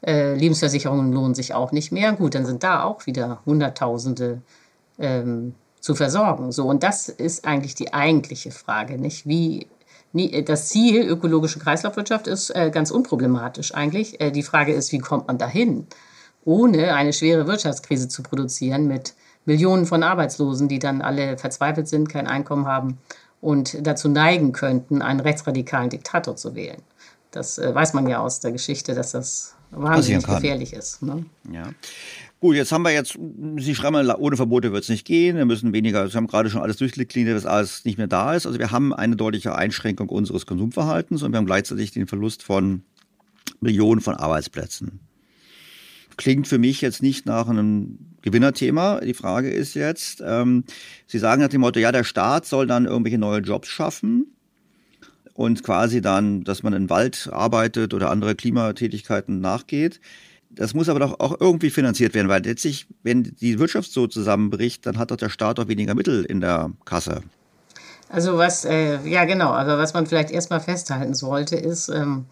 [0.00, 2.12] Äh, Lebensversicherungen lohnen sich auch nicht mehr.
[2.12, 4.40] Gut, dann sind da auch wieder Hunderttausende
[4.98, 6.52] ähm, zu versorgen.
[6.52, 9.26] So, und das ist eigentlich die eigentliche Frage, nicht?
[9.26, 9.66] Wie
[10.12, 14.20] das Ziel ökologische Kreislaufwirtschaft ist äh, ganz unproblematisch eigentlich.
[14.20, 15.86] Äh, die Frage ist, wie kommt man dahin,
[16.44, 19.14] ohne eine schwere Wirtschaftskrise zu produzieren mit
[19.44, 22.98] Millionen von Arbeitslosen, die dann alle verzweifelt sind, kein Einkommen haben
[23.40, 26.82] und dazu neigen könnten, einen rechtsradikalen Diktator zu wählen.
[27.30, 31.02] Das äh, weiß man ja aus der Geschichte, dass das wahnsinnig gefährlich ist.
[31.02, 31.26] Ne?
[31.50, 31.64] Ja.
[32.38, 33.18] Gut, jetzt haben wir jetzt,
[33.58, 35.36] Sie schreiben, ohne Verbote wird es nicht gehen.
[35.36, 38.46] Wir müssen weniger, Sie haben gerade schon alles durchdekliniert, dass alles nicht mehr da ist.
[38.46, 42.82] Also wir haben eine deutliche Einschränkung unseres Konsumverhaltens und wir haben gleichzeitig den Verlust von
[43.60, 45.00] Millionen von Arbeitsplätzen.
[46.18, 49.00] Klingt für mich jetzt nicht nach einem Gewinnerthema.
[49.00, 50.64] Die Frage ist jetzt, ähm,
[51.06, 54.26] Sie sagen nach dem Motto, ja, der Staat soll dann irgendwelche neue Jobs schaffen
[55.32, 60.00] und quasi dann, dass man im Wald arbeitet oder andere Klimatätigkeiten nachgeht.
[60.56, 64.84] Das muss aber doch auch irgendwie finanziert werden, weil letztlich, wenn die Wirtschaft so zusammenbricht,
[64.86, 67.22] dann hat doch der Staat auch weniger Mittel in der Kasse.
[68.08, 72.26] Also was, äh, ja genau, aber was man vielleicht erstmal festhalten sollte, ist, ähm,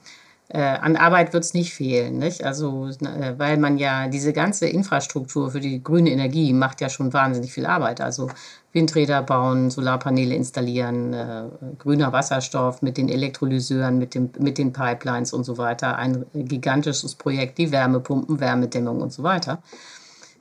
[0.49, 2.45] äh, an Arbeit wird es nicht fehlen, nicht?
[2.45, 7.13] Also, äh, weil man ja diese ganze Infrastruktur für die grüne Energie macht ja schon
[7.13, 8.01] wahnsinnig viel Arbeit.
[8.01, 8.31] Also
[8.75, 11.45] Windräder bauen, Solarpaneele installieren, äh,
[11.79, 15.97] grüner Wasserstoff mit den Elektrolyseuren, mit, dem, mit den Pipelines und so weiter.
[15.97, 19.63] Ein gigantisches Projekt, die Wärmepumpen, Wärmedämmung und so weiter.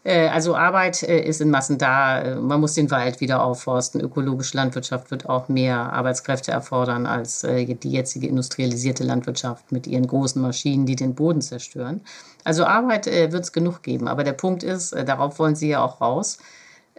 [0.03, 2.19] Äh, also Arbeit äh, ist in Massen da.
[2.21, 4.01] Äh, man muss den Wald wieder aufforsten.
[4.01, 10.41] Ökologische Landwirtschaft wird auch mehr Arbeitskräfte erfordern als die jetzige industrialisierte Landwirtschaft mit ihren großen
[10.41, 12.01] Maschinen, die den Boden zerstören.
[12.43, 14.07] Also Arbeit wird es genug geben.
[14.07, 16.39] Aber der Punkt ist, darauf wollen Sie ja auch raus,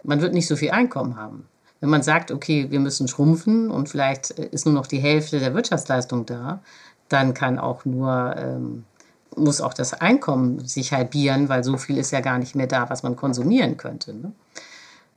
[0.05, 1.45] man wird nicht so viel Einkommen haben.
[1.81, 5.53] Wenn man sagt, okay, wir müssen schrumpfen und vielleicht ist nur noch die Hälfte der
[5.53, 6.61] Wirtschaftsleistung da,
[7.09, 8.85] dann kann auch nur ähm,
[9.37, 12.89] muss auch das Einkommen sich halbieren, weil so viel ist ja gar nicht mehr da,
[12.89, 14.13] was man konsumieren könnte.
[14.13, 14.31] Ne?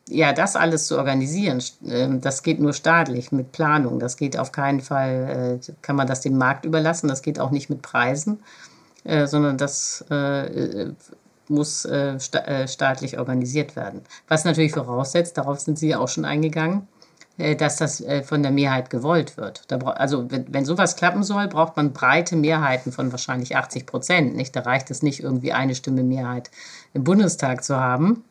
[0.08, 3.98] Ja, das alles zu organisieren, ähm, das geht nur staatlich mit Planung.
[3.98, 7.08] Das geht auf keinen Fall, äh, kann man das dem Markt überlassen.
[7.08, 8.40] Das geht auch nicht mit Preisen,
[9.04, 10.04] äh, sondern das
[11.48, 11.88] äh, muss
[12.66, 14.02] staatlich organisiert werden.
[14.28, 16.86] Was natürlich voraussetzt, darauf sind Sie auch schon eingegangen,
[17.38, 19.62] äh, dass das äh, von der Mehrheit gewollt wird.
[19.70, 24.34] also wenn, wenn sowas klappen soll, braucht man breite Mehrheiten von wahrscheinlich 80 Prozent.
[24.36, 24.56] Nicht?
[24.56, 26.50] Da reicht es nicht, irgendwie eine Stimme Mehrheit
[26.94, 28.24] im Bundestag zu haben.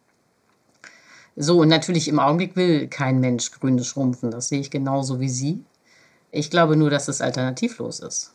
[1.38, 4.32] So, und natürlich im Augenblick will kein Mensch grünes Schrumpfen.
[4.32, 5.64] Das sehe ich genauso wie Sie.
[6.32, 8.34] Ich glaube nur, dass es alternativlos ist.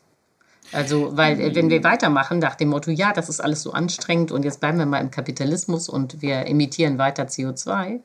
[0.73, 4.33] Also, weil äh, wenn wir weitermachen nach dem Motto, ja, das ist alles so anstrengend
[4.33, 8.01] und jetzt bleiben wir mal im Kapitalismus und wir emittieren weiter CO2,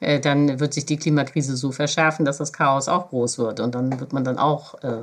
[0.00, 3.60] äh, dann wird sich die Klimakrise so verschärfen, dass das Chaos auch groß wird.
[3.60, 4.98] Und dann wird man dann auch äh,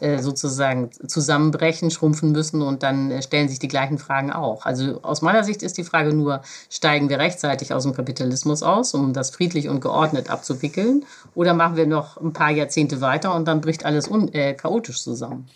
[0.00, 4.66] äh sozusagen zusammenbrechen, schrumpfen müssen und dann äh, stellen sich die gleichen Fragen auch.
[4.66, 8.94] Also aus meiner Sicht ist die Frage nur, steigen wir rechtzeitig aus dem Kapitalismus aus,
[8.94, 11.04] um das friedlich und geordnet abzuwickeln,
[11.34, 15.48] oder machen wir noch ein paar Jahrzehnte weiter und dann bricht alles äh, chaotisch zusammen?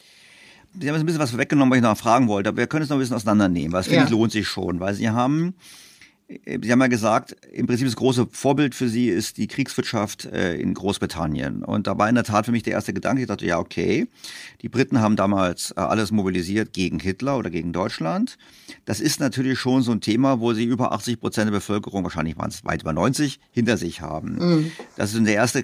[0.80, 2.82] Sie haben jetzt ein bisschen was weggenommen, was ich noch fragen wollte, aber wir können
[2.82, 4.04] es noch ein bisschen auseinandernehmen, weil es finde ja.
[4.04, 5.54] ich lohnt sich schon, weil Sie haben
[6.26, 10.54] Sie haben ja gesagt, im Prinzip das große Vorbild für Sie ist die Kriegswirtschaft äh,
[10.56, 11.62] in Großbritannien.
[11.62, 14.08] Und da war in der Tat für mich der erste Gedanke, ich dachte, ja, okay,
[14.62, 18.38] die Briten haben damals äh, alles mobilisiert gegen Hitler oder gegen Deutschland.
[18.86, 22.38] Das ist natürlich schon so ein Thema, wo sie über 80 Prozent der Bevölkerung, wahrscheinlich
[22.38, 24.36] waren es weit über 90, hinter sich haben.
[24.36, 24.72] Mhm.
[24.96, 25.62] Das ist der erste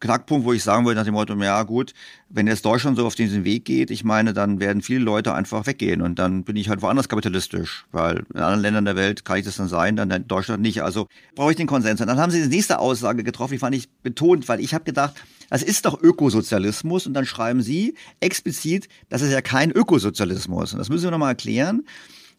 [0.00, 1.92] Knackpunkt, wo ich sagen würde nach dem Motto, ja gut,
[2.28, 5.66] wenn jetzt Deutschland so auf diesen Weg geht, ich meine, dann werden viele Leute einfach
[5.66, 9.38] weggehen und dann bin ich halt woanders kapitalistisch, weil in anderen Ländern der Welt kann
[9.38, 10.82] ich das dann sein, dann in Deutschland nicht.
[10.82, 12.00] Also brauche ich den Konsens.
[12.00, 14.84] Und dann haben sie die nächste Aussage getroffen, die fand ich betont, weil ich habe
[14.84, 15.14] gedacht,
[15.50, 20.72] das ist doch Ökosozialismus und dann schreiben sie explizit, das ist ja kein Ökosozialismus.
[20.72, 21.84] Und das müssen wir nochmal erklären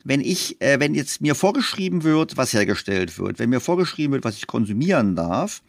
[0.06, 4.24] wenn ich, äh, wenn jetzt mir vorgeschrieben wird, was hergestellt wird, wenn mir vorgeschrieben wird,
[4.24, 5.62] was ich konsumieren darf,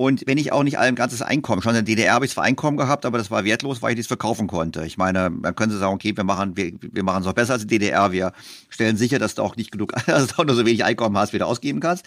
[0.00, 2.44] und wenn ich auch nicht ein ganzes Einkommen, schon in der DDR habe ich zwar
[2.44, 4.86] Einkommen gehabt, aber das war wertlos, weil ich nichts verkaufen konnte.
[4.86, 7.52] Ich meine, dann können Sie sagen, okay, wir machen, wir, wir machen es auch besser
[7.52, 8.32] als die DDR, wir
[8.70, 11.34] stellen sicher, dass du auch nicht genug, dass du auch nur so wenig Einkommen hast,
[11.34, 12.06] wie du ausgeben kannst.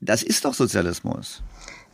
[0.00, 1.42] Das ist doch Sozialismus.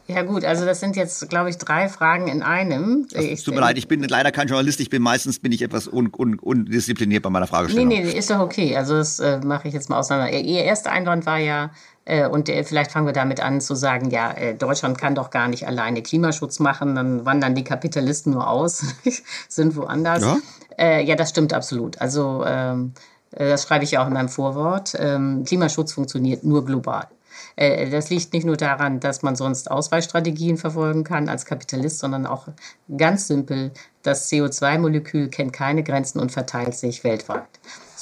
[0.06, 3.08] Ja gut, also das sind jetzt, glaube ich, drei Fragen in einem.
[3.12, 4.78] Es tut mir leid, ich bin leider kein Journalist.
[4.78, 7.88] Ich bin meistens bin ich etwas un, un, undiszipliniert bei meiner Fragestellung.
[7.88, 8.76] Nee, nee, ist doch okay.
[8.76, 10.38] Also das äh, mache ich jetzt mal auseinander.
[10.38, 11.70] Ihr erster Einwand war ja,
[12.04, 15.48] und äh, vielleicht fangen wir damit an zu sagen, ja, äh, Deutschland kann doch gar
[15.48, 18.84] nicht alleine Klimaschutz machen, dann wandern die Kapitalisten nur aus,
[19.48, 20.22] sind woanders.
[20.22, 20.38] Ja?
[20.78, 22.00] Äh, ja, das stimmt absolut.
[22.00, 22.92] Also ähm,
[23.32, 24.96] äh, das schreibe ich ja auch in meinem Vorwort.
[24.98, 27.06] Ähm, Klimaschutz funktioniert nur global.
[27.56, 32.26] Äh, das liegt nicht nur daran, dass man sonst Ausweichstrategien verfolgen kann als Kapitalist, sondern
[32.26, 32.48] auch
[32.96, 33.72] ganz simpel,
[34.02, 37.44] das CO2-Molekül kennt keine Grenzen und verteilt sich weltweit.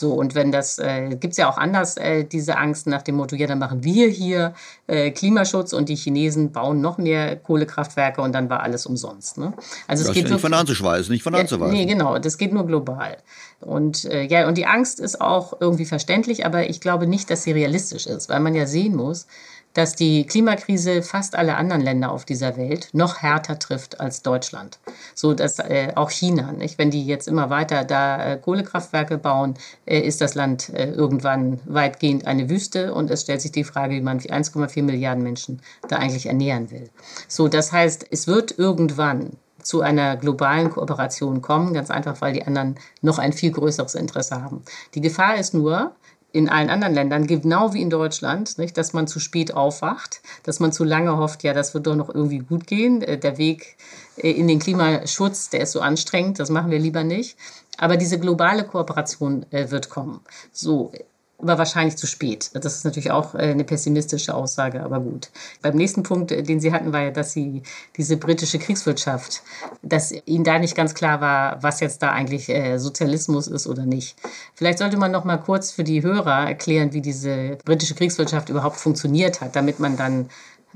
[0.00, 3.16] So, und wenn das, äh, gibt es ja auch anders, äh, diese Angst nach dem
[3.16, 4.54] Motto, ja, dann machen wir hier
[4.86, 9.36] äh, Klimaschutz und die Chinesen bauen noch mehr Kohlekraftwerke und dann war alles umsonst.
[9.36, 9.52] Ne?
[9.86, 11.76] Also das es geht ist nicht von anzuschweißen, nicht von anzuweisen.
[11.76, 13.18] Ja, nee, genau, das geht nur global.
[13.60, 17.42] Und äh, ja, und die Angst ist auch irgendwie verständlich, aber ich glaube nicht, dass
[17.42, 19.26] sie realistisch ist, weil man ja sehen muss,
[19.74, 24.78] dass die Klimakrise fast alle anderen Länder auf dieser Welt noch härter trifft als Deutschland.
[25.14, 26.78] So dass äh, auch China, nicht?
[26.78, 29.54] wenn die jetzt immer weiter da äh, Kohlekraftwerke bauen,
[29.86, 33.94] äh, ist das Land äh, irgendwann weitgehend eine Wüste und es stellt sich die Frage,
[33.94, 36.90] wie man 1,4 Milliarden Menschen da eigentlich ernähren will.
[37.28, 42.46] So, das heißt, es wird irgendwann zu einer globalen Kooperation kommen, ganz einfach, weil die
[42.46, 44.62] anderen noch ein viel größeres Interesse haben.
[44.94, 45.92] Die Gefahr ist nur,
[46.32, 50.60] in allen anderen Ländern, genau wie in Deutschland, nicht, dass man zu spät aufwacht, dass
[50.60, 53.02] man zu lange hofft, ja, das wird doch noch irgendwie gut gehen.
[53.02, 53.76] Äh, der Weg
[54.16, 57.36] äh, in den Klimaschutz, der ist so anstrengend, das machen wir lieber nicht.
[57.78, 60.20] Aber diese globale Kooperation äh, wird kommen.
[60.52, 60.92] So,
[61.42, 62.50] aber wahrscheinlich zu spät.
[62.54, 65.30] Das ist natürlich auch äh, eine pessimistische Aussage, aber gut.
[65.62, 67.62] Beim nächsten Punkt, äh, den Sie hatten, war ja, dass Sie
[67.96, 69.42] diese britische Kriegswirtschaft,
[69.82, 73.86] dass Ihnen da nicht ganz klar war, was jetzt da eigentlich äh, Sozialismus ist oder
[73.86, 74.16] nicht.
[74.54, 78.76] Vielleicht sollte man noch mal kurz für die Hörer erklären, wie diese britische Kriegswirtschaft überhaupt
[78.76, 80.28] funktioniert hat, damit man dann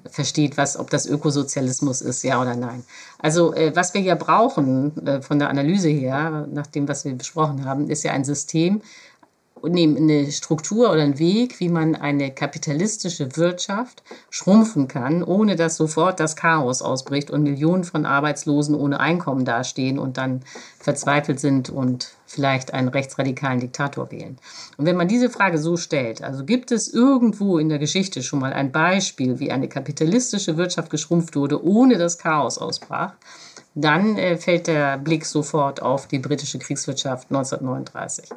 [0.06, 2.84] versteht, was, ob das Ökosozialismus ist, ja oder nein.
[3.18, 7.14] Also äh, was wir ja brauchen äh, von der Analyse her, nach dem, was wir
[7.14, 8.82] besprochen haben, ist ja ein System,
[9.64, 16.20] eine Struktur oder einen Weg, wie man eine kapitalistische Wirtschaft schrumpfen kann, ohne dass sofort
[16.20, 20.42] das Chaos ausbricht und Millionen von Arbeitslosen ohne Einkommen dastehen und dann
[20.78, 24.38] verzweifelt sind und vielleicht einen rechtsradikalen Diktator wählen.
[24.76, 28.40] Und wenn man diese Frage so stellt, also gibt es irgendwo in der Geschichte schon
[28.40, 33.12] mal ein Beispiel, wie eine kapitalistische Wirtschaft geschrumpft wurde, ohne dass Chaos ausbrach,
[33.74, 38.30] dann äh, fällt der Blick sofort auf die britische Kriegswirtschaft 1939.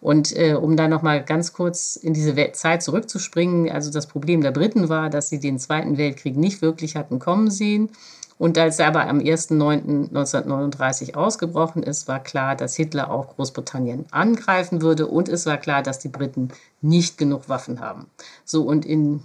[0.00, 4.52] Und äh, um da nochmal ganz kurz in diese Zeit zurückzuspringen, also das Problem der
[4.52, 7.90] Briten war, dass sie den Zweiten Weltkrieg nicht wirklich hatten kommen sehen.
[8.36, 14.82] Und als er aber am 1.9.1939 ausgebrochen ist, war klar, dass Hitler auch Großbritannien angreifen
[14.82, 15.06] würde.
[15.06, 16.48] Und es war klar, dass die Briten
[16.80, 18.06] nicht genug Waffen haben.
[18.44, 19.22] So, und in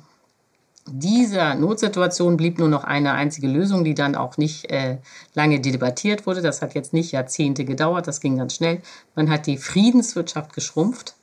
[0.87, 4.97] dieser Notsituation blieb nur noch eine einzige Lösung, die dann auch nicht äh,
[5.33, 6.41] lange debattiert wurde.
[6.41, 8.81] Das hat jetzt nicht Jahrzehnte gedauert, das ging ganz schnell.
[9.15, 11.15] Man hat die Friedenswirtschaft geschrumpft,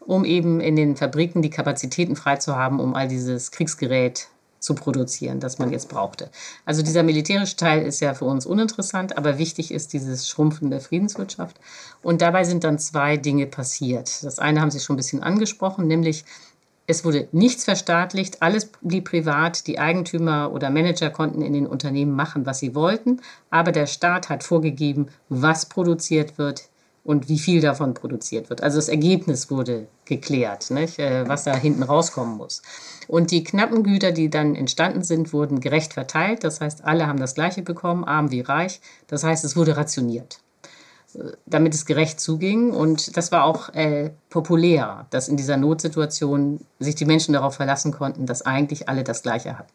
[0.00, 4.28] um eben in den Fabriken die Kapazitäten frei zu haben, um all dieses Kriegsgerät
[4.60, 6.28] zu produzieren, das man jetzt brauchte.
[6.66, 10.80] Also dieser militärische Teil ist ja für uns uninteressant, aber wichtig ist dieses Schrumpfen der
[10.80, 11.58] Friedenswirtschaft.
[12.02, 14.22] Und dabei sind dann zwei Dinge passiert.
[14.22, 16.24] Das eine haben Sie schon ein bisschen angesprochen, nämlich
[16.90, 19.66] es wurde nichts verstaatlicht, alles blieb privat.
[19.66, 23.20] Die Eigentümer oder Manager konnten in den Unternehmen machen, was sie wollten.
[23.48, 26.68] Aber der Staat hat vorgegeben, was produziert wird
[27.04, 28.62] und wie viel davon produziert wird.
[28.62, 30.98] Also das Ergebnis wurde geklärt, nicht?
[30.98, 32.62] Äh, was da hinten rauskommen muss.
[33.08, 36.44] Und die knappen Güter, die dann entstanden sind, wurden gerecht verteilt.
[36.44, 38.80] Das heißt, alle haben das Gleiche bekommen, arm wie reich.
[39.06, 40.40] Das heißt, es wurde rationiert
[41.46, 42.72] damit es gerecht zuging.
[42.72, 47.92] Und das war auch äh, populär, dass in dieser Notsituation sich die Menschen darauf verlassen
[47.92, 49.72] konnten, dass eigentlich alle das Gleiche hatten.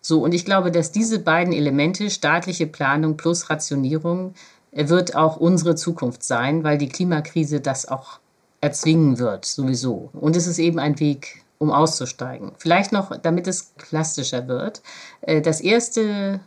[0.00, 4.34] So, und ich glaube, dass diese beiden Elemente, staatliche Planung plus Rationierung,
[4.72, 8.20] äh, wird auch unsere Zukunft sein, weil die Klimakrise das auch
[8.60, 10.10] erzwingen wird, sowieso.
[10.12, 12.52] Und es ist eben ein Weg, um auszusteigen.
[12.58, 14.82] Vielleicht noch, damit es plastischer wird.
[15.22, 16.40] Äh, das erste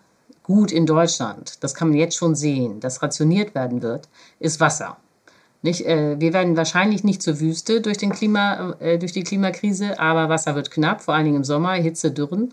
[0.44, 4.10] gut in Deutschland, das kann man jetzt schon sehen, das rationiert werden wird,
[4.40, 4.98] ist Wasser.
[5.62, 9.98] Nicht, äh, wir werden wahrscheinlich nicht zur Wüste durch, den Klima, äh, durch die Klimakrise,
[9.98, 12.52] aber Wasser wird knapp, vor allen Dingen im Sommer, Hitze, Dürren.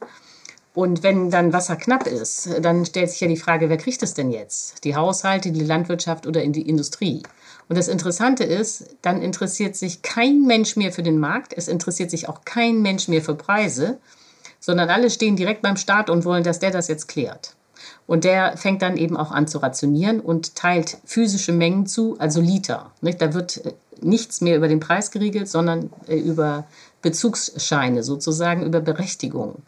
[0.75, 4.15] Und wenn dann Wasser knapp ist, dann stellt sich ja die Frage, wer kriegt es
[4.15, 4.85] denn jetzt?
[4.85, 7.25] Die Haushalte, die Landwirtschaft oder in die Industrie?
[7.69, 12.13] Und das Interessante ist, dann interessiert sich kein Mensch mehr für den Markt, es interessiert
[12.13, 13.99] sich auch kein Mensch mehr für Preise,
[14.61, 17.57] sondern alle stehen direkt beim Staat und wollen, dass der das jetzt klärt.
[18.11, 22.41] Und der fängt dann eben auch an zu rationieren und teilt physische Mengen zu, also
[22.41, 22.91] Liter.
[23.03, 26.67] Da wird äh, nichts mehr über den Preis geregelt, sondern äh, über
[27.03, 29.63] Bezugsscheine, sozusagen über Berechtigungen.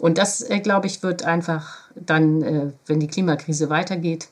[0.00, 4.26] Und das, äh, glaube ich, wird einfach dann, wenn die Klimakrise weitergeht,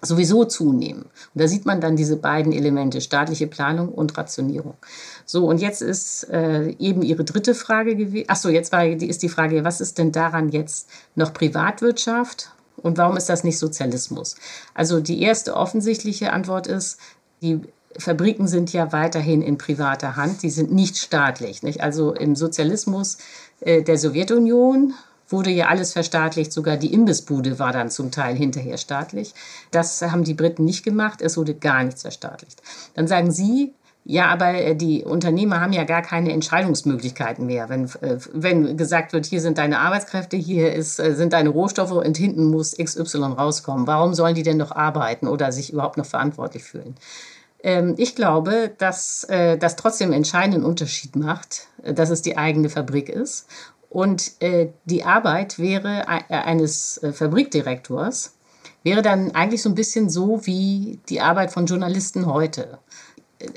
[0.00, 1.02] sowieso zunehmen.
[1.02, 4.78] Und da sieht man dann diese beiden Elemente, staatliche Planung und Rationierung.
[5.26, 8.24] So, und jetzt ist äh, eben Ihre dritte Frage gewesen.
[8.28, 12.50] Ach so, jetzt war, ist die Frage, was ist denn daran jetzt noch Privatwirtschaft
[12.82, 14.36] und warum ist das nicht Sozialismus?
[14.74, 16.98] Also die erste offensichtliche Antwort ist,
[17.42, 17.60] die
[17.96, 21.62] Fabriken sind ja weiterhin in privater Hand, sie sind nicht staatlich.
[21.62, 21.80] Nicht?
[21.82, 23.18] Also im Sozialismus
[23.60, 24.94] äh, der Sowjetunion
[25.28, 29.34] wurde ja alles verstaatlicht, sogar die Imbissbude war dann zum Teil hinterher staatlich.
[29.70, 32.62] Das haben die Briten nicht gemacht, es wurde gar nichts verstaatlicht.
[32.94, 33.74] Dann sagen Sie,
[34.10, 37.68] ja, aber äh, die Unternehmer haben ja gar keine Entscheidungsmöglichkeiten mehr.
[37.68, 41.90] Wenn, äh, wenn gesagt wird, hier sind deine Arbeitskräfte, hier ist, äh, sind deine Rohstoffe
[41.90, 43.86] und hinten muss XY rauskommen.
[43.86, 46.94] Warum sollen die denn noch arbeiten oder sich überhaupt noch verantwortlich fühlen?
[47.62, 53.10] Ähm, ich glaube, dass das trotzdem einen entscheidenden Unterschied macht, dass es die eigene Fabrik
[53.10, 53.46] ist
[53.90, 58.36] und die Arbeit wäre äh, eines Fabrikdirektors,
[58.84, 62.78] wäre dann eigentlich so ein bisschen so wie die Arbeit von Journalisten heute.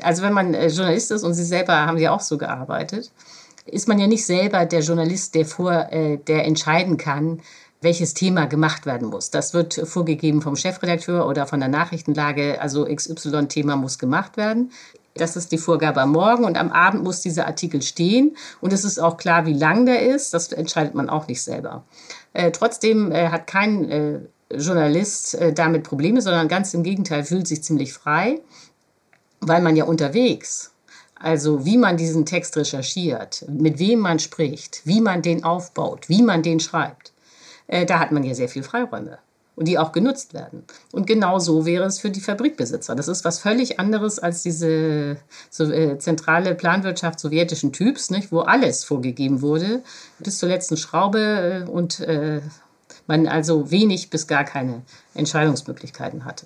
[0.02, 3.12] Also wenn man äh, Journalist ist und Sie selber haben ja auch so gearbeitet,
[3.66, 7.42] ist man ja nicht selber der Journalist, der vor, äh, der entscheiden kann,
[7.82, 9.32] welches Thema gemacht werden muss.
[9.32, 12.62] Das wird vorgegeben vom Chefredakteur oder von der Nachrichtenlage.
[12.62, 14.72] Also XY-Thema muss gemacht werden.
[15.16, 18.38] Das ist die Vorgabe am Morgen und am Abend muss dieser Artikel stehen.
[18.62, 20.34] Und es ist auch klar, wie lang der ist.
[20.34, 21.84] Das entscheidet man auch nicht selber.
[22.34, 24.20] Äh, trotzdem äh, hat kein äh,
[24.56, 28.40] Journalist äh, damit Probleme, sondern ganz im Gegenteil fühlt sich ziemlich frei,
[29.42, 30.72] weil man ja unterwegs,
[31.16, 36.24] also wie man diesen Text recherchiert, mit wem man spricht, wie man den aufbaut, wie
[36.24, 37.12] man den schreibt,
[37.68, 39.20] äh, da hat man ja sehr viel Freiräume
[39.56, 40.64] und die auch genutzt werden.
[40.92, 42.96] Und genau so wäre es für die Fabrikbesitzer.
[42.96, 45.18] Das ist was völlig anderes als diese
[45.50, 49.84] so, äh, zentrale Planwirtschaft sowjetischen Typs, nicht, wo alles vorgegeben wurde,
[50.20, 52.42] bis zur letzten Schraube äh, und äh,
[53.08, 54.82] man also wenig bis gar keine
[55.14, 56.46] Entscheidungsmöglichkeiten hatte.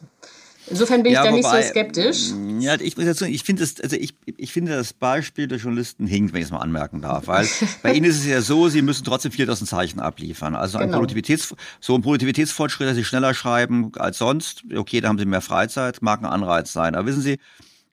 [0.67, 2.17] Insofern bin ja, ich da wobei, nicht so skeptisch.
[2.59, 6.07] Ja, ich muss dazu, ich finde das, also ich, ich finde das Beispiel der Journalisten
[6.07, 7.47] hinkt, wenn ich es mal anmerken darf, weil
[7.83, 10.55] bei ihnen ist es ja so, sie müssen trotzdem 4000 Zeichen abliefern.
[10.55, 10.89] Also genau.
[10.89, 14.63] ein Produktivitäts, so ein Produktivitätsfortschritt, dass sie schneller schreiben als sonst.
[14.75, 16.95] Okay, da haben sie mehr Freizeit, mag ein Anreiz sein.
[16.95, 17.37] Aber wissen Sie,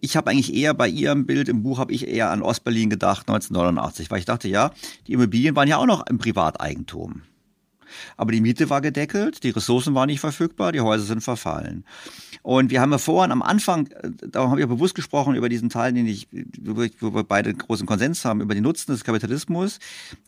[0.00, 3.28] ich habe eigentlich eher bei Ihrem Bild im Buch habe ich eher an Ostberlin gedacht
[3.28, 4.72] 1989, weil ich dachte, ja,
[5.06, 7.22] die Immobilien waren ja auch noch im Privateigentum.
[8.16, 11.85] Aber die Miete war gedeckelt, die Ressourcen waren nicht verfügbar, die Häuser sind verfallen.
[12.43, 15.69] Und wir haben ja vorhin am Anfang, da habe ich ja bewusst gesprochen über diesen
[15.69, 16.28] Teil, den ich,
[16.60, 19.78] wo wir beide großen Konsens haben, über den Nutzen des Kapitalismus,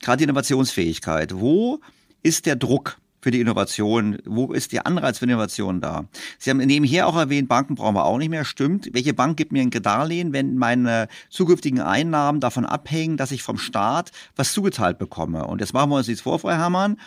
[0.00, 1.34] gerade die Innovationsfähigkeit.
[1.34, 1.80] Wo
[2.22, 2.98] ist der Druck?
[3.24, 4.18] für die Innovation?
[4.26, 6.04] Wo ist der Anreiz für Innovation da?
[6.38, 8.44] Sie haben nebenher auch erwähnt, Banken brauchen wir auch nicht mehr.
[8.44, 8.90] Stimmt.
[8.92, 13.56] Welche Bank gibt mir ein Darlehen, wenn meine zukünftigen Einnahmen davon abhängen, dass ich vom
[13.56, 15.46] Staat was zugeteilt bekomme?
[15.46, 16.98] Und jetzt machen wir uns nichts vor, Frau Herrmann.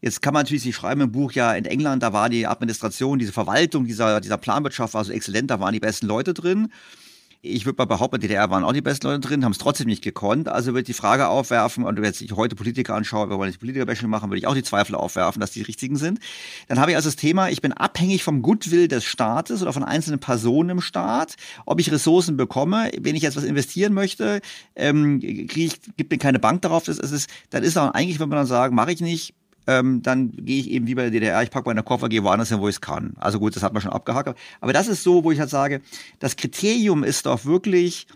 [0.00, 3.18] Jetzt kann man natürlich, Sie schreiben im Buch ja, in England, da war die Administration,
[3.18, 6.72] diese Verwaltung dieser, dieser Planwirtschaft war so exzellent, da waren die besten Leute drin.
[7.42, 10.02] Ich würde mal behaupten, DDR waren auch die besten Leute drin, haben es trotzdem nicht
[10.02, 10.48] gekonnt.
[10.48, 13.60] Also würde ich die Frage aufwerfen, und wenn ich heute Politiker anschaue, wir wollen nicht
[13.60, 16.18] Politikerbashing machen, würde ich auch die Zweifel aufwerfen, dass die richtigen sind.
[16.68, 19.84] Dann habe ich also das Thema, ich bin abhängig vom Goodwill des Staates oder von
[19.84, 22.90] einzelnen Personen im Staat, ob ich Ressourcen bekomme.
[23.00, 24.42] Wenn ich jetzt was investieren möchte,
[24.76, 26.84] ähm, kriege ich, gibt mir keine Bank darauf.
[26.84, 29.34] Das ist, dann ist auch eigentlich, wenn man dann sagen, mache ich nicht,
[29.70, 32.48] ähm, dann gehe ich eben wie bei der DDR, ich packe meine Koffer, gehe woanders
[32.48, 33.14] hin, wo ich es kann.
[33.18, 34.36] Also gut, das hat man schon abgehakt.
[34.60, 35.80] Aber das ist so, wo ich halt sage,
[36.18, 38.08] das Kriterium ist doch wirklich,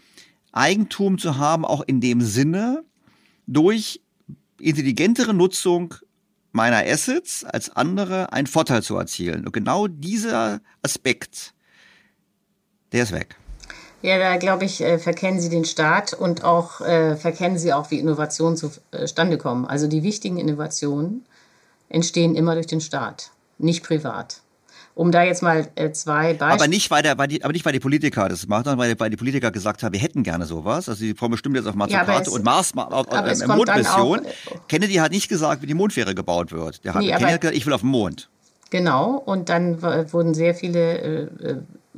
[0.51, 2.85] Eigentum zu haben, auch in dem Sinne,
[3.47, 4.01] durch
[4.59, 5.95] intelligentere Nutzung
[6.51, 9.47] meiner Assets als andere einen Vorteil zu erzielen.
[9.47, 11.55] Und genau dieser Aspekt,
[12.93, 13.37] der ist weg.
[14.03, 17.91] Ja, da glaube ich, äh, verkennen Sie den Staat und auch äh, verkennen Sie auch,
[17.91, 19.67] wie Innovationen zustande kommen.
[19.67, 21.25] Also die wichtigen Innovationen
[21.95, 24.41] entstehen immer durch den Staat, nicht privat.
[24.97, 26.53] Um da jetzt mal äh, zwei Beispiele.
[26.53, 29.01] Aber nicht, weil der, weil die, aber nicht, weil die Politiker das machen, sondern weil,
[29.01, 30.89] weil die Politiker gesagt haben, wir hätten gerne sowas.
[30.89, 34.21] Also die kommen bestimmt jetzt auf Marzipate ja, und Mars, äh, Mondmission.
[34.69, 36.85] Kennedy hat nicht gesagt, wie die Mondfähre gebaut wird.
[36.85, 38.29] Der hat, nee, Kennedy hat gesagt, ich will auf den Mond.
[38.71, 41.57] Genau, und dann wurden sehr viele äh, äh,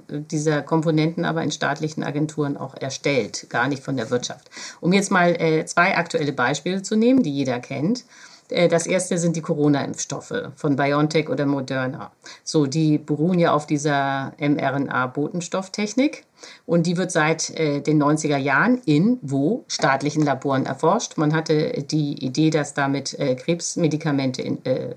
[0.08, 4.50] dieser Komponenten aber in staatlichen Agenturen auch erstellt, gar nicht von der Wirtschaft.
[4.80, 8.04] Um jetzt mal äh, zwei aktuelle Beispiele zu nehmen, die jeder kennt.
[8.50, 12.12] Äh, das erste sind die Corona-Impfstoffe von BioNTech oder Moderna.
[12.44, 16.24] So, die beruhen ja auf dieser mRNA-Botenstofftechnik
[16.66, 21.16] und die wird seit äh, den 90er Jahren in wo staatlichen Laboren erforscht.
[21.16, 24.94] Man hatte die Idee, dass damit äh, Krebsmedikamente in, äh,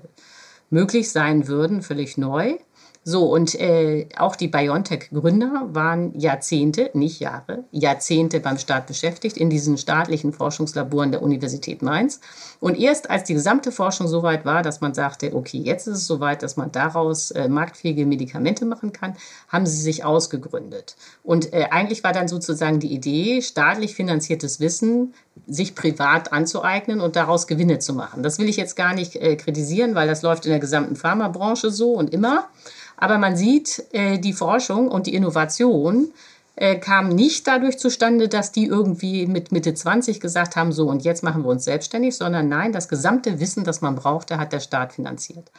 [0.70, 2.56] möglich sein würden, völlig neu.
[3.02, 9.48] So, und äh, auch die BioNTech-Gründer waren Jahrzehnte, nicht Jahre, Jahrzehnte beim Staat beschäftigt in
[9.48, 12.20] diesen staatlichen Forschungslaboren der Universität Mainz.
[12.60, 15.96] Und erst als die gesamte Forschung so weit war, dass man sagte, okay, jetzt ist
[15.96, 19.16] es soweit, dass man daraus äh, marktfähige Medikamente machen kann,
[19.48, 20.96] haben sie sich ausgegründet.
[21.24, 25.14] Und äh, eigentlich war dann sozusagen die Idee, staatlich finanziertes Wissen
[25.46, 28.22] sich privat anzueignen und daraus Gewinne zu machen.
[28.22, 31.70] Das will ich jetzt gar nicht äh, kritisieren, weil das läuft in der gesamten Pharmabranche
[31.70, 32.48] so und immer.
[32.96, 36.12] Aber man sieht, äh, die Forschung und die Innovation
[36.56, 41.02] äh, kam nicht dadurch zustande, dass die irgendwie mit Mitte 20 gesagt haben, so und
[41.04, 44.60] jetzt machen wir uns selbstständig, sondern nein, das gesamte Wissen, das man brauchte, hat der
[44.60, 45.50] Staat finanziert.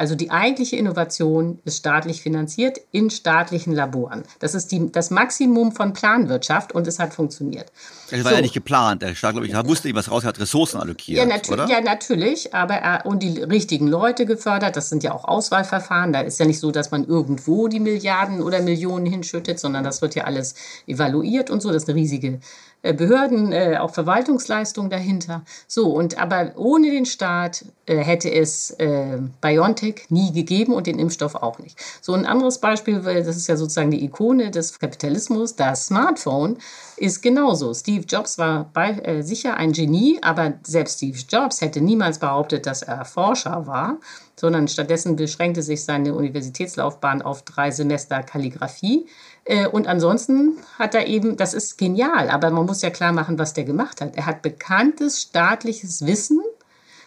[0.00, 4.22] Also die eigentliche Innovation ist staatlich finanziert in staatlichen Laboren.
[4.38, 7.70] Das ist die, das Maximum von Planwirtschaft und es hat funktioniert.
[8.10, 8.36] Das war so.
[8.36, 9.02] ja nicht geplant.
[9.02, 11.28] Der Staat, glaube ich, wusste nicht, was raus hat, Ressourcen allokiert.
[11.28, 11.68] Ja, oder?
[11.68, 14.74] ja natürlich, aber er, und die richtigen Leute gefördert.
[14.74, 16.14] Das sind ja auch Auswahlverfahren.
[16.14, 20.00] Da ist ja nicht so, dass man irgendwo die Milliarden oder Millionen hinschüttet, sondern das
[20.00, 20.54] wird ja alles
[20.86, 21.70] evaluiert und so.
[21.70, 22.40] Das ist eine riesige
[22.82, 25.42] Behörden, äh, auch Verwaltungsleistungen dahinter.
[25.66, 30.98] So, und aber ohne den Staat äh, hätte es äh, BioNTech nie gegeben und den
[30.98, 31.78] Impfstoff auch nicht.
[32.00, 36.56] So ein anderes Beispiel, weil das ist ja sozusagen die Ikone des Kapitalismus, das Smartphone
[36.96, 37.74] ist genauso.
[37.74, 42.64] Steve Jobs war bei, äh, sicher ein Genie, aber selbst Steve Jobs hätte niemals behauptet,
[42.66, 43.98] dass er Forscher war,
[44.36, 49.06] sondern stattdessen beschränkte sich seine Universitätslaufbahn auf drei Semester Kalligraphie.
[49.44, 53.38] Äh, und ansonsten hat er eben, das ist genial, aber man muss ja klar machen,
[53.38, 54.16] was der gemacht hat.
[54.16, 56.40] Er hat bekanntes staatliches Wissen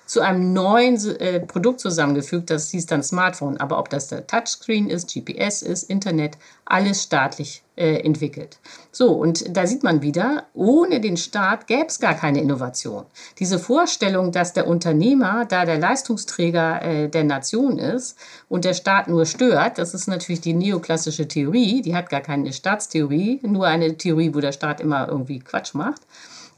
[0.06, 3.58] zu einem neuen äh, Produkt zusammengefügt, das hieß dann Smartphone.
[3.58, 8.60] Aber ob das der Touchscreen ist, GPS ist, Internet, alles staatlich äh, entwickelt.
[8.92, 13.06] So, und da sieht man wieder, ohne den Staat gäbe es gar keine Innovation.
[13.40, 18.18] Diese Vorstellung, dass der Unternehmer da der Leistungsträger äh, der Nation ist
[18.50, 22.54] und der Staat nur stört, das ist natürlich die neoklassische Theorie, die hat gar keine
[22.54, 26.02] Staatstheorie, nur eine Theorie, wo der Staat immer irgendwie Quatsch macht.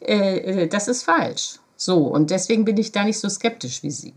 [0.01, 1.59] Äh, äh das ist falsch.
[1.75, 4.13] So, und deswegen bin ich da nicht so skeptisch wie Sie.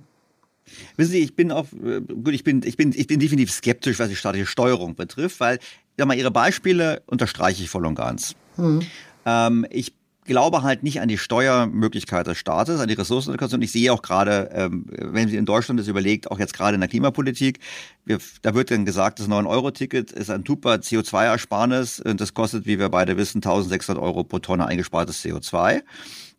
[0.97, 3.99] Wissen Sie, ich bin auch, äh, gut, ich bin, ich bin, ich bin definitiv skeptisch,
[3.99, 5.59] was die staatliche Steuerung betrifft, weil,
[5.99, 8.35] ja mal, Ihre Beispiele unterstreiche ich voll und ganz.
[8.57, 8.83] Hm.
[9.25, 9.95] Ähm, ich
[10.29, 13.63] glaube halt nicht an die Steuermöglichkeit des Staates, an die Ressourcenallokation.
[13.63, 16.81] Ich sehe auch gerade, ähm, wenn Sie in Deutschland das überlegt, auch jetzt gerade in
[16.81, 17.61] der Klimapolitik,
[18.09, 22.79] wir, da wird dann gesagt, das 9-Euro-Ticket ist ein super CO2-Ersparnis und das kostet, wie
[22.79, 25.83] wir beide wissen, 1600 Euro pro Tonne eingespartes CO2.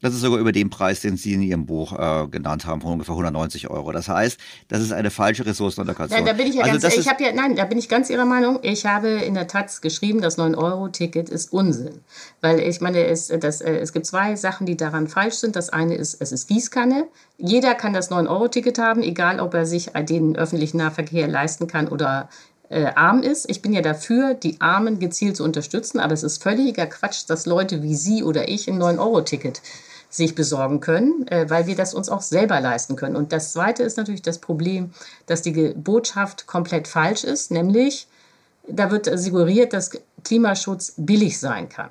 [0.02, 2.94] Das ist sogar über den Preis, den Sie in Ihrem Buch äh, genannt haben, von
[2.94, 3.92] ungefähr 190 Euro.
[3.92, 4.40] Das heißt,
[4.70, 6.24] das ist eine falsche Ressourcenallokation.
[6.24, 8.10] Nein, da bin ich ja also ganz, ich habe ja, nein, da bin ich ganz
[8.10, 8.60] Ihrer Meinung.
[8.62, 12.00] Ich habe in der Taz geschrieben, das 9-Euro-Ticket ist Unsinn.
[12.40, 15.58] Weil ich meine, es, das, äh, es gibt zwei Sachen, die daran falsch sind.
[15.58, 17.08] Das eine ist, es ist Gießkanne.
[17.38, 22.30] Jeder kann das 9-Euro-Ticket haben, egal ob er sich den öffentlichen Nahverkehr leisten kann oder
[22.70, 23.50] äh, arm ist.
[23.50, 27.46] Ich bin ja dafür, die Armen gezielt zu unterstützen, aber es ist völliger Quatsch, dass
[27.46, 29.62] Leute wie Sie oder ich ein 9-Euro-Ticket
[30.10, 33.16] sich besorgen können, äh, weil wir das uns auch selber leisten können.
[33.16, 34.92] Und das Zweite ist natürlich das Problem,
[35.26, 38.08] dass die Botschaft komplett falsch ist, nämlich
[38.68, 39.92] da wird suggeriert, dass
[40.24, 41.90] Klimaschutz billig sein kann.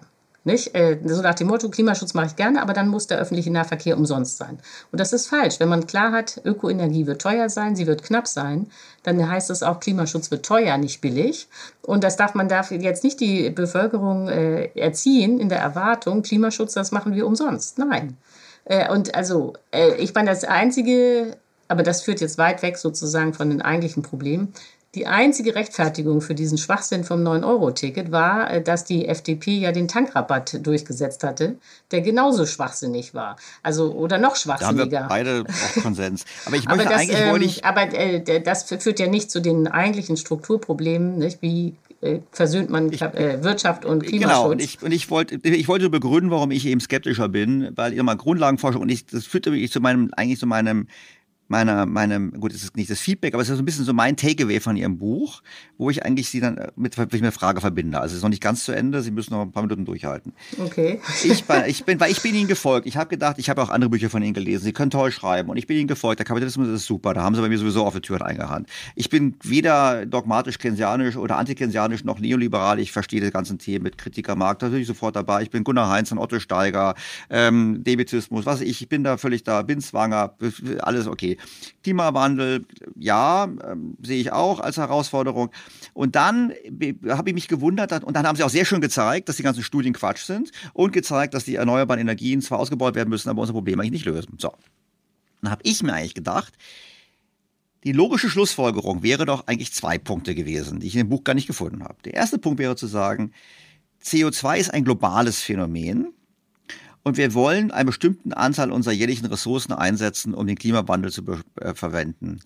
[0.49, 0.75] Nicht?
[0.75, 3.99] Äh, so nach dem Motto, Klimaschutz mache ich gerne, aber dann muss der öffentliche Nahverkehr
[3.99, 4.59] umsonst sein.
[4.91, 5.61] Und das ist falsch.
[5.61, 8.71] Wenn man klar hat, Ökoenergie wird teuer sein, sie wird knapp sein,
[9.03, 11.49] dann heißt es auch, Klimaschutz wird teuer, nicht billig.
[11.83, 16.73] Und das darf man dafür jetzt nicht die Bevölkerung äh, erziehen in der Erwartung, Klimaschutz,
[16.73, 17.79] das machen wir umsonst.
[17.79, 18.17] Nein.
[18.65, 21.37] Äh, und also, äh, ich meine, das Einzige,
[21.69, 24.55] aber das führt jetzt weit weg sozusagen von den eigentlichen Problemen.
[24.95, 29.87] Die einzige Rechtfertigung für diesen Schwachsinn vom 9-Euro-Ticket war, äh, dass die FDP ja den
[29.87, 31.57] Tankrabatt durchgesetzt hatte,
[31.91, 33.37] der genauso schwachsinnig war.
[33.63, 34.87] Also, oder noch schwachsinniger.
[34.87, 36.25] Da haben wir beide auch Konsens.
[36.47, 39.31] Aber ich möchte aber das, eigentlich, ähm, wollte ich aber äh, das führt ja nicht
[39.31, 41.43] zu den eigentlichen Strukturproblemen, nicht?
[41.43, 44.37] wie äh, versöhnt man ich, äh, Wirtschaft und Klimaschutz.
[44.37, 47.93] Genau, und ich, und ich wollte ich wollte begründen, warum ich eben skeptischer bin, weil
[47.93, 50.87] immer Grundlagenforschung und ich, das führt mich zu meinem, eigentlich zu meinem
[51.49, 53.93] meiner, meinem, gut, es ist nicht das Feedback, aber es ist so ein bisschen so
[53.93, 55.43] mein Takeaway von Ihrem Buch,
[55.79, 57.99] wo ich eigentlich Sie dann mit, mit einer Frage verbinde.
[57.99, 60.35] Also es ist noch nicht ganz zu Ende, Sie müssen noch ein paar Minuten durchhalten.
[60.59, 61.01] Okay.
[61.25, 62.87] Ich, ich bin, weil ich bin Ihnen gefolgt.
[62.87, 64.65] Ich habe gedacht, ich habe auch andere Bücher von Ihnen gelesen.
[64.65, 66.19] Sie können toll schreiben und ich bin Ihnen gefolgt.
[66.19, 67.15] Der Kapitalismus ist super.
[67.15, 68.69] Da haben Sie bei mir sowieso auf die Tür eingehandt.
[68.95, 72.79] Ich bin weder dogmatisch keynesianisch oder anti-keynesianisch noch neoliberal.
[72.79, 75.43] Ich verstehe das ganze Themen mit Kritikermarkt natürlich sofort dabei.
[75.43, 76.95] Ich bin Gunnar Heinz und Otto Steiger,
[77.31, 80.35] ähm, Debitismus, was ich, ich bin da völlig da, bin Zwanger,
[80.81, 81.38] alles okay.
[81.83, 82.65] Klimawandel,
[82.97, 85.51] ja, ähm, sehe ich auch als Herausforderung.
[85.95, 86.53] Und dann
[87.09, 89.63] habe ich mich gewundert, und dann haben sie auch sehr schön gezeigt, dass die ganzen
[89.63, 93.53] Studien Quatsch sind und gezeigt, dass die erneuerbaren Energien zwar ausgebaut werden müssen, aber unser
[93.53, 94.35] Problem eigentlich nicht lösen.
[94.39, 94.53] So.
[95.43, 96.55] Dann habe ich mir eigentlich gedacht,
[97.85, 101.35] die logische Schlussfolgerung wäre doch eigentlich zwei Punkte gewesen, die ich in dem Buch gar
[101.35, 101.97] nicht gefunden habe.
[102.05, 103.33] Der erste Punkt wäre zu sagen,
[104.03, 106.13] CO2 ist ein globales Phänomen
[107.09, 111.23] und wir wollen einen bestimmten Anteil unserer jährlichen Ressourcen einsetzen, um den Klimawandel zu
[111.61, 112.41] äh, verwenden.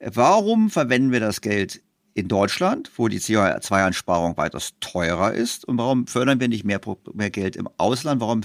[0.00, 1.80] Warum verwenden wir das Geld
[2.14, 5.64] in Deutschland, wo die CO2-Einsparung weitaus teurer ist?
[5.64, 6.80] Und warum fördern wir nicht mehr,
[7.14, 8.20] mehr Geld im Ausland?
[8.20, 8.40] Warum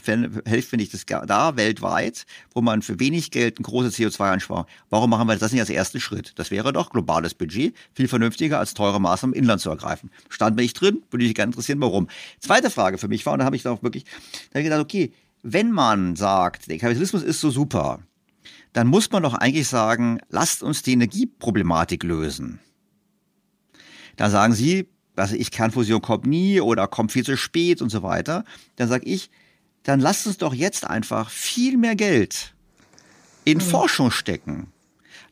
[0.45, 4.65] helfen wir nicht das da weltweit, wo man für wenig Geld eine große CO2-Einsparung?
[4.89, 6.33] Warum machen wir das nicht als ersten Schritt?
[6.35, 10.11] Das wäre doch globales Budget, viel vernünftiger als teure Maßnahmen im Inland zu ergreifen.
[10.29, 12.07] Stand bin ich drin, würde ich gerne interessieren, warum.
[12.39, 14.65] Zweite Frage für mich war, und da habe ich da auch wirklich, da habe ich
[14.65, 15.11] gedacht, okay,
[15.47, 17.99] wenn man sagt, der Kapitalismus ist so super,
[18.73, 22.59] dann muss man doch eigentlich sagen, lasst uns die Energieproblematik lösen.
[24.15, 28.01] Da sagen Sie, also ich Kernfusion kommt nie oder kommt viel zu spät und so
[28.01, 28.43] weiter.
[28.75, 29.29] Dann sage ich,
[29.83, 32.55] dann lasst uns doch jetzt einfach viel mehr Geld
[33.43, 33.61] in mhm.
[33.61, 34.71] Forschung stecken.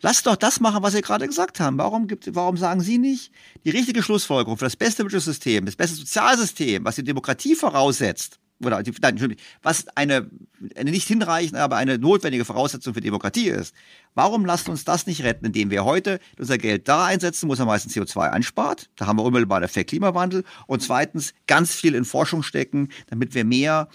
[0.02, 1.80] Lasst doch das machen, was Sie gerade gesagt haben.
[1.80, 3.32] Warum, gibt, warum sagen Sie nicht,
[3.66, 8.82] die richtige Schlussfolgerung für das beste Wirtschaftssystem, das beste Sozialsystem, was die Demokratie voraussetzt, oder
[9.02, 10.30] nein, was eine,
[10.76, 13.74] eine nicht hinreichende, aber eine notwendige Voraussetzung für Demokratie ist.
[14.16, 17.60] Warum lasst uns das nicht retten, indem wir heute unser Geld da einsetzen, wo es
[17.60, 18.90] am meisten CO2 einspart?
[18.96, 20.44] Da haben wir unmittelbar den Effekt Klimawandel.
[20.68, 23.88] Und zweitens ganz viel in Forschung stecken, damit wir mehr,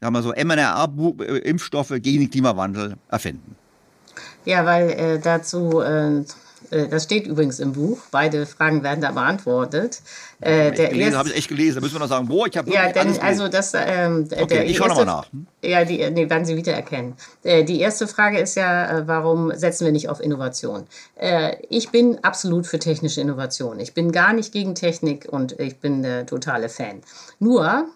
[0.00, 3.56] sagen wir so, mRNA-Impfstoffe gegen den Klimawandel erfinden.
[4.44, 6.24] Ja, weil äh, dazu äh,
[6.90, 7.98] das steht übrigens im Buch.
[8.10, 10.00] Beide Fragen werden da beantwortet.
[10.40, 11.76] Äh, der gelesen, habe ich echt gelesen.
[11.76, 14.66] Da müssen wir noch sagen, boah, ich habe Ja, denn also das, ähm, okay, der
[14.66, 15.30] ich schaue nochmal nach.
[15.32, 15.46] Hm?
[15.62, 17.14] Ja, die, nee, werden Sie wiedererkennen.
[17.44, 20.86] Äh, die erste Frage ist ja, äh, warum setzen wir nicht auf Innovation?
[21.16, 23.78] Äh, ich bin absolut für technische Innovation.
[23.78, 27.02] Ich bin gar nicht gegen Technik und ich bin der totale Fan.
[27.38, 27.86] Nur,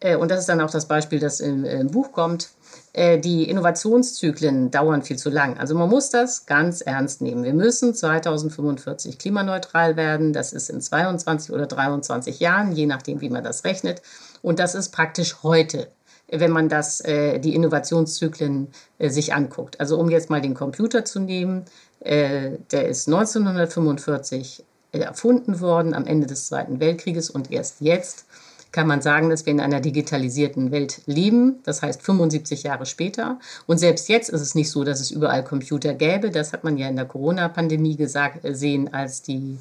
[0.00, 2.50] äh, und das ist dann auch das Beispiel, das im, im Buch kommt,
[2.94, 5.58] äh, die Innovationszyklen dauern viel zu lang.
[5.58, 7.42] Also man muss das ganz ernst nehmen.
[7.42, 10.32] Wir müssen 2045 klimaneutral werden.
[10.34, 14.02] Das ist in 22 oder 23 Jahren, je nachdem, wie man das rechnet.
[14.42, 15.88] Und das ist praktisch heute
[16.34, 19.78] wenn man das, äh, die Innovationszyklen äh, sich anguckt.
[19.80, 21.66] Also um jetzt mal den Computer zu nehmen,
[22.04, 28.26] der ist 1945 erfunden worden am Ende des Zweiten Weltkrieges und erst jetzt
[28.72, 31.60] kann man sagen, dass wir in einer digitalisierten Welt leben.
[31.64, 33.38] Das heißt 75 Jahre später.
[33.66, 36.30] Und selbst jetzt ist es nicht so, dass es überall Computer gäbe.
[36.30, 39.58] Das hat man ja in der Corona-Pandemie gesagt, äh, als die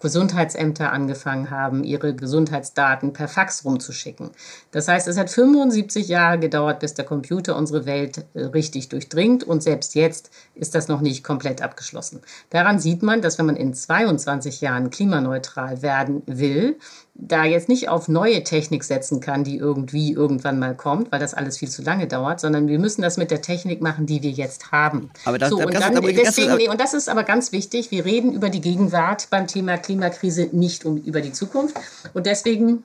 [0.00, 4.30] Gesundheitsämter angefangen haben, ihre Gesundheitsdaten per Fax rumzuschicken.
[4.70, 9.44] Das heißt, es hat 75 Jahre gedauert, bis der Computer unsere Welt äh, richtig durchdringt
[9.44, 12.20] und selbst jetzt ist das noch nicht komplett abgeschlossen.
[12.50, 16.76] Daran sieht man, dass wenn man in 22 Jahren klimaneutral werden will,
[17.18, 21.34] da jetzt nicht auf neue Technik setzen kann, die irgendwie irgendwann mal kommt, weil das
[21.34, 24.30] alles viel zu lange dauert, sondern wir müssen das mit der Technik machen, die wir
[24.30, 25.10] jetzt haben.
[25.24, 27.90] Aber das, so, und, dann, deswegen, nee, und das ist aber ganz wichtig.
[27.90, 31.76] Wir reden über die Gegenwart beim Thema Klimakrise, nicht um, über die Zukunft.
[32.12, 32.82] Und deswegen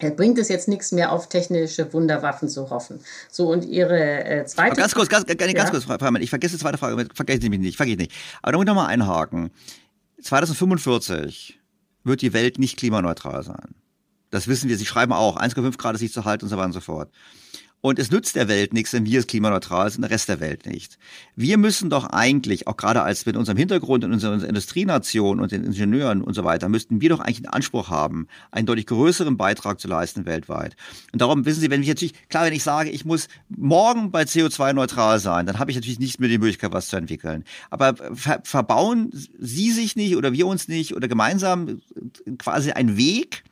[0.00, 3.00] äh, bringt es jetzt nichts mehr auf technische Wunderwaffen zu hoffen.
[3.30, 6.30] So, und Ihre äh, zweite Aber ganz kurz, ganz, ganz, ganz kurz, Frau Freimann, ich
[6.30, 8.12] vergesse die zweite Frage, vergessen Sie mich nicht, vergesse ich nicht.
[8.42, 9.50] Aber da muss ich nochmal einhaken.
[10.20, 11.58] 2045
[12.06, 13.74] wird die Welt nicht klimaneutral sein.
[14.30, 14.76] Das wissen wir.
[14.76, 17.10] Sie schreiben auch, 1,5 Grad ist nicht zu halten und so weiter und so fort.
[17.82, 20.66] Und es nützt der Welt nichts, wenn wir es klimaneutral sind, der Rest der Welt
[20.66, 20.98] nicht.
[21.36, 25.62] Wir müssen doch eigentlich, auch gerade als mit unserem Hintergrund in unserer Industrienation und den
[25.62, 29.78] Ingenieuren und so weiter, müssten wir doch eigentlich einen Anspruch haben, einen deutlich größeren Beitrag
[29.78, 30.74] zu leisten weltweit.
[31.12, 34.22] Und darum wissen Sie, wenn ich natürlich, klar, wenn ich sage, ich muss morgen bei
[34.22, 37.44] CO2 neutral sein, dann habe ich natürlich nicht mehr die Möglichkeit, was zu entwickeln.
[37.70, 41.80] Aber ver verbauen Sie sich nicht oder wir uns nicht oder gemeinsam
[42.38, 43.44] quasi einen Weg,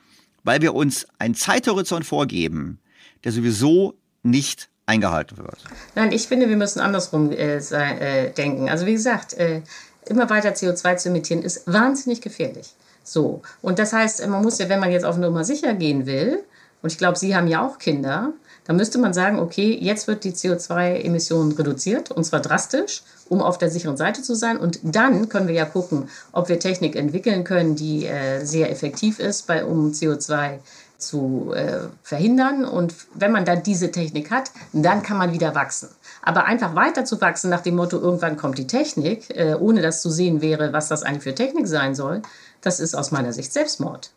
[0.42, 2.78] weil wir uns einen Zeithorizont vorgeben,
[3.22, 5.58] der sowieso nicht eingehalten wird.
[5.94, 8.68] Nein, ich finde, wir müssen andersrum äh, äh, denken.
[8.68, 9.62] Also wie gesagt, äh,
[10.06, 12.74] immer weiter CO2 zu emittieren ist wahnsinnig gefährlich.
[13.02, 13.42] So.
[13.62, 16.42] Und das heißt, man muss ja, wenn man jetzt auf Nummer sicher gehen will,
[16.82, 18.34] und ich glaube, Sie haben ja auch Kinder,
[18.64, 23.58] Dann müsste man sagen, okay, jetzt wird die CO2-Emission reduziert und zwar drastisch, um auf
[23.58, 24.56] der sicheren Seite zu sein.
[24.56, 29.18] Und dann können wir ja gucken, ob wir Technik entwickeln können, die äh, sehr effektiv
[29.18, 30.58] ist, bei, um CO2
[30.98, 32.64] zu äh, verhindern.
[32.64, 35.88] Und wenn man dann diese Technik hat, dann kann man wieder wachsen.
[36.22, 40.02] Aber einfach weiter zu wachsen nach dem Motto, irgendwann kommt die Technik, äh, ohne dass
[40.02, 42.22] zu sehen wäre, was das eigentlich für Technik sein soll,
[42.60, 44.13] das ist aus meiner Sicht Selbstmord.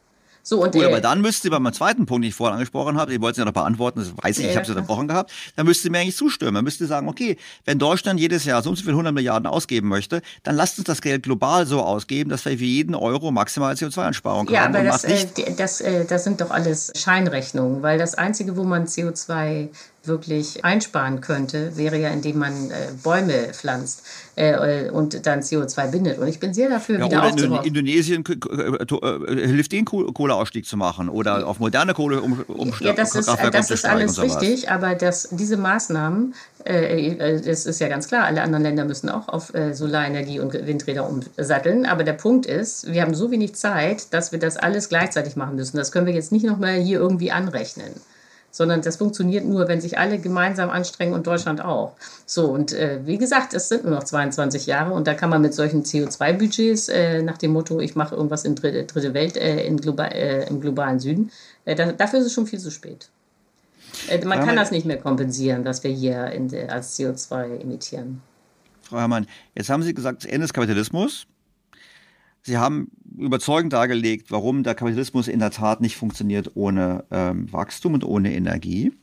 [0.48, 3.12] So, und Gut, aber dann müsste bei meinem zweiten Punkt, den ich vorhin angesprochen habe,
[3.12, 5.10] ihr wollt es ja noch beantworten, das weiß ich, ja, ich habe es ja unterbrochen
[5.10, 6.54] gehabt, dann müsste mir eigentlich zustimmen.
[6.54, 10.56] Man müsste sagen, okay, wenn Deutschland jedes Jahr so viel 100 Milliarden ausgeben möchte, dann
[10.56, 14.62] lasst uns das Geld global so ausgeben, dass wir für jeden Euro maximal CO2-Einsparung ja,
[14.62, 14.74] haben.
[14.74, 15.26] Ja, aber das, äh,
[15.58, 19.68] das, äh, das sind doch alles Scheinrechnungen, weil das Einzige, wo man CO2
[20.08, 24.04] wirklich einsparen könnte, wäre ja, indem man äh, Bäume pflanzt
[24.36, 26.20] äh, und dann CO2 bindet.
[26.20, 27.60] Und ich bin sehr dafür, ja, wieder oder aufzubauen.
[27.62, 32.96] in Indonesien äh, hilft den Kohleausstieg zu machen oder auf moderne Kohle um, umstellen.
[32.96, 36.34] Ja, das ist, das ist alles richtig, aber das, diese Maßnahmen,
[36.66, 40.40] äh, äh, das ist ja ganz klar, alle anderen Länder müssen auch auf äh, Solarenergie
[40.40, 41.86] und Windräder umsatteln.
[41.86, 45.56] Aber der Punkt ist, wir haben so wenig Zeit, dass wir das alles gleichzeitig machen
[45.56, 45.78] müssen.
[45.78, 47.94] Das können wir jetzt nicht nochmal hier irgendwie anrechnen
[48.58, 51.94] sondern das funktioniert nur, wenn sich alle gemeinsam anstrengen und Deutschland auch.
[52.26, 55.44] So, und äh, wie gesagt, es sind nur noch 22 Jahre und da kann man
[55.44, 59.64] mit solchen CO2-Budgets äh, nach dem Motto, ich mache irgendwas in dritte, dritte Welt äh,
[59.64, 61.32] in global, äh, im globalen Süden,
[61.66, 63.10] äh, da, dafür ist es schon viel zu spät.
[64.10, 68.24] Äh, man kann das nicht mehr kompensieren, was wir hier in, als CO2 emittieren.
[68.82, 71.28] Frau Herrmann, jetzt haben Sie gesagt, das Ende des Kapitalismus.
[72.48, 77.94] Sie haben überzeugend dargelegt, warum der Kapitalismus in der Tat nicht funktioniert ohne ähm, Wachstum
[77.94, 78.94] und ohne Energie.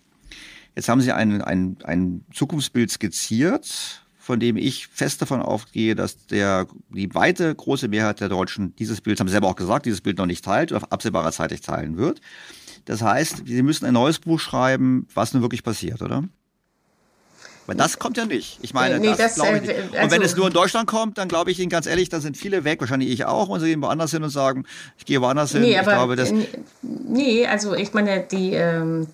[0.74, 6.26] Jetzt haben Sie ein, ein, ein Zukunftsbild skizziert, von dem ich fest davon aufgehe, dass
[6.26, 10.00] der, die weite große Mehrheit der Deutschen dieses Bild, haben Sie selber auch gesagt, dieses
[10.00, 12.22] Bild noch nicht teilt oder auf absehbarer Zeit nicht teilen wird.
[12.86, 16.24] Das heißt, Sie müssen ein neues Buch schreiben, was nun wirklich passiert, oder?
[17.66, 18.59] Weil das kommt ja nicht.
[18.62, 19.70] Ich meine, nee, das, das ich nicht.
[19.93, 22.20] Und also, wenn es nur in Deutschland kommt, dann glaube ich Ihnen ganz ehrlich, da
[22.20, 24.65] sind viele weg, wahrscheinlich ich auch, und sie gehen woanders hin und sagen,
[24.99, 25.62] ich gehe woanders hin.
[25.62, 26.32] Nee, aber, ich glaube, das
[26.82, 29.07] nee, also ich meine, die, ähm,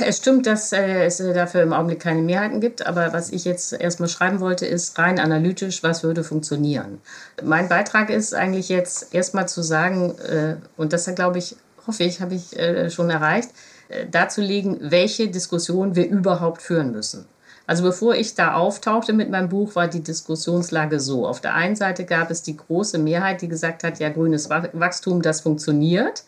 [0.00, 3.72] es stimmt, dass äh, es dafür im Augenblick keine Mehrheiten gibt, aber was ich jetzt
[3.72, 7.00] erstmal schreiben wollte, ist rein analytisch, was würde funktionieren.
[7.42, 11.56] Mein Beitrag ist eigentlich jetzt erstmal zu sagen, äh, und das glaube ich,
[11.86, 13.69] hoffe ich, habe ich äh, schon erreicht, äh,
[14.10, 17.26] darzulegen, welche Diskussion wir überhaupt führen müssen.
[17.66, 21.26] Also bevor ich da auftauchte mit meinem Buch, war die Diskussionslage so.
[21.26, 25.22] Auf der einen Seite gab es die große Mehrheit, die gesagt hat, ja, grünes Wachstum,
[25.22, 26.24] das funktioniert.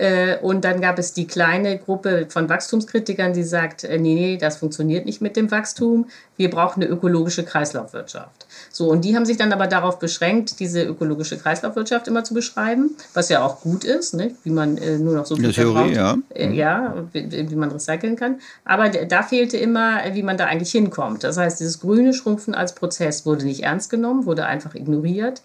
[0.00, 4.38] Äh, und dann gab es die kleine Gruppe von Wachstumskritikern, die sagt, äh, nee, nee,
[4.38, 6.06] das funktioniert nicht mit dem Wachstum.
[6.38, 8.46] Wir brauchen eine ökologische Kreislaufwirtschaft.
[8.70, 12.96] So, und die haben sich dann aber darauf beschränkt, diese ökologische Kreislaufwirtschaft immer zu beschreiben,
[13.12, 14.34] was ja auch gut ist, ne?
[14.42, 16.16] wie man äh, nur noch so viel Theorie, ja.
[16.30, 18.40] Äh, ja, wie, wie, man recyceln kann.
[18.64, 21.24] Aber da fehlte immer, wie man da eigentlich hinkommt.
[21.24, 25.42] Das heißt, dieses grüne Schrumpfen als Prozess wurde nicht ernst genommen, wurde einfach ignoriert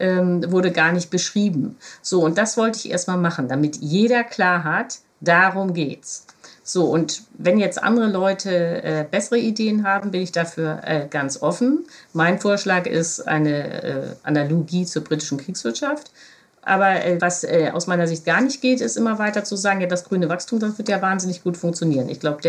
[0.00, 1.76] ähm, wurde gar nicht beschrieben.
[2.02, 6.26] So, und das wollte ich erstmal machen, damit jeder klar hat, darum geht's.
[6.66, 11.42] So, und wenn jetzt andere Leute äh, bessere Ideen haben, bin ich dafür äh, ganz
[11.42, 11.84] offen.
[12.14, 16.10] Mein Vorschlag ist eine äh, Analogie zur britischen Kriegswirtschaft.
[16.62, 19.82] Aber äh, was äh, aus meiner Sicht gar nicht geht, ist immer weiter zu sagen,
[19.82, 22.08] ja, das grüne Wachstum, das wird ja wahnsinnig gut funktionieren.
[22.08, 22.40] Ich glaube,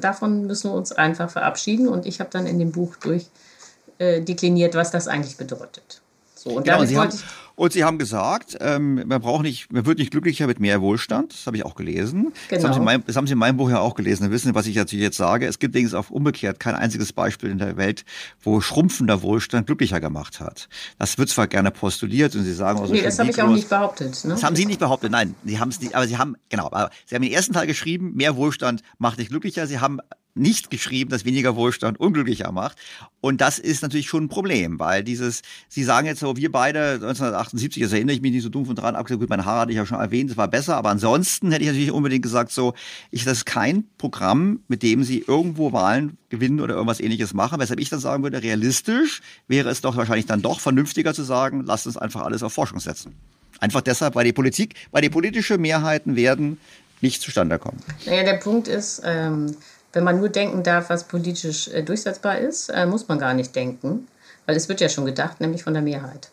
[0.00, 1.88] davon müssen wir uns einfach verabschieden.
[1.88, 6.02] Und ich habe dann in dem Buch durchdekliniert, äh, was das eigentlich bedeutet.
[6.46, 7.10] So, und, genau, Sie haben,
[7.56, 11.32] und Sie haben gesagt, ähm, man braucht nicht, man wird nicht glücklicher mit mehr Wohlstand.
[11.32, 12.32] Das habe ich auch gelesen.
[12.48, 12.62] Genau.
[12.62, 14.24] Das, haben Sie mein, das haben Sie in meinem Buch ja auch gelesen.
[14.24, 15.46] Sie wissen, was ich natürlich jetzt sage.
[15.46, 18.04] Es gibt allerdings auch umgekehrt kein einziges Beispiel in der Welt,
[18.40, 20.68] wo schrumpfender Wohlstand glücklicher gemacht hat.
[21.00, 23.68] Das wird zwar gerne postuliert und Sie sagen also Nee, das habe ich auch nicht
[23.68, 24.24] behauptet.
[24.24, 24.34] Ne?
[24.34, 25.10] Das haben Sie nicht behauptet.
[25.10, 25.96] Nein, Sie haben es nicht.
[25.96, 26.66] Aber Sie haben genau.
[26.66, 29.66] Aber Sie haben den ersten Teil geschrieben: Mehr Wohlstand macht dich glücklicher.
[29.66, 29.98] Sie haben
[30.36, 32.78] nicht geschrieben, dass weniger Wohlstand unglücklicher macht.
[33.20, 36.92] Und das ist natürlich schon ein Problem, weil dieses, Sie sagen jetzt so, wir beide
[36.94, 39.72] 1978, das erinnere ich mich nicht so dumpf und dran, abgesehen, gut, mein Haar hatte
[39.72, 42.74] ich ja schon erwähnt, das war besser, aber ansonsten hätte ich natürlich unbedingt gesagt, so,
[43.10, 47.58] ich, das ist kein Programm, mit dem Sie irgendwo Wahlen gewinnen oder irgendwas ähnliches machen,
[47.58, 51.64] weshalb ich dann sagen würde, realistisch wäre es doch wahrscheinlich dann doch vernünftiger zu sagen,
[51.64, 53.14] lasst uns einfach alles auf Forschung setzen.
[53.58, 56.58] Einfach deshalb, weil die Politik, weil die politische Mehrheiten werden
[57.00, 57.78] nicht zustande kommen.
[58.04, 59.56] Naja, der Punkt ist, ähm
[59.92, 63.54] wenn man nur denken darf, was politisch äh, durchsetzbar ist, äh, muss man gar nicht
[63.54, 64.08] denken,
[64.46, 66.30] weil es wird ja schon gedacht, nämlich von der Mehrheit.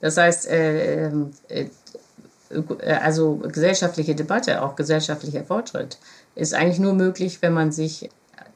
[0.00, 1.66] Das heißt, äh, ähm, äh,
[2.50, 5.98] äh, also gesellschaftliche Debatte, auch gesellschaftlicher Fortschritt,
[6.34, 8.10] ist eigentlich nur möglich, wenn man sich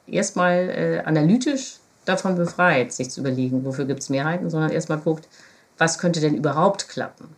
[0.07, 5.29] erstmal äh, analytisch davon befreit, sich zu überlegen, wofür gibt es Mehrheiten, sondern erstmal guckt,
[5.77, 7.29] was könnte denn überhaupt klappen.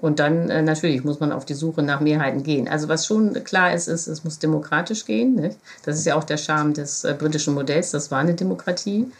[0.00, 2.68] Und dann äh, natürlich muss man auf die Suche nach Mehrheiten gehen.
[2.68, 5.34] Also was schon klar ist, ist, es muss demokratisch gehen.
[5.34, 5.58] Nicht?
[5.84, 7.90] Das ist ja auch der Charme des äh, britischen Modells.
[7.90, 9.10] Das war eine Demokratie.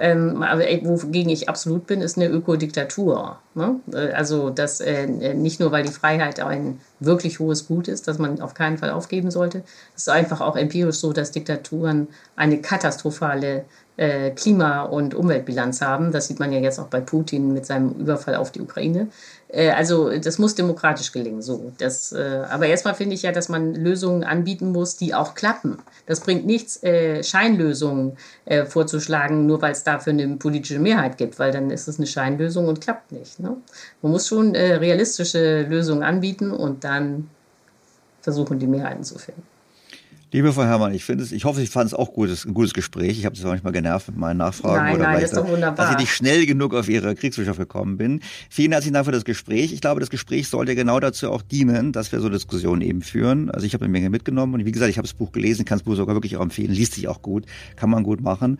[0.00, 3.38] Ähm, aber wogegen ich absolut bin, ist eine Ökodiktatur.
[3.54, 3.80] Ne?
[3.92, 8.18] Äh, also, dass äh, nicht nur, weil die Freiheit ein wirklich hohes Gut ist, dass
[8.18, 9.62] man auf keinen Fall aufgeben sollte.
[9.96, 13.64] Es ist einfach auch empirisch so, dass Diktaturen eine katastrophale
[13.96, 16.12] äh, Klima- und Umweltbilanz haben.
[16.12, 19.08] Das sieht man ja jetzt auch bei Putin mit seinem Überfall auf die Ukraine.
[19.48, 21.42] Äh, also das muss demokratisch gelingen.
[21.42, 25.34] So, das, äh, aber erstmal finde ich ja, dass man Lösungen anbieten muss, die auch
[25.34, 25.78] klappen.
[26.06, 31.38] Das bringt nichts, äh, Scheinlösungen äh, vorzuschlagen, nur weil es dafür eine politische Mehrheit gibt,
[31.38, 33.40] weil dann ist es eine Scheinlösung und klappt nicht.
[33.40, 33.56] Ne?
[34.02, 37.30] Man muss schon äh, realistische Lösungen anbieten und dann
[38.20, 39.42] versuchen, die Mehrheiten zu finden.
[40.30, 42.74] Liebe Frau Herrmann, ich finde es, ich hoffe, Sie fanden es auch gut, ein gutes
[42.74, 43.18] Gespräch.
[43.18, 44.84] Ich habe Sie manchmal genervt mit meinen Nachfragen.
[44.84, 45.86] Nein, oder nein, das ist doch wunderbar.
[45.86, 48.20] Dass ich nicht schnell genug auf Ihre Kriegswirtschaft gekommen bin.
[48.50, 49.72] Vielen herzlichen Dank für das Gespräch.
[49.72, 53.50] Ich glaube, das Gespräch sollte genau dazu auch dienen, dass wir so Diskussionen eben führen.
[53.50, 55.78] Also ich habe eine Menge mitgenommen und wie gesagt, ich habe das Buch gelesen, kann
[55.78, 57.46] das Buch sogar wirklich auch empfehlen, liest sich auch gut,
[57.76, 58.58] kann man gut machen.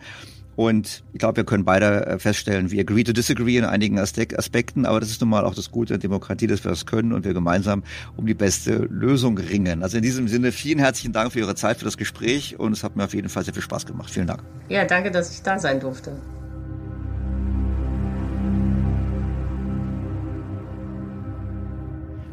[0.59, 4.85] Und ich glaube, wir können beide äh, feststellen, wir agree to disagree in einigen Aspekten,
[4.85, 7.23] aber das ist nun mal auch das Gute der Demokratie, dass wir das können und
[7.23, 7.81] wir gemeinsam
[8.17, 9.83] um die beste Lösung ringen.
[9.83, 12.83] Also in diesem Sinne vielen herzlichen Dank für Ihre Zeit, für das Gespräch und es
[12.83, 14.09] hat mir auf jeden Fall sehr viel Spaß gemacht.
[14.09, 14.43] Vielen Dank.
[14.67, 16.11] Ja, danke, dass ich da sein durfte.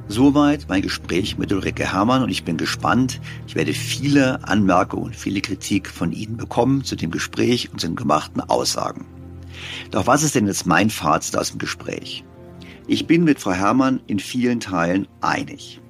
[0.09, 3.20] Soweit mein Gespräch mit Ulrike Herrmann und ich bin gespannt.
[3.49, 7.89] Ich werde viele Anmerkungen und viele Kritik von Ihnen bekommen zu dem Gespräch und zu
[7.89, 9.05] den gemachten Aussagen.
[9.91, 12.24] Doch was ist denn jetzt mein Fazit aus dem Gespräch?
[12.87, 15.81] Ich bin mit Frau Herrmann in vielen Teilen einig.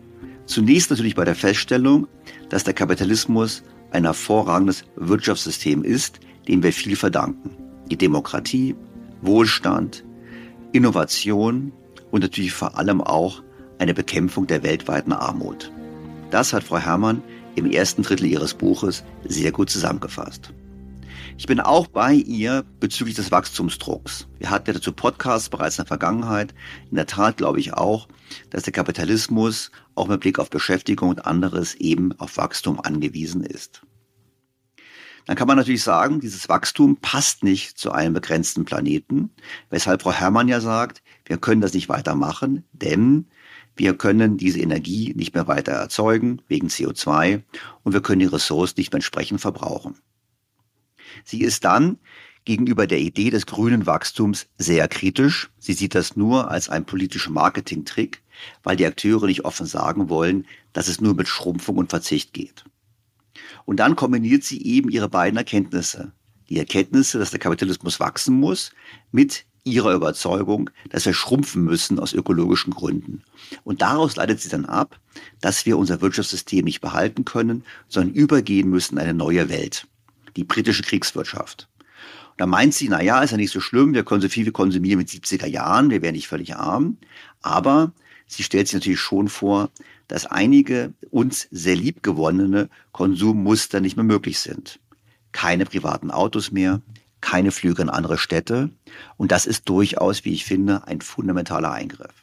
[0.47, 2.09] Zunächst natürlich bei der Feststellung,
[2.49, 7.51] dass der Kapitalismus ein hervorragendes Wirtschaftssystem ist, dem wir viel verdanken.
[7.91, 8.77] Die Demokratie,
[9.21, 10.05] Wohlstand,
[10.73, 11.73] Innovation
[12.11, 13.43] und natürlich vor allem auch
[13.79, 15.73] eine Bekämpfung der weltweiten Armut.
[16.31, 17.23] Das hat Frau Herrmann
[17.55, 20.53] im ersten Drittel ihres Buches sehr gut zusammengefasst.
[21.39, 24.27] Ich bin auch bei ihr bezüglich des Wachstumsdrucks.
[24.39, 26.55] Wir hatten ja dazu Podcasts bereits in der Vergangenheit.
[26.91, 28.09] In der Tat glaube ich auch,
[28.49, 33.83] dass der Kapitalismus auch mit Blick auf Beschäftigung und anderes eben auf Wachstum angewiesen ist.
[35.27, 39.31] Dann kann man natürlich sagen, dieses Wachstum passt nicht zu einem begrenzten Planeten,
[39.71, 43.27] weshalb Frau Herrmann ja sagt, wir können das nicht weitermachen, denn
[43.77, 47.43] wir können diese Energie nicht mehr weiter erzeugen wegen CO2
[47.83, 49.97] und wir können die Ressource nicht mehr entsprechend verbrauchen.
[51.25, 51.99] Sie ist dann
[52.45, 55.51] gegenüber der Idee des grünen Wachstums sehr kritisch.
[55.59, 58.23] Sie sieht das nur als einen politischen Marketingtrick,
[58.63, 62.65] weil die Akteure nicht offen sagen wollen, dass es nur mit Schrumpfung und Verzicht geht.
[63.65, 66.13] Und dann kombiniert sie eben ihre beiden Erkenntnisse.
[66.49, 68.71] Die Erkenntnisse, dass der Kapitalismus wachsen muss,
[69.11, 73.23] mit ihrer Überzeugung, dass wir schrumpfen müssen aus ökologischen Gründen.
[73.65, 74.99] Und daraus leitet sie dann ab,
[75.41, 79.87] dass wir unser Wirtschaftssystem nicht behalten können, sondern übergehen müssen in eine neue Welt.
[80.37, 81.69] Die britische Kriegswirtschaft.
[82.31, 84.47] Und da meint sie, na ja, ist ja nicht so schlimm, wir können so viel
[84.47, 86.99] wie konsumieren mit 70er Jahren, wir wären nicht völlig arm.
[87.43, 87.93] Aber
[88.27, 89.71] sie stellt sich natürlich schon vor,
[90.07, 94.79] dass einige uns sehr liebgewonnene Konsummuster nicht mehr möglich sind.
[95.33, 96.83] Keine privaten Autos mehr,
[97.27, 98.71] keine Flüge in andere Städte.
[99.17, 102.15] Und das ist durchaus, wie ich finde, ein fundamentaler Eingriff.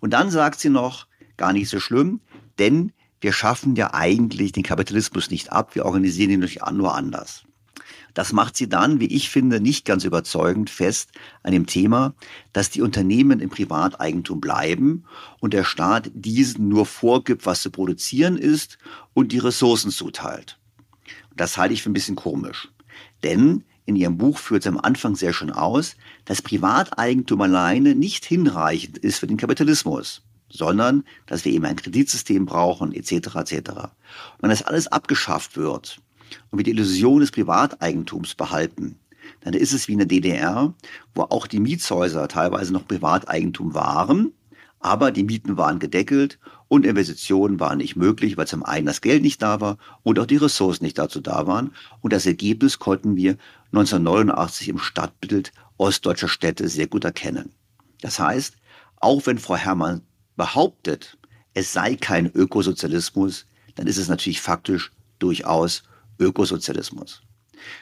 [0.00, 1.06] Und dann sagt sie noch,
[1.36, 2.20] gar nicht so schlimm,
[2.58, 7.44] denn wir schaffen ja eigentlich den Kapitalismus nicht ab, wir organisieren ihn nur anders.
[8.14, 11.10] Das macht sie dann, wie ich finde, nicht ganz überzeugend fest
[11.42, 12.14] an dem Thema,
[12.54, 15.04] dass die Unternehmen im Privateigentum bleiben
[15.40, 18.78] und der Staat diesen nur vorgibt, was zu produzieren ist
[19.12, 20.58] und die Ressourcen zuteilt.
[21.36, 22.70] Das halte ich für ein bisschen komisch.
[23.22, 28.24] Denn in ihrem Buch führt sie am Anfang sehr schön aus, dass Privateigentum alleine nicht
[28.24, 33.12] hinreichend ist für den Kapitalismus, sondern dass wir eben ein Kreditsystem brauchen, etc.
[33.36, 33.70] etc.
[34.40, 36.00] Wenn das alles abgeschafft wird
[36.50, 38.98] und wir die Illusion des Privateigentums behalten,
[39.40, 40.74] dann ist es wie in der DDR,
[41.14, 44.32] wo auch die Mietshäuser teilweise noch Privateigentum waren,
[44.80, 46.38] aber die Mieten waren gedeckelt
[46.68, 50.26] und Investitionen waren nicht möglich, weil zum einen das Geld nicht da war und auch
[50.26, 51.72] die Ressourcen nicht dazu da waren.
[52.00, 53.36] Und das Ergebnis konnten wir
[53.72, 57.52] 1989 im Stadtbild ostdeutscher Städte sehr gut erkennen.
[58.00, 58.56] Das heißt,
[58.96, 60.02] auch wenn Frau Herrmann
[60.36, 61.18] behauptet,
[61.52, 65.84] es sei kein Ökosozialismus, dann ist es natürlich faktisch durchaus
[66.18, 67.22] Ökosozialismus.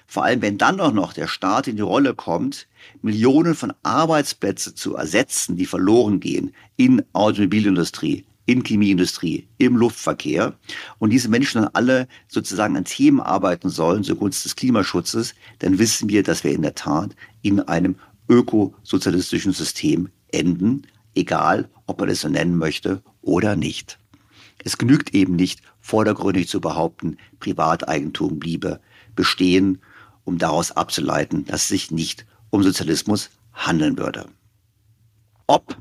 [0.06, 2.68] Vor allem, wenn dann auch noch der Staat in die Rolle kommt,
[3.00, 10.58] Millionen von Arbeitsplätzen zu ersetzen, die verloren gehen in Automobilindustrie, in Chemieindustrie, im Luftverkehr
[10.98, 16.08] und diese Menschen dann alle sozusagen an Themen arbeiten sollen zugunsten des Klimaschutzes, dann wissen
[16.08, 17.96] wir, dass wir in der Tat in einem
[18.28, 20.82] ökosozialistischen System enden,
[21.14, 23.98] egal ob man es so nennen möchte oder nicht.
[24.64, 28.80] Es genügt eben nicht, vordergründig zu behaupten, Privateigentum bliebe
[29.14, 29.80] bestehen,
[30.24, 34.28] um daraus abzuleiten, dass es sich nicht um Sozialismus handeln würde.
[35.46, 35.76] Ob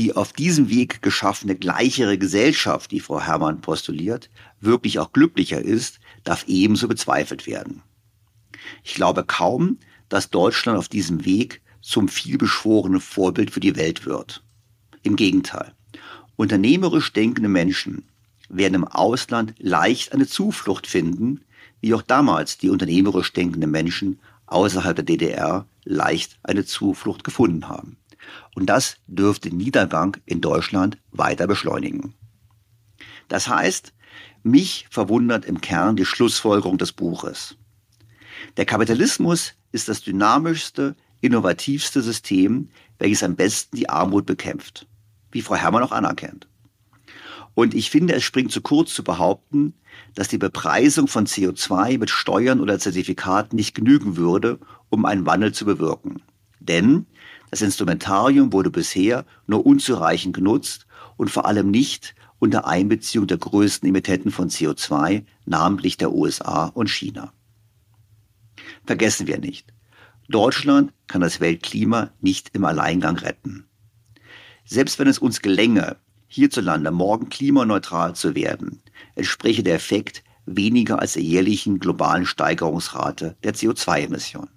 [0.00, 6.00] die auf diesem Weg geschaffene gleichere Gesellschaft, die Frau Herrmann postuliert, wirklich auch glücklicher ist,
[6.24, 7.82] darf ebenso bezweifelt werden.
[8.82, 9.76] Ich glaube kaum,
[10.08, 14.42] dass Deutschland auf diesem Weg zum vielbeschworenen Vorbild für die Welt wird.
[15.02, 15.74] Im Gegenteil.
[16.34, 18.08] Unternehmerisch denkende Menschen
[18.48, 21.42] werden im Ausland leicht eine Zuflucht finden,
[21.82, 27.98] wie auch damals die unternehmerisch denkenden Menschen außerhalb der DDR leicht eine Zuflucht gefunden haben.
[28.54, 32.14] Und das dürfte den Niedergang in Deutschland weiter beschleunigen.
[33.28, 33.92] Das heißt,
[34.42, 37.56] mich verwundert im Kern die Schlussfolgerung des Buches.
[38.56, 44.86] Der Kapitalismus ist das dynamischste, innovativste System, welches am besten die Armut bekämpft,
[45.30, 46.48] wie Frau Herrmann auch anerkennt.
[47.54, 49.74] Und ich finde, es springt zu kurz zu behaupten,
[50.14, 54.58] dass die Bepreisung von CO2 mit Steuern oder Zertifikaten nicht genügen würde,
[54.88, 56.22] um einen Wandel zu bewirken.
[56.60, 57.06] Denn
[57.50, 60.86] das Instrumentarium wurde bisher nur unzureichend genutzt
[61.16, 66.88] und vor allem nicht unter Einbeziehung der größten Emittenten von CO2, namentlich der USA und
[66.88, 67.32] China.
[68.86, 69.72] Vergessen wir nicht,
[70.28, 73.66] Deutschland kann das Weltklima nicht im Alleingang retten.
[74.64, 75.96] Selbst wenn es uns gelänge,
[76.28, 78.80] hierzulande morgen klimaneutral zu werden,
[79.16, 84.50] entspräche der Effekt weniger als der jährlichen globalen Steigerungsrate der CO2-Emissionen.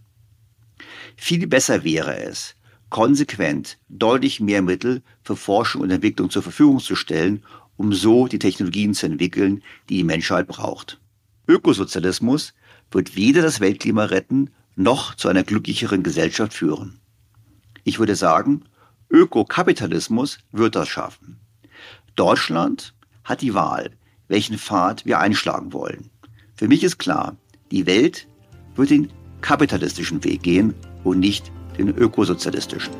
[1.15, 2.55] Viel besser wäre es,
[2.93, 7.43] konsequent deutlich mehr Mittel für Forschung und Entwicklung zur Verfügung zu stellen,
[7.75, 11.01] um so die Technologien zu entwickeln, die die Menschheit braucht.
[11.47, 12.53] Ökosozialismus
[12.91, 16.99] wird weder das Weltklima retten, noch zu einer glücklicheren Gesellschaft führen.
[17.83, 18.65] Ich würde sagen,
[19.09, 21.39] Ökokapitalismus wird das schaffen.
[22.15, 22.93] Deutschland
[23.23, 23.89] hat die Wahl,
[24.27, 26.11] welchen Pfad wir einschlagen wollen.
[26.53, 27.37] Für mich ist klar,
[27.71, 28.27] die Welt
[28.75, 29.11] wird den
[29.41, 32.93] kapitalistischen Weg gehen und nicht den ökosozialistischen.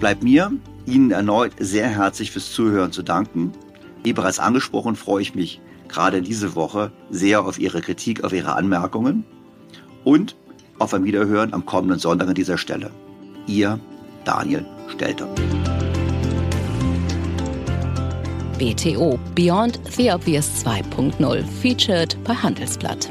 [0.00, 0.50] Bleibt mir,
[0.84, 3.52] Ihnen erneut sehr herzlich fürs Zuhören zu danken.
[4.02, 8.56] Wie bereits angesprochen, freue ich mich gerade diese Woche sehr auf Ihre Kritik, auf Ihre
[8.56, 9.24] Anmerkungen
[10.04, 10.34] und
[10.78, 12.90] auf ein Wiederhören am kommenden Sonntag an dieser Stelle.
[13.46, 13.78] Ihr
[14.24, 15.28] Daniel Stelter.
[18.58, 23.10] BTO Beyond the Obvious 2.0 featured bei Handelsblatt.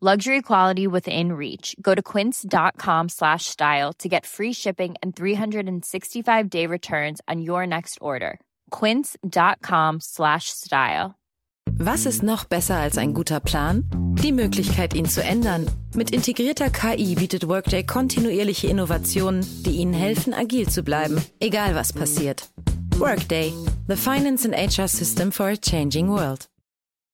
[0.00, 1.74] Luxury quality within reach.
[1.82, 7.66] Go to quince.com slash style to get free shipping and 365 day returns on your
[7.66, 8.38] next order.
[8.70, 11.16] Quince.com slash style.
[11.80, 13.82] Was ist noch besser als ein guter Plan?
[14.22, 15.66] Die Möglichkeit, ihn zu ändern.
[15.96, 21.92] Mit integrierter KI bietet Workday kontinuierliche Innovationen, die Ihnen helfen, agil zu bleiben, egal was
[21.92, 22.48] passiert.
[22.98, 23.52] Workday,
[23.88, 26.48] the finance and HR system for a changing world.